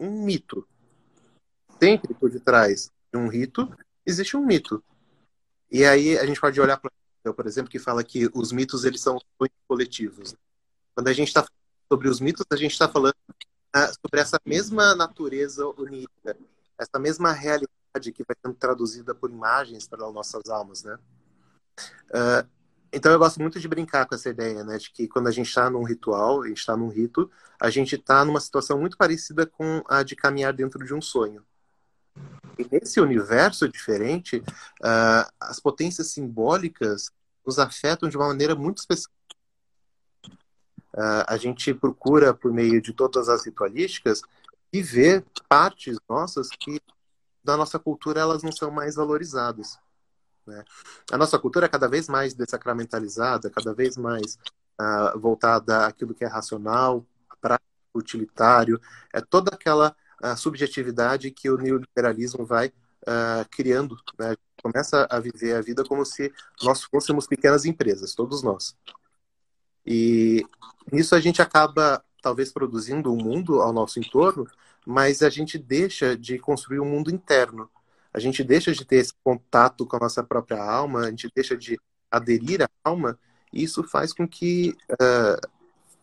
um 0.00 0.24
mito. 0.24 0.66
Sempre 1.78 2.14
por 2.14 2.30
detrás 2.30 2.90
de 3.12 3.18
um 3.18 3.28
rito 3.28 3.68
existe 4.06 4.36
um 4.36 4.44
mito. 4.44 4.82
E 5.70 5.84
aí 5.84 6.16
a 6.16 6.24
gente 6.24 6.40
pode 6.40 6.60
olhar 6.60 6.78
para 6.78 6.90
por 7.32 7.46
exemplo, 7.46 7.70
que 7.70 7.78
fala 7.78 8.04
que 8.04 8.28
os 8.34 8.52
mitos 8.52 8.84
eles 8.84 9.00
são 9.00 9.18
coletivos. 9.66 10.36
Quando 10.94 11.08
a 11.08 11.12
gente 11.12 11.28
está 11.28 11.46
sobre 11.90 12.08
os 12.08 12.20
mitos, 12.20 12.44
a 12.50 12.56
gente 12.56 12.72
está 12.72 12.88
falando 12.88 13.14
uh, 13.76 13.92
sobre 14.00 14.20
essa 14.20 14.40
mesma 14.44 14.94
natureza 14.94 15.66
unírica, 15.78 16.36
essa 16.78 16.98
mesma 16.98 17.32
realidade 17.32 18.12
que 18.12 18.24
vai 18.26 18.36
sendo 18.44 18.54
traduzida 18.54 19.14
por 19.14 19.30
imagens 19.30 19.86
para 19.86 20.10
nossas 20.10 20.48
almas, 20.48 20.82
né? 20.82 20.98
Uh, 22.10 22.48
então 22.92 23.10
eu 23.10 23.18
gosto 23.18 23.40
muito 23.40 23.58
de 23.58 23.66
brincar 23.66 24.06
com 24.06 24.14
essa 24.14 24.28
ideia, 24.28 24.62
né, 24.62 24.78
de 24.78 24.88
que 24.92 25.08
quando 25.08 25.26
a 25.26 25.32
gente 25.32 25.48
está 25.48 25.68
num 25.68 25.82
ritual, 25.82 26.42
a 26.42 26.48
gente 26.48 26.58
está 26.58 26.76
num 26.76 26.88
rito, 26.88 27.28
a 27.58 27.68
gente 27.68 27.96
está 27.96 28.24
numa 28.24 28.38
situação 28.38 28.78
muito 28.78 28.96
parecida 28.96 29.44
com 29.44 29.82
a 29.88 30.04
de 30.04 30.14
caminhar 30.14 30.52
dentro 30.52 30.84
de 30.84 30.94
um 30.94 31.00
sonho. 31.00 31.44
E 32.56 32.64
nesse 32.70 33.00
universo 33.00 33.68
diferente, 33.68 34.36
uh, 34.36 35.32
as 35.40 35.58
potências 35.58 36.12
simbólicas 36.12 37.10
nos 37.44 37.58
afetam 37.58 38.08
de 38.08 38.16
uma 38.16 38.28
maneira 38.28 38.54
muito 38.54 38.78
específica. 38.78 39.13
Uh, 40.94 41.26
a 41.26 41.36
gente 41.36 41.74
procura, 41.74 42.32
por 42.32 42.52
meio 42.52 42.80
de 42.80 42.92
todas 42.92 43.28
as 43.28 43.44
ritualísticas, 43.44 44.22
viver 44.72 45.24
partes 45.48 45.98
nossas 46.08 46.48
que 46.48 46.80
da 47.42 47.56
nossa 47.56 47.78
cultura 47.78 48.20
elas 48.20 48.42
não 48.42 48.50
são 48.50 48.70
mais 48.70 48.94
valorizadas. 48.94 49.78
Né? 50.46 50.64
A 51.12 51.18
nossa 51.18 51.38
cultura 51.38 51.66
é 51.66 51.68
cada 51.68 51.88
vez 51.88 52.08
mais 52.08 52.32
dessacramentalizada, 52.34 53.50
cada 53.50 53.74
vez 53.74 53.96
mais 53.96 54.38
uh, 54.80 55.18
voltada 55.18 55.86
àquilo 55.86 56.14
que 56.14 56.24
é 56.24 56.28
racional, 56.28 57.04
prático, 57.40 57.68
utilitário, 57.94 58.80
é 59.12 59.20
toda 59.20 59.54
aquela 59.54 59.94
uh, 60.22 60.36
subjetividade 60.36 61.30
que 61.30 61.50
o 61.50 61.58
neoliberalismo 61.58 62.44
vai 62.44 62.68
uh, 62.68 63.48
criando. 63.50 63.96
Né? 64.18 64.34
Começa 64.62 65.06
a 65.10 65.20
viver 65.20 65.54
a 65.54 65.60
vida 65.60 65.84
como 65.84 66.04
se 66.04 66.32
nós 66.62 66.82
fôssemos 66.84 67.26
pequenas 67.26 67.64
empresas, 67.64 68.14
todos 68.14 68.42
nós. 68.42 68.76
E 69.86 70.44
nisso 70.90 71.14
a 71.14 71.20
gente 71.20 71.42
acaba 71.42 72.02
talvez 72.22 72.52
produzindo 72.52 73.12
um 73.12 73.16
mundo 73.16 73.60
ao 73.60 73.72
nosso 73.72 73.98
entorno 73.98 74.46
mas 74.84 75.22
a 75.22 75.30
gente 75.30 75.58
deixa 75.58 76.16
de 76.16 76.38
construir 76.38 76.80
um 76.80 76.84
mundo 76.84 77.10
interno. 77.10 77.70
A 78.12 78.20
gente 78.20 78.44
deixa 78.44 78.72
de 78.72 78.84
ter 78.84 78.96
esse 78.96 79.12
contato 79.24 79.86
com 79.86 79.96
a 79.96 80.00
nossa 80.00 80.22
própria 80.22 80.62
alma, 80.62 81.00
a 81.00 81.10
gente 81.10 81.30
deixa 81.34 81.56
de 81.56 81.80
aderir 82.10 82.62
à 82.62 82.68
alma, 82.84 83.18
e 83.52 83.62
isso 83.62 83.82
faz 83.82 84.12
com 84.12 84.28
que 84.28 84.76
uh, 84.92 85.48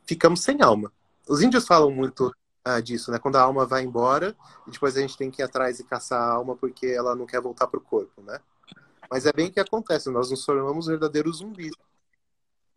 ficamos 0.06 0.42
sem 0.42 0.62
alma. 0.62 0.92
Os 1.28 1.42
índios 1.42 1.66
falam 1.66 1.92
muito 1.92 2.34
uh, 2.68 2.82
disso, 2.82 3.12
né? 3.12 3.20
Quando 3.20 3.38
a 3.38 3.42
alma 3.42 3.66
vai 3.66 3.84
embora, 3.84 4.36
e 4.68 4.72
depois 4.72 4.98
a 4.98 5.02
gente 5.02 5.18
tem 5.18 5.32
que 5.32 5.42
ir 5.42 5.46
atrás 5.46 5.80
e 5.80 5.84
caçar 5.84 6.22
a 6.22 6.34
alma 6.34 6.56
porque 6.56 6.88
ela 6.88 7.16
não 7.16 7.26
quer 7.26 7.40
voltar 7.40 7.68
para 7.68 7.80
o 7.80 7.84
corpo, 7.84 8.22
né? 8.22 8.40
Mas 9.10 9.26
é 9.26 9.32
bem 9.32 9.48
o 9.48 9.52
que 9.52 9.60
acontece, 9.60 10.10
nós 10.10 10.32
nos 10.32 10.46
tornamos 10.46 10.88
verdadeiros 10.88 11.38
zumbis. 11.38 11.72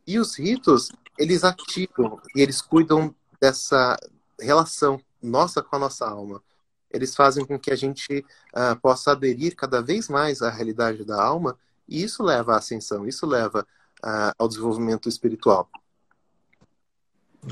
E 0.07 0.19
os 0.19 0.39
ritos, 0.39 0.91
eles 1.19 1.45
ativam 1.45 2.21
e 2.35 2.41
eles 2.41 2.61
cuidam 2.61 3.15
dessa 3.41 3.97
relação 4.41 5.01
nossa 5.23 5.63
com 5.63 5.77
a 5.77 5.79
nossa 5.79 6.07
alma. 6.07 6.43
Eles 6.91 7.15
fazem 7.15 7.45
com 7.45 7.59
que 7.59 7.73
a 7.73 7.77
gente 7.77 8.25
uh, 8.55 8.79
possa 8.81 9.13
aderir 9.13 9.57
cada 9.57 9.83
vez 9.83 10.09
mais 10.09 10.43
à 10.43 10.51
realidade 10.51 11.05
da 11.05 11.21
alma, 11.21 11.59
e 11.89 12.03
isso 12.03 12.23
leva 12.23 12.55
à 12.55 12.59
ascensão, 12.59 13.07
isso 13.07 13.27
leva 13.27 13.67
uh, 14.05 14.33
ao 14.39 14.49
desenvolvimento 14.49 15.09
espiritual. 15.09 15.69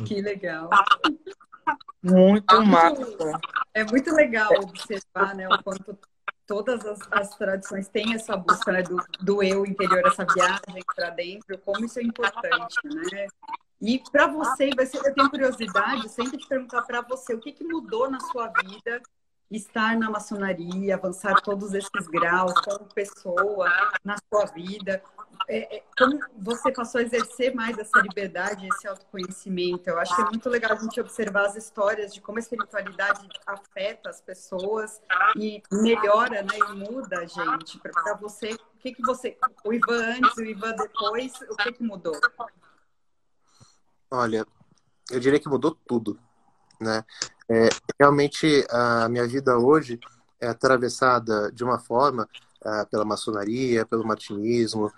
Que 0.07 0.23
legal. 0.23 0.71
Muito 2.03 2.63
massa. 2.63 3.41
É 3.75 3.85
muito 3.85 4.13
legal 4.15 4.51
observar 4.61 5.35
né, 5.35 5.49
o 5.49 5.63
quanto 5.63 5.99
todas 6.53 6.85
as, 6.85 6.99
as 7.11 7.31
tradições 7.31 7.89
têm 7.89 8.13
essa 8.13 8.37
busca 8.37 8.71
né, 8.71 8.83
do, 8.83 9.03
do 9.23 9.43
eu 9.43 9.65
interior, 9.65 10.07
essa 10.07 10.27
viagem 10.35 10.85
para 10.95 11.09
dentro, 11.09 11.57
como 11.57 11.83
isso 11.87 11.99
é 11.99 12.03
importante, 12.03 12.77
né? 12.85 13.27
E 13.81 13.99
para 14.13 14.27
você, 14.27 14.69
vai 14.77 14.85
ser, 14.85 14.99
eu 14.99 15.15
tenho 15.15 15.31
curiosidade 15.31 16.11
sempre 16.11 16.37
de 16.37 16.47
perguntar 16.47 16.83
para 16.83 17.01
você 17.01 17.35
o 17.35 17.41
que, 17.41 17.53
que 17.53 17.65
mudou 17.65 18.11
na 18.11 18.21
sua 18.21 18.49
vida 18.49 19.01
estar 19.51 19.97
na 19.97 20.11
maçonaria, 20.11 20.95
avançar 20.95 21.41
todos 21.41 21.73
esses 21.73 22.07
graus 22.07 22.53
como 22.61 22.85
pessoa 22.95 23.73
na 24.05 24.17
sua 24.29 24.45
vida. 24.47 25.03
É, 25.49 25.77
é, 25.77 25.83
como 25.99 26.19
você 26.39 26.73
passou 26.73 27.01
a 27.01 27.05
exercer 27.05 27.55
mais 27.55 27.77
essa 27.79 28.01
liberdade, 28.01 28.69
esse 28.69 28.87
autoconhecimento? 28.87 29.89
Eu 29.89 29.99
acho 29.99 30.15
que 30.15 30.23
é 30.23 30.25
muito 30.25 30.49
legal 30.49 30.73
a 30.73 30.77
gente 30.77 31.01
observar 31.01 31.47
as 31.47 31.57
histórias 31.57 32.15
de 32.15 32.21
como 32.21 32.39
a 32.39 32.41
espiritualidade 32.41 33.27
afeta 33.47 34.11
as 34.11 34.21
pessoas 34.21 35.01
e 35.37 35.63
melhora, 35.71 36.43
né, 36.43 36.57
e 36.71 36.75
muda 36.75 37.21
a 37.21 37.27
gente. 37.27 37.79
Para 37.79 38.15
você, 38.15 38.53
o 38.53 38.79
que 38.79 38.93
que 38.93 39.03
você, 39.03 39.37
o 39.65 39.73
Ivan 39.73 40.17
antes, 40.17 40.37
o 40.37 40.45
Ivan 40.45 40.73
depois, 40.73 41.33
o 41.51 41.57
que 41.57 41.73
que 41.73 41.83
mudou? 41.83 42.19
Olha, 44.11 44.47
eu 45.11 45.21
diria 45.21 45.41
que 45.41 45.49
mudou 45.49 45.77
tudo, 45.87 46.19
né? 46.81 47.05
É, 47.49 47.69
realmente 47.99 48.67
a 48.71 49.09
minha 49.09 49.27
vida 49.27 49.59
hoje 49.59 49.99
é 50.41 50.49
atravessada 50.49 51.51
de 51.53 51.63
uma 51.63 51.79
forma 51.79 52.29
uh, 52.65 52.87
pela 52.91 53.05
maçonaria, 53.05 53.87
pelo 53.87 54.07
martinismo, 54.07 54.93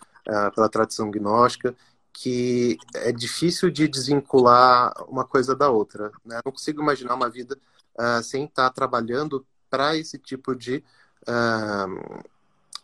pela 0.55 0.69
tradição 0.69 1.11
gnóstica 1.11 1.75
que 2.15 2.79
é 2.95 3.11
difícil 3.11 3.71
de 3.71 3.89
desvincular 3.89 4.95
uma 5.09 5.25
coisa 5.25 5.55
da 5.55 5.69
outra. 5.69 6.13
Né? 6.25 6.41
Não 6.45 6.53
consigo 6.53 6.81
imaginar 6.81 7.15
uma 7.15 7.29
vida 7.29 7.59
uh, 7.99 8.23
sem 8.23 8.45
estar 8.45 8.71
trabalhando 8.71 9.45
para 9.69 9.97
esse 9.97 10.17
tipo 10.17 10.55
de. 10.55 10.83
Uh, 11.23 12.23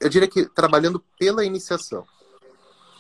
eu 0.01 0.09
diria 0.09 0.27
que 0.27 0.47
trabalhando 0.47 1.03
pela 1.17 1.45
iniciação. 1.45 2.05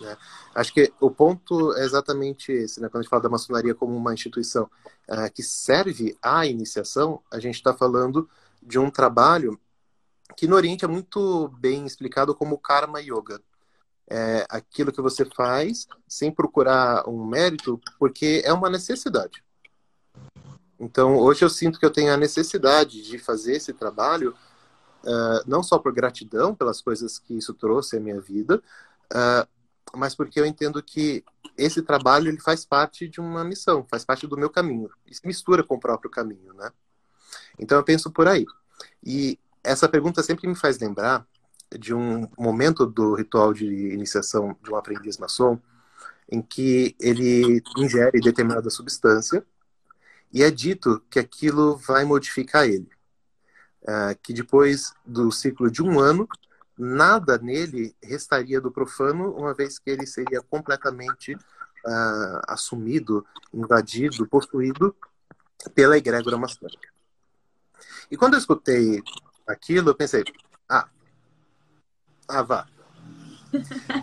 Né? 0.01 0.17
Acho 0.55 0.73
que 0.73 0.93
o 1.01 1.11
ponto 1.11 1.75
é 1.77 1.85
exatamente 1.85 2.53
esse, 2.53 2.81
né? 2.81 2.89
quando 2.89 3.01
a 3.01 3.03
gente 3.03 3.11
fala 3.11 3.23
da 3.23 3.29
maçonaria 3.29 3.75
como 3.75 3.97
uma 3.97 4.15
instituição 4.15 4.71
uh, 5.09 5.33
que 5.35 5.43
serve 5.43 6.17
à 6.23 6.47
iniciação, 6.47 7.21
a 7.31 7.41
gente 7.41 7.57
está 7.57 7.75
falando 7.75 8.31
de 8.63 8.79
um 8.79 8.89
trabalho 8.89 9.59
que 10.37 10.47
no 10.47 10.55
Oriente 10.55 10.85
é 10.85 10.89
muito 10.89 11.49
bem 11.59 11.85
explicado 11.85 12.37
como 12.37 12.57
Karma 12.57 13.01
Yoga. 13.01 13.43
É 14.13 14.45
aquilo 14.49 14.91
que 14.91 15.01
você 15.01 15.25
faz 15.25 15.87
sem 16.09 16.33
procurar 16.33 17.09
um 17.09 17.25
mérito, 17.25 17.81
porque 17.99 18.43
é 18.45 18.53
uma 18.53 18.69
necessidade. 18.69 19.45
Então, 20.79 21.17
hoje 21.17 21.45
eu 21.45 21.51
sinto 21.51 21.79
que 21.79 21.87
eu 21.87 21.91
tenho 21.91 22.13
a 22.13 22.17
necessidade 22.17 23.03
de 23.03 23.19
fazer 23.19 23.57
esse 23.57 23.73
trabalho, 23.73 24.35
uh, 25.05 25.45
não 25.47 25.63
só 25.63 25.79
por 25.79 25.93
gratidão 25.93 26.55
pelas 26.55 26.81
coisas 26.81 27.19
que 27.19 27.37
isso 27.37 27.55
trouxe 27.55 27.99
à 27.99 28.01
minha 28.01 28.21
vida, 28.21 28.63
uh, 29.13 29.47
mas 29.95 30.15
porque 30.15 30.41
eu 30.41 30.47
entendo 30.47 30.83
que 30.83 31.25
esse 31.57 31.83
trabalho 31.83 32.29
ele 32.29 32.41
faz 32.41 32.65
parte 32.65 33.07
de 33.09 33.21
uma 33.21 33.45
missão, 33.45 33.87
faz 33.89 34.05
parte 34.05 34.27
do 34.27 34.37
meu 34.37 34.49
caminho, 34.49 34.91
se 35.11 35.25
mistura 35.27 35.63
com 35.63 35.75
o 35.75 35.81
próprio 35.81 36.11
caminho, 36.11 36.55
né? 36.55 36.71
Então 37.59 37.77
eu 37.77 37.85
penso 37.85 38.11
por 38.11 38.27
aí. 38.27 38.47
E 39.05 39.39
essa 39.63 39.89
pergunta 39.89 40.23
sempre 40.23 40.49
me 40.49 40.55
faz 40.55 40.79
lembrar 40.79 41.27
de 41.79 41.95
um 41.95 42.29
momento 42.39 42.87
do 42.87 43.15
ritual 43.15 43.53
de 43.53 43.67
iniciação 43.67 44.57
de 44.63 44.71
um 44.71 44.77
aprendiz 44.77 45.19
maçom, 45.19 45.59
em 46.31 46.41
que 46.41 46.95
ele 47.01 47.63
ingere 47.77 48.21
determinada 48.21 48.71
substância 48.71 49.45
e 50.33 50.43
é 50.43 50.51
dito 50.51 51.03
que 51.11 51.19
aquilo 51.19 51.77
vai 51.77 52.05
modificar 52.05 52.67
ele. 52.67 52.89
Uh, 53.83 54.15
que 54.23 54.33
depois 54.33 54.93
do 55.05 55.33
ciclo 55.33 55.71
de 55.71 55.83
um 55.83 55.99
ano, 55.99 56.29
nada 56.79 57.39
nele 57.39 57.95
restaria 58.03 58.61
do 58.61 58.71
profano, 58.71 59.35
uma 59.35 59.55
vez 59.55 59.79
que 59.79 59.91
ele 59.91 60.07
seria 60.07 60.41
completamente 60.43 61.35
uh, 61.35 62.41
assumido, 62.47 63.27
invadido, 63.53 64.27
possuído 64.27 64.95
pela 65.75 65.97
egrégora 65.97 66.37
maçônica. 66.37 66.89
E 68.11 68.17
quando 68.17 68.35
eu 68.35 68.39
escutei 68.39 69.03
aquilo, 69.47 69.91
eu 69.91 69.95
pensei, 69.95 70.25
ah, 70.69 70.89
ah 72.31 72.43
vá. 72.43 72.67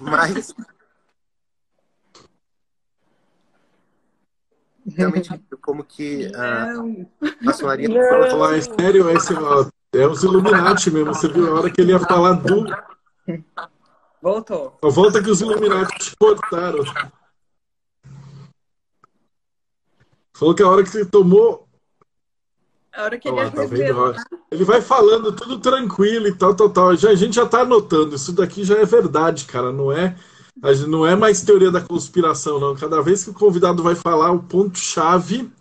Mas 0.01 0.53
realmente 4.95 5.29
como 5.61 5.83
que 5.83 6.31
a 6.35 6.73
maçonaria. 7.41 7.89
Para 7.89 8.29
falar 8.29 8.57
é 8.57 8.61
sério, 8.61 9.09
esse, 9.09 9.33
ó, 9.33 9.69
é 9.93 10.07
os 10.07 10.23
Illuminati 10.23 10.89
mesmo. 10.91 11.13
Você 11.13 11.27
viu 11.27 11.47
a 11.47 11.59
hora 11.59 11.71
que 11.71 11.81
ele 11.81 11.91
ia 11.91 11.99
falar 11.99 12.33
do. 12.33 12.65
Voltou. 14.21 14.77
Volta 14.81 15.21
que 15.21 15.29
os 15.29 15.41
Illuminati 15.41 15.97
te 15.99 16.15
cortaram. 16.15 16.83
Falou 20.33 20.55
que 20.55 20.63
a 20.63 20.67
hora 20.67 20.83
que 20.83 20.89
você 20.89 21.05
tomou. 21.05 21.66
A 22.97 23.03
hora 23.03 23.19
que 23.19 23.27
ele 23.27 23.37
ia 23.37 23.51
tá 23.51 23.63
vendo? 23.63 24.15
Ele 24.51 24.63
vai 24.63 24.81
falando 24.81 25.31
tudo 25.31 25.59
tranquilo 25.59 26.27
e 26.27 26.33
tal, 26.33 26.55
tal, 26.55 26.67
tal. 26.67 26.95
Já, 26.95 27.11
a 27.11 27.15
gente 27.15 27.35
já 27.35 27.45
tá 27.45 27.61
anotando. 27.61 28.15
Isso 28.15 28.33
daqui 28.33 28.63
já 28.63 28.75
é 28.79 28.85
verdade, 28.85 29.45
cara. 29.45 29.71
Não 29.71 29.91
é 29.91 30.15
não 30.87 31.05
é 31.05 31.15
mais 31.15 31.43
teoria 31.43 31.69
da 31.69 31.79
conspiração, 31.79 32.59
não. 32.59 32.75
Cada 32.75 32.99
vez 33.01 33.23
que 33.23 33.29
o 33.29 33.33
convidado 33.35 33.83
vai 33.83 33.93
falar 33.93 34.31
o 34.31 34.41
ponto-chave, 34.41 35.51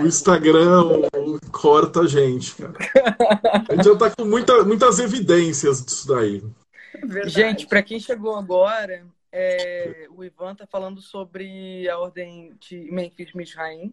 o 0.00 0.06
Instagram 0.06 1.08
corta 1.50 2.02
a 2.02 2.06
gente, 2.06 2.54
cara. 2.54 2.74
A 3.68 3.74
gente 3.74 3.84
já 3.84 3.96
tá 3.96 4.10
com 4.10 4.24
muita, 4.24 4.62
muitas 4.62 5.00
evidências 5.00 5.84
disso 5.84 6.06
daí. 6.06 6.40
Verdade. 7.02 7.30
Gente, 7.30 7.66
para 7.66 7.82
quem 7.82 7.98
chegou 7.98 8.36
agora, 8.36 9.04
é, 9.32 10.06
o 10.16 10.22
Ivan 10.22 10.54
tá 10.54 10.64
falando 10.64 11.00
sobre 11.00 11.88
a 11.88 11.98
ordem 11.98 12.52
de 12.60 12.88
Memphis 12.92 13.32
Misraim. 13.32 13.92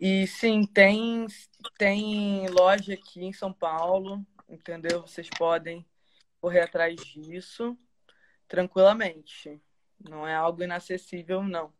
E 0.00 0.26
sim, 0.26 0.64
tem, 0.64 1.26
tem 1.76 2.48
loja 2.48 2.94
aqui 2.94 3.22
em 3.22 3.34
São 3.34 3.52
Paulo, 3.52 4.24
entendeu? 4.48 5.02
Vocês 5.02 5.28
podem 5.36 5.84
correr 6.40 6.60
atrás 6.60 6.96
disso 6.98 7.76
tranquilamente. 8.48 9.60
Não 10.02 10.26
é 10.26 10.34
algo 10.34 10.62
inacessível, 10.62 11.42
não. 11.42 11.70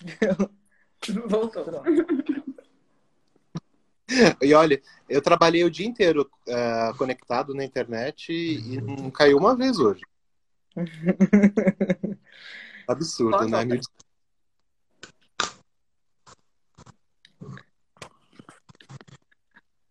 Voltou. 1.26 1.64
E 4.42 4.52
olha, 4.52 4.82
eu 5.08 5.22
trabalhei 5.22 5.64
o 5.64 5.70
dia 5.70 5.86
inteiro 5.86 6.30
uh, 6.46 6.94
conectado 6.98 7.54
na 7.54 7.64
internet 7.64 8.30
e, 8.30 8.78
não 8.78 9.10
caiu 9.10 9.38
uma 9.38 9.56
vez 9.56 9.78
hoje. 9.78 10.02
Absurdo, 12.86 13.48
né? 13.48 13.64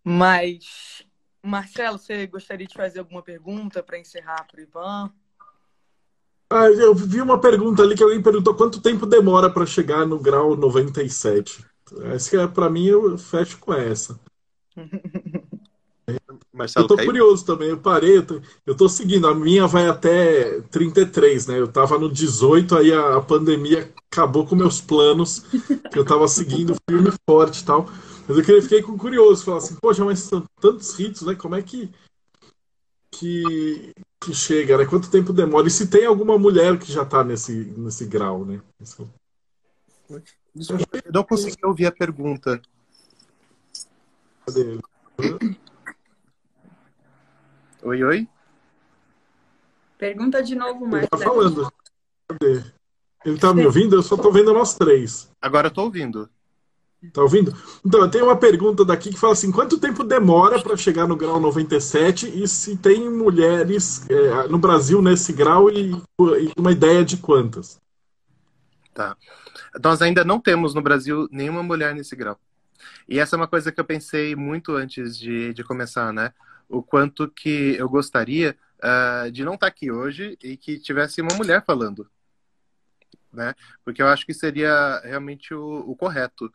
Mas 0.04 1.04
Marcelo, 1.42 1.98
você 1.98 2.26
gostaria 2.26 2.66
de 2.66 2.74
fazer 2.74 3.00
alguma 3.00 3.22
pergunta 3.22 3.84
para 3.84 4.00
encerrar 4.00 4.48
para 4.50 4.60
o 4.60 4.64
Ivan? 4.64 5.12
Ah, 6.50 6.70
eu 6.70 6.94
vi 6.94 7.20
uma 7.20 7.40
pergunta 7.40 7.82
ali 7.82 7.96
que 7.96 8.04
alguém 8.04 8.22
perguntou 8.22 8.56
quanto 8.56 8.82
tempo 8.82 9.06
demora 9.06 9.50
para 9.50 9.66
chegar 9.66 10.06
no 10.06 10.20
grau 10.20 10.56
97. 10.56 11.66
Essa 12.04 12.42
é, 12.42 12.48
para 12.48 12.70
mim 12.70 12.86
eu 12.86 13.18
fecho 13.18 13.58
com 13.60 13.74
essa. 13.74 14.20
Marcelo, 16.54 16.86
eu 16.86 16.88
tô 16.88 17.04
curioso 17.04 17.46
também, 17.46 17.70
eu 17.70 17.78
parei, 17.78 18.18
eu 18.18 18.26
tô, 18.26 18.42
eu 18.66 18.76
tô, 18.76 18.88
seguindo, 18.88 19.28
a 19.28 19.34
minha 19.34 19.66
vai 19.66 19.88
até 19.88 20.62
33, 20.70 21.48
né? 21.48 21.60
Eu 21.60 21.68
tava 21.68 21.98
no 21.98 22.12
18, 22.12 22.78
aí 22.78 22.94
a, 22.94 23.18
a 23.18 23.22
pandemia 23.22 23.92
acabou 24.12 24.46
com 24.46 24.56
meus 24.56 24.80
planos, 24.80 25.40
que 25.92 25.98
eu 25.98 26.06
tava 26.06 26.28
seguindo 26.28 26.76
firme 26.88 27.10
e 27.10 27.14
forte 27.28 27.62
e 27.62 27.66
tal. 27.66 27.90
Mas 28.28 28.48
eu 28.48 28.62
fiquei 28.62 28.82
com 28.82 28.98
curioso, 28.98 29.44
falar 29.44 29.58
assim, 29.58 29.76
poxa, 29.76 30.06
mas 30.06 30.20
são 30.20 30.44
tantos 30.62 30.94
ritos, 30.94 31.24
né? 31.24 31.36
Como 31.36 31.56
é 31.56 31.62
que, 31.62 31.92
que, 33.12 33.94
que 34.22 34.34
chega, 34.34 34.78
né? 34.78 34.86
Quanto 34.86 35.12
tempo 35.12 35.34
demora? 35.34 35.68
E 35.68 35.72
se 35.72 35.88
tem 35.88 36.06
alguma 36.06 36.38
mulher 36.38 36.80
que 36.80 36.92
já 36.92 37.04
está 37.04 37.24
nesse, 37.24 37.54
nesse 37.78 38.06
grau, 38.06 38.46
né? 38.46 38.62
Desculpa, 40.56 41.02
eu 41.04 41.12
não 41.12 41.24
consegui 41.24 41.66
ouvir 41.66 41.88
a 41.88 41.92
pergunta. 41.92 42.62
Cadê? 44.46 44.80
Oi, 47.82 48.04
oi? 48.04 48.30
Pergunta 49.98 50.42
de 50.42 50.56
novo, 50.56 50.86
Marcelo. 50.86 51.00
Ele 51.02 51.08
tá 51.08 51.18
falando. 51.18 51.74
Cadê? 52.28 52.64
Ele 53.26 53.38
tá 53.38 53.54
me 53.54 53.66
ouvindo? 53.66 53.96
Eu 53.96 54.04
só 54.04 54.16
tô 54.16 54.32
vendo 54.32 54.54
nós 54.54 54.76
três. 54.76 55.30
Agora 55.42 55.68
eu 55.68 55.72
tô 55.72 55.84
ouvindo. 55.84 56.30
Tá 57.12 57.22
ouvindo? 57.22 57.54
Então, 57.86 58.02
eu 58.02 58.10
tenho 58.10 58.26
uma 58.26 58.38
pergunta 58.38 58.86
daqui 58.86 59.10
que 59.10 59.20
fala 59.20 59.34
assim: 59.34 59.52
quanto 59.52 59.80
tempo 59.80 60.04
demora 60.04 60.62
para 60.62 60.78
chegar 60.78 61.08
no 61.08 61.18
grau 61.18 61.40
97 61.40 62.42
e 62.42 62.48
se 62.48 62.78
tem 62.78 63.10
mulheres 63.10 64.10
é, 64.10 64.48
no 64.48 64.58
Brasil 64.58 65.02
nesse 65.02 65.34
grau 65.34 65.70
e, 65.70 65.92
e, 65.92 66.54
uma 66.58 66.72
ideia 66.72 67.04
de 67.04 67.18
quantas? 67.18 67.80
Tá. 68.94 69.18
Nós 69.84 70.02
ainda 70.02 70.24
não 70.24 70.40
temos 70.40 70.74
no 70.74 70.82
Brasil 70.82 71.28
nenhuma 71.32 71.64
mulher 71.64 71.94
nesse 71.94 72.16
grau. 72.16 72.40
E 73.08 73.20
essa 73.20 73.36
é 73.36 73.38
uma 73.38 73.48
coisa 73.48 73.72
que 73.72 73.80
eu 73.80 73.86
pensei 73.86 74.36
muito 74.36 74.76
antes 74.76 75.18
de, 75.18 75.54
de 75.54 75.64
começar, 75.64 76.14
né? 76.14 76.34
O 76.70 76.82
quanto 76.82 77.28
que 77.28 77.76
eu 77.78 77.90
gostaria 77.90 78.56
uh, 78.80 79.32
de 79.32 79.44
não 79.44 79.56
estar 79.56 79.68
tá 79.68 79.72
aqui 79.72 79.92
hoje 79.92 80.38
e 80.42 80.56
que 80.56 80.80
tivesse 80.80 81.22
uma 81.22 81.36
mulher 81.36 81.64
falando. 81.66 82.10
Né? 83.32 83.56
Porque 83.84 84.02
eu 84.02 84.08
acho 84.08 84.26
que 84.26 84.34
seria 84.34 85.02
realmente 85.04 85.54
o, 85.54 85.80
o 85.90 85.96
correto 85.96 86.52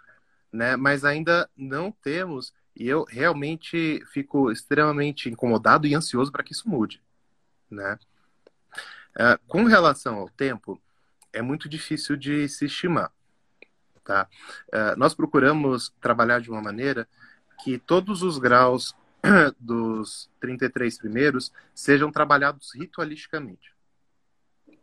né? 0.53 0.77
Mas 0.77 1.05
ainda 1.05 1.49
não 1.57 1.91
temos 1.91 2.53
e 2.79 2.87
eu 2.89 3.05
realmente 3.05 4.03
fico 4.13 4.53
extremamente 4.53 5.29
incomodado 5.29 5.87
e 5.87 5.95
ansioso 5.95 6.31
para 6.31 6.45
que 6.45 6.53
isso 6.53 6.69
mude, 6.69 7.03
né? 7.69 7.99
Uh, 9.17 9.39
com 9.49 9.65
relação 9.65 10.17
ao 10.17 10.29
tempo, 10.29 10.81
é 11.33 11.43
muito 11.43 11.69
difícil 11.69 12.17
de 12.17 12.49
se 12.49 12.67
estimar, 12.67 13.11
tá? 14.05 14.29
Uh, 14.69 14.97
nós 14.97 15.13
procuramos 15.13 15.93
trabalhar 16.01 16.41
de 16.41 16.51
uma 16.51 16.63
maneira 16.63 17.09
que 17.65 17.79
todos 17.79 18.23
os 18.23 18.39
graus 18.39 18.95
dos 19.59 20.31
33 20.39 20.99
primeiros 20.99 21.53
sejam 21.75 22.13
trabalhados 22.13 22.73
ritualisticamente, 22.77 23.75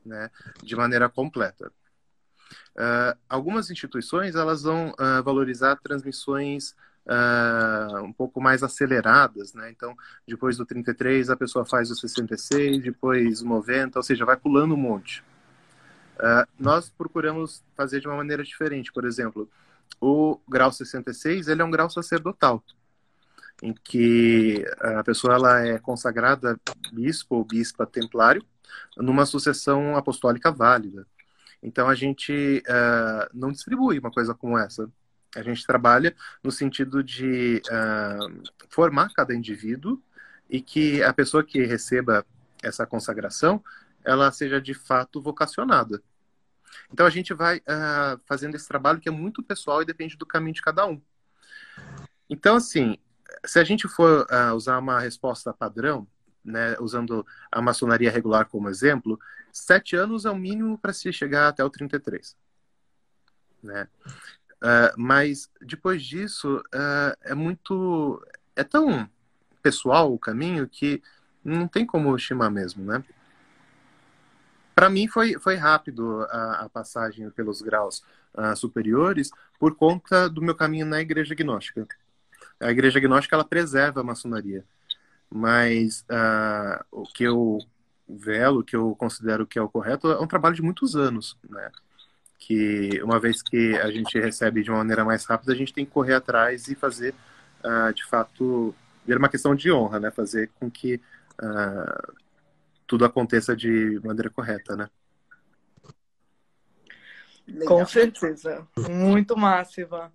né? 0.06 0.30
De 0.62 0.76
maneira 0.76 1.08
completa. 1.08 1.72
Uh, 2.76 3.18
algumas 3.30 3.70
instituições 3.70 4.36
elas 4.36 4.64
vão 4.64 4.90
uh, 4.90 5.24
valorizar 5.24 5.78
transmissões 5.78 6.76
uh, 7.06 8.04
um 8.04 8.12
pouco 8.12 8.42
mais 8.42 8.64
aceleradas, 8.64 9.54
né? 9.54 9.70
Então, 9.72 9.96
depois 10.28 10.58
do 10.58 10.66
33, 10.66 11.30
a 11.30 11.36
pessoa 11.36 11.66
faz 11.66 11.90
o 11.92 11.96
66, 11.96 12.84
depois 12.84 13.42
o 13.42 13.46
90, 13.46 14.00
ou 14.00 14.04
seja, 14.04 14.26
vai 14.26 14.38
pulando 14.38 14.74
um 14.74 14.78
monte. 14.78 15.24
Uh, 16.18 16.48
nós 16.60 16.90
procuramos 16.90 17.64
fazer 17.76 18.00
de 18.00 18.08
uma 18.08 18.18
maneira 18.18 18.44
diferente. 18.44 18.92
Por 18.92 19.06
exemplo, 19.06 19.50
o 20.00 20.40
grau 20.48 20.72
66, 20.72 21.48
ele 21.48 21.62
é 21.62 21.66
um 21.66 21.72
grau 21.72 21.90
sacerdotal, 21.90 22.64
em 23.62 23.74
que 23.74 24.66
a 24.80 25.04
pessoa 25.04 25.36
ela 25.36 25.66
é 25.66 25.80
consagrada 25.80 26.60
bispo 26.92 27.36
ou 27.36 27.46
bispa 27.46 27.86
templário 27.86 28.44
numa 28.98 29.26
sucessão 29.26 29.96
apostólica 29.96 30.52
válida. 30.52 31.06
Então 31.66 31.90
a 31.90 31.96
gente 31.96 32.64
uh, 32.68 33.28
não 33.34 33.52
distribui 33.52 33.98
uma 33.98 34.12
coisa 34.12 34.36
como 34.36 34.56
essa. 34.56 34.88
A 35.36 35.42
gente 35.42 35.66
trabalha 35.66 36.16
no 36.44 36.52
sentido 36.52 37.04
de 37.04 37.60
uh, 37.66 38.44
formar 38.70 39.12
cada 39.14 39.34
indivíduo 39.34 40.00
e 40.48 40.62
que 40.62 41.02
a 41.02 41.12
pessoa 41.12 41.44
que 41.44 41.66
receba 41.66 42.24
essa 42.62 42.86
consagração 42.86 43.64
ela 44.04 44.32
seja 44.32 44.62
de 44.62 44.76
fato 44.76 45.20
vocacionada. 45.20 46.04
Então 46.94 47.04
a 47.04 47.10
gente 47.10 47.34
vai 47.34 47.58
uh, 47.58 48.22
fazendo 48.28 48.54
esse 48.54 48.68
trabalho 48.68 49.00
que 49.00 49.10
é 49.10 49.12
muito 49.12 49.42
pessoal 49.42 49.82
e 49.82 49.86
depende 49.86 50.16
do 50.16 50.26
caminho 50.26 50.54
de 50.54 50.62
cada 50.62 50.86
um. 50.86 51.02
Então 52.30 52.58
assim, 52.58 52.96
se 53.44 53.58
a 53.58 53.64
gente 53.64 53.88
for 53.88 54.28
uh, 54.30 54.54
usar 54.54 54.78
uma 54.78 55.00
resposta 55.00 55.52
padrão, 55.52 56.08
né, 56.44 56.76
usando 56.80 57.26
a 57.52 57.60
maçonaria 57.60 58.12
regular 58.12 58.46
como 58.46 58.70
exemplo, 58.70 59.20
sete 59.56 59.96
anos 59.96 60.26
é 60.26 60.30
o 60.30 60.36
mínimo 60.36 60.78
para 60.78 60.92
se 60.92 61.12
chegar 61.14 61.48
até 61.48 61.64
o 61.64 61.70
33. 61.70 62.36
Né? 63.64 63.88
Uh, 64.56 64.92
mas 64.98 65.50
depois 65.62 66.04
disso 66.04 66.58
uh, 66.58 67.18
é 67.22 67.34
muito 67.34 68.22
é 68.56 68.64
tão 68.64 69.10
pessoal 69.62 70.14
o 70.14 70.20
caminho 70.20 70.68
que 70.68 71.02
não 71.44 71.68
tem 71.68 71.86
como 71.86 72.16
estimar 72.16 72.52
mesmo, 72.52 72.84
né? 72.84 73.04
Para 74.74 74.90
mim 74.90 75.08
foi, 75.08 75.40
foi 75.40 75.56
rápido 75.56 76.24
a, 76.30 76.66
a 76.66 76.70
passagem 76.70 77.30
pelos 77.30 77.62
graus 77.62 78.04
uh, 78.34 78.56
superiores 78.56 79.32
por 79.58 79.76
conta 79.76 80.30
do 80.30 80.42
meu 80.42 80.54
caminho 80.54 80.86
na 80.86 81.00
igreja 81.00 81.34
gnóstica. 81.34 81.88
A 82.60 82.72
igreja 82.72 83.00
gnóstica 83.00 83.36
ela 83.36 83.46
preserva 83.46 84.02
a 84.02 84.04
maçonaria, 84.04 84.66
mas 85.30 86.06
o 86.92 87.04
que 87.04 87.24
eu 87.24 87.60
velo, 88.08 88.64
que 88.64 88.76
eu 88.76 88.96
considero 88.96 89.48
que 89.48 89.58
é 89.58 89.62
o 89.62 89.70
correto, 89.70 90.12
é 90.12 90.20
um 90.20 90.28
trabalho 90.28 90.56
de 90.56 90.62
muitos 90.62 90.96
anos, 90.96 91.38
né? 91.50 91.72
que 92.38 93.02
uma 93.02 93.20
vez 93.20 93.42
que 93.42 93.76
a 93.78 93.90
gente 93.90 94.20
recebe 94.20 94.62
de 94.62 94.70
uma 94.70 94.80
maneira 94.80 95.04
mais 95.04 95.26
rápida, 95.26 95.52
a 95.52 95.56
gente 95.56 95.74
tem 95.74 95.86
que 95.86 95.92
correr 95.92 96.14
atrás 96.14 96.68
e 96.68 96.76
fazer, 96.76 97.16
uh, 97.64 97.92
de 97.94 98.06
fato, 98.06 98.76
ver 99.06 99.18
uma 99.18 99.30
questão 99.30 99.56
de 99.56 99.72
honra, 99.72 100.00
né? 100.00 100.12
Fazer 100.12 100.52
com 100.60 100.70
que 100.70 101.02
uh, 101.42 102.14
tudo 102.86 103.04
aconteça 103.04 103.56
de 103.56 104.00
maneira 104.04 104.30
correta, 104.30 104.76
né? 104.76 104.88
Legal. 107.48 107.68
Com 107.68 107.86
certeza. 107.86 108.68
Muito 108.90 109.38
massa, 109.38 109.82
Ivan. 109.82 110.12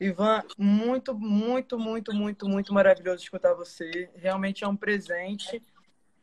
Ivan, 0.00 0.42
muito, 0.56 1.14
muito, 1.14 1.78
muito, 1.78 2.14
muito, 2.14 2.48
muito 2.48 2.74
maravilhoso 2.74 3.22
escutar 3.22 3.54
você. 3.54 4.10
Realmente 4.16 4.64
é 4.64 4.68
um 4.68 4.76
presente 4.76 5.62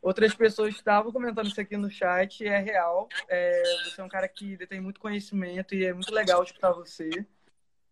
Outras 0.01 0.33
pessoas 0.33 0.73
estavam 0.73 1.11
comentando 1.11 1.47
isso 1.47 1.61
aqui 1.61 1.77
no 1.77 1.89
chat, 1.89 2.43
é 2.45 2.57
real. 2.57 3.07
É, 3.29 3.61
você 3.83 4.01
é 4.01 4.03
um 4.03 4.09
cara 4.09 4.27
que 4.27 4.57
detém 4.57 4.81
muito 4.81 4.99
conhecimento 4.99 5.75
e 5.75 5.85
é 5.85 5.93
muito 5.93 6.11
legal 6.11 6.41
escutar 6.43 6.71
você. 6.71 7.09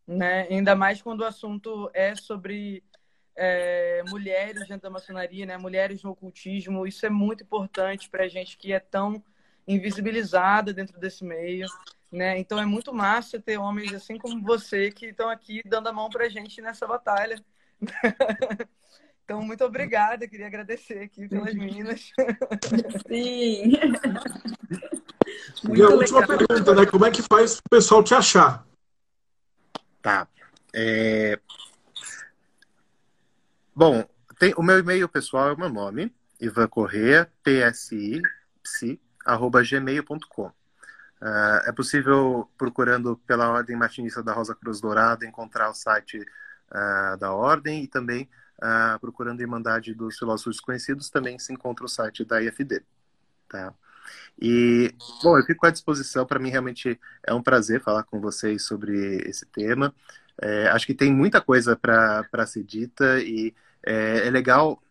Né? 0.07 0.47
Ainda 0.49 0.75
mais 0.75 1.03
quando 1.03 1.21
o 1.21 1.25
assunto 1.25 1.87
é 1.93 2.15
sobre 2.15 2.83
é, 3.35 4.01
mulheres 4.09 4.67
dentro 4.67 4.81
da 4.81 4.89
maçonaria, 4.89 5.45
né? 5.45 5.55
mulheres 5.55 6.01
no 6.01 6.09
ocultismo. 6.09 6.87
Isso 6.87 7.05
é 7.05 7.11
muito 7.11 7.43
importante 7.43 8.09
para 8.09 8.23
a 8.23 8.27
gente 8.27 8.57
que 8.57 8.73
é 8.73 8.79
tão 8.79 9.23
invisibilizada 9.67 10.73
dentro 10.73 10.99
desse 10.99 11.23
meio. 11.23 11.67
Né? 12.11 12.39
Então 12.39 12.59
é 12.59 12.65
muito 12.65 12.91
massa 12.91 13.39
ter 13.39 13.59
homens 13.59 13.93
assim 13.93 14.17
como 14.17 14.43
você 14.43 14.91
que 14.91 15.07
estão 15.07 15.29
aqui 15.29 15.61
dando 15.63 15.89
a 15.89 15.93
mão 15.93 16.09
para 16.09 16.25
a 16.25 16.29
gente 16.29 16.59
nessa 16.59 16.87
batalha. 16.87 17.39
Então, 19.29 19.43
muito 19.43 19.63
obrigada. 19.63 20.27
Queria 20.27 20.47
agradecer 20.47 21.03
aqui 21.03 21.27
pelas 21.29 21.53
meninas. 21.53 22.11
Sim. 23.07 23.73
e 25.71 25.81
a 25.83 25.89
última 25.89 26.21
legal. 26.21 26.37
pergunta, 26.39 26.73
né? 26.73 26.85
Como 26.87 27.05
é 27.05 27.11
que 27.11 27.21
faz 27.21 27.59
o 27.59 27.69
pessoal 27.69 28.03
te 28.03 28.15
achar? 28.15 28.65
Tá. 30.01 30.27
É... 30.73 31.39
Bom, 33.75 34.03
tem, 34.39 34.51
o 34.57 34.63
meu 34.63 34.79
e-mail 34.79 35.07
pessoal 35.07 35.49
é 35.49 35.53
o 35.53 35.59
meu 35.59 35.69
nome, 35.69 36.11
Ivan 36.41 36.67
Corrêa, 36.67 37.31
psi, 37.43 38.23
psi, 38.63 38.99
arroba 39.23 39.61
gmail.com. 39.61 40.47
Uh, 40.47 41.67
é 41.67 41.71
possível, 41.71 42.49
procurando 42.57 43.15
pela 43.27 43.47
Ordem 43.51 43.75
Martinista 43.75 44.23
da 44.23 44.33
Rosa 44.33 44.55
Cruz 44.55 44.81
Dourada, 44.81 45.23
encontrar 45.23 45.69
o 45.69 45.75
site 45.75 46.17
uh, 46.17 47.15
da 47.19 47.31
Ordem 47.31 47.83
e 47.83 47.87
também 47.87 48.27
ah, 48.61 48.97
procurando 48.99 49.39
a 49.39 49.43
Irmandade 49.43 49.93
dos 49.93 50.17
Filósofos 50.17 50.59
Conhecidos, 50.59 51.09
também 51.09 51.39
se 51.39 51.53
encontra 51.53 51.85
o 51.85 51.89
site 51.89 52.25
da 52.25 52.41
IFD. 52.41 52.83
Tá? 53.47 53.73
E, 54.41 54.93
bom, 55.21 55.37
eu 55.37 55.43
fico 55.43 55.65
à 55.65 55.69
disposição, 55.69 56.25
para 56.25 56.39
mim 56.39 56.49
realmente 56.49 56.99
é 57.23 57.33
um 57.33 57.41
prazer 57.41 57.81
falar 57.81 58.03
com 58.03 58.19
vocês 58.19 58.63
sobre 58.63 59.17
esse 59.27 59.45
tema. 59.45 59.93
É, 60.41 60.67
acho 60.69 60.85
que 60.85 60.93
tem 60.93 61.13
muita 61.13 61.41
coisa 61.41 61.75
para 61.75 62.45
ser 62.47 62.63
dita 62.63 63.19
e 63.21 63.53
é, 63.83 64.27
é, 64.27 64.29
legal 64.29 64.81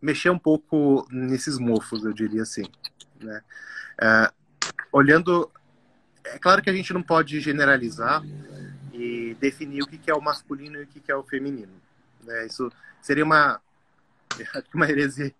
mexer 0.00 0.30
um 0.30 0.38
pouco 0.38 1.06
nesses 1.10 1.58
mofos, 1.58 2.04
eu 2.04 2.12
diria 2.12 2.42
assim. 2.42 2.64
Né? 3.20 3.42
É, 4.00 4.32
olhando, 4.92 5.50
é 6.24 6.38
claro 6.38 6.62
que 6.62 6.70
a 6.70 6.74
gente 6.74 6.92
não 6.92 7.02
pode 7.02 7.40
generalizar 7.40 8.22
e 8.92 9.36
definir 9.40 9.82
o 9.82 9.86
que 9.86 10.10
é 10.10 10.14
o 10.14 10.22
masculino 10.22 10.78
e 10.78 10.84
o 10.84 10.86
que 10.86 11.10
é 11.10 11.16
o 11.16 11.24
feminino. 11.24 11.72
Né? 12.24 12.46
Isso 12.46 12.70
seria 13.02 13.24
uma, 13.24 13.60
uma 14.74 14.88
heresia 14.88 15.34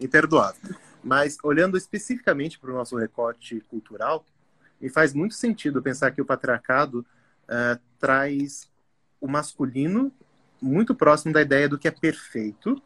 imperdoável. 0.00 0.74
Mas 1.02 1.38
olhando 1.42 1.76
especificamente 1.76 2.58
para 2.58 2.70
o 2.70 2.74
nosso 2.74 2.96
recorte 2.96 3.60
cultural, 3.68 4.24
me 4.80 4.88
faz 4.88 5.12
muito 5.12 5.34
sentido 5.34 5.82
pensar 5.82 6.10
que 6.10 6.20
o 6.20 6.24
patriarcado 6.24 7.00
uh, 7.44 7.80
traz 7.98 8.70
o 9.20 9.28
masculino 9.28 10.12
muito 10.60 10.94
próximo 10.94 11.32
da 11.32 11.42
ideia 11.42 11.68
do 11.68 11.78
que 11.78 11.88
é 11.88 11.90
perfeito 11.90 12.80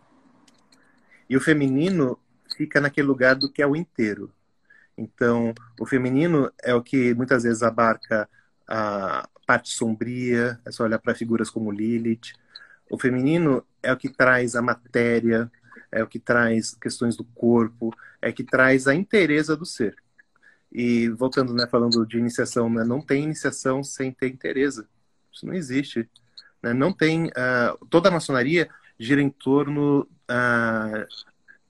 e 1.28 1.36
o 1.36 1.40
feminino 1.40 2.18
fica 2.56 2.80
naquele 2.80 3.06
lugar 3.06 3.34
do 3.34 3.50
que 3.50 3.62
é 3.62 3.66
o 3.66 3.76
inteiro. 3.76 4.30
Então, 4.96 5.54
o 5.80 5.86
feminino 5.86 6.52
é 6.62 6.74
o 6.74 6.82
que 6.82 7.14
muitas 7.14 7.44
vezes 7.44 7.62
abarca 7.62 8.28
a 8.68 9.28
parte 9.46 9.70
sombria, 9.70 10.60
é 10.64 10.70
só 10.70 10.84
olhar 10.84 10.98
para 10.98 11.14
figuras 11.14 11.50
como 11.50 11.72
Lilith, 11.72 12.34
o 12.92 12.98
feminino 12.98 13.64
é 13.82 13.90
o 13.90 13.96
que 13.96 14.10
traz 14.10 14.54
a 14.54 14.60
matéria, 14.60 15.50
é 15.90 16.02
o 16.02 16.06
que 16.06 16.18
traz 16.18 16.74
questões 16.74 17.16
do 17.16 17.24
corpo, 17.24 17.90
é 18.20 18.30
que 18.30 18.44
traz 18.44 18.86
a 18.86 18.94
inteireza 18.94 19.56
do 19.56 19.64
ser. 19.64 19.96
E 20.70 21.08
voltando, 21.08 21.54
né, 21.54 21.66
falando 21.66 22.06
de 22.06 22.18
iniciação, 22.18 22.68
né, 22.68 22.84
não 22.84 23.00
tem 23.00 23.24
iniciação 23.24 23.82
sem 23.82 24.12
ter 24.12 24.28
inteireza. 24.28 24.86
Isso 25.32 25.46
não 25.46 25.54
existe. 25.54 26.06
Né? 26.62 26.74
Não 26.74 26.92
tem. 26.92 27.28
Uh, 27.28 27.86
toda 27.88 28.10
a 28.10 28.12
maçonaria 28.12 28.68
gira 28.98 29.22
em 29.22 29.30
torno 29.30 30.06
uh, 30.30 31.06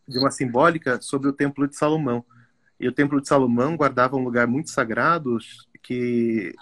de 0.09 0.19
uma 0.19 0.33
simbólica 0.33 1.01
sobre 1.01 1.29
o 1.29 1.33
Templo 1.33 1.69
de 1.69 1.77
Salomão. 1.77 2.25
E 2.81 2.89
o 2.89 2.93
Templo 2.93 3.21
de 3.21 3.29
Salomão 3.29 3.77
guardava 3.77 4.17
um 4.17 4.25
lugar 4.25 4.49
muito 4.49 4.71
sagrado 4.71 5.39
que 5.81 6.53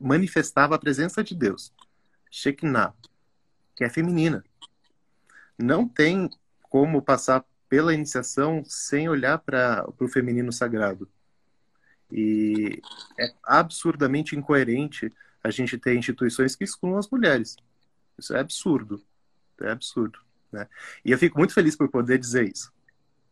manifestava 0.00 0.74
a 0.74 0.80
presença 0.80 1.22
de 1.22 1.32
Deus. 1.32 1.72
Shekinah 2.28 2.92
que 3.76 3.84
é 3.84 3.88
feminina. 3.88 4.42
Não 5.58 5.86
tem 5.86 6.30
como 6.62 7.02
passar 7.02 7.44
pela 7.68 7.94
iniciação 7.94 8.64
sem 8.64 9.08
olhar 9.08 9.38
para 9.38 9.88
o 10.00 10.08
feminino 10.08 10.52
sagrado. 10.52 11.08
E 12.10 12.82
é 13.18 13.32
absurdamente 13.42 14.36
incoerente 14.36 15.10
a 15.42 15.50
gente 15.50 15.78
ter 15.78 15.96
instituições 15.96 16.54
que 16.56 16.64
excluam 16.64 16.98
as 16.98 17.08
mulheres. 17.08 17.56
Isso 18.18 18.34
é 18.34 18.40
absurdo. 18.40 19.00
É 19.60 19.70
absurdo. 19.70 20.18
Né? 20.50 20.66
E 21.04 21.12
eu 21.12 21.18
fico 21.18 21.38
muito 21.38 21.54
feliz 21.54 21.76
por 21.76 21.88
poder 21.88 22.18
dizer 22.18 22.48
isso. 22.48 22.74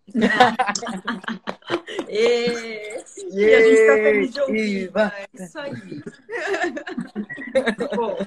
e... 2.09 3.03
e 3.33 3.55
a 3.55 3.63
gente 3.63 3.81
está 3.81 3.95
feliz 3.95 4.31
de 4.33 4.41
ouvir. 4.41 4.93
É 4.95 5.29
isso 5.43 5.59
aí. 5.59 5.73
Bom. 7.97 8.19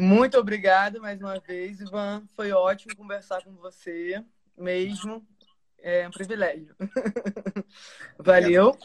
Muito 0.00 0.38
obrigada 0.38 1.00
mais 1.00 1.20
uma 1.20 1.40
vez, 1.40 1.80
Ivan. 1.80 2.22
Foi 2.36 2.52
ótimo 2.52 2.94
conversar 2.94 3.42
com 3.42 3.50
você 3.54 4.24
mesmo. 4.56 5.26
É 5.76 6.06
um 6.06 6.12
privilégio. 6.12 6.72
Valeu. 8.16 8.78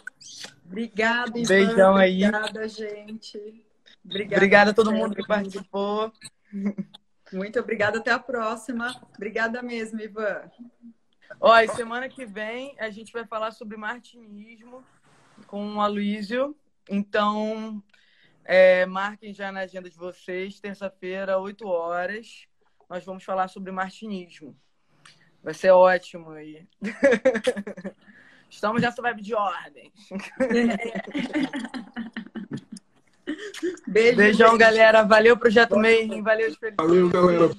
Obrigada, 0.65 1.37
Ivan. 1.37 1.47
Beijão 1.47 1.95
aí. 1.95 2.25
Obrigada, 2.25 2.67
gente. 2.67 3.37
Obrigada, 4.03 4.35
Obrigada 4.37 4.71
a 4.71 4.73
todo 4.73 4.91
mundo 4.91 5.13
que 5.13 5.27
participou. 5.27 6.11
Muito 7.31 7.59
obrigada. 7.59 7.99
Até 7.99 8.09
a 8.09 8.17
próxima. 8.17 8.99
Obrigada 9.15 9.61
mesmo, 9.61 10.01
Ivan. 10.01 10.49
E 11.61 11.67
semana 11.75 12.09
que 12.09 12.25
vem 12.25 12.75
a 12.79 12.89
gente 12.89 13.13
vai 13.13 13.23
falar 13.27 13.51
sobre 13.51 13.77
martinismo 13.77 14.83
com 15.45 15.75
o 15.75 15.79
Aloysio. 15.79 16.57
Então, 16.89 17.83
é, 18.45 18.85
marquem 18.85 19.33
já 19.33 19.51
na 19.51 19.61
agenda 19.61 19.89
de 19.89 19.97
vocês, 19.97 20.59
terça-feira, 20.59 21.39
8 21.39 21.67
horas. 21.67 22.45
Nós 22.89 23.03
vamos 23.05 23.23
falar 23.23 23.47
sobre 23.47 23.71
martinismo. 23.71 24.55
Vai 25.41 25.53
ser 25.53 25.71
ótimo 25.71 26.31
aí. 26.31 26.67
Estamos 28.49 28.81
nessa 28.81 29.01
vibe 29.01 29.21
de 29.21 29.33
ordem. 29.33 29.91
Beijo, 33.87 34.17
Beijão, 34.17 34.49
beijo. 34.49 34.57
galera. 34.57 35.03
Valeu, 35.03 35.37
Projeto 35.37 35.77
Mayhem. 35.77 36.21
Valeu. 36.21 36.53
Valeu, 36.77 37.09
galera. 37.09 37.51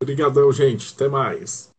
Obrigadão, 0.00 0.50
gente. 0.52 0.94
Até 0.94 1.08
mais. 1.08 1.70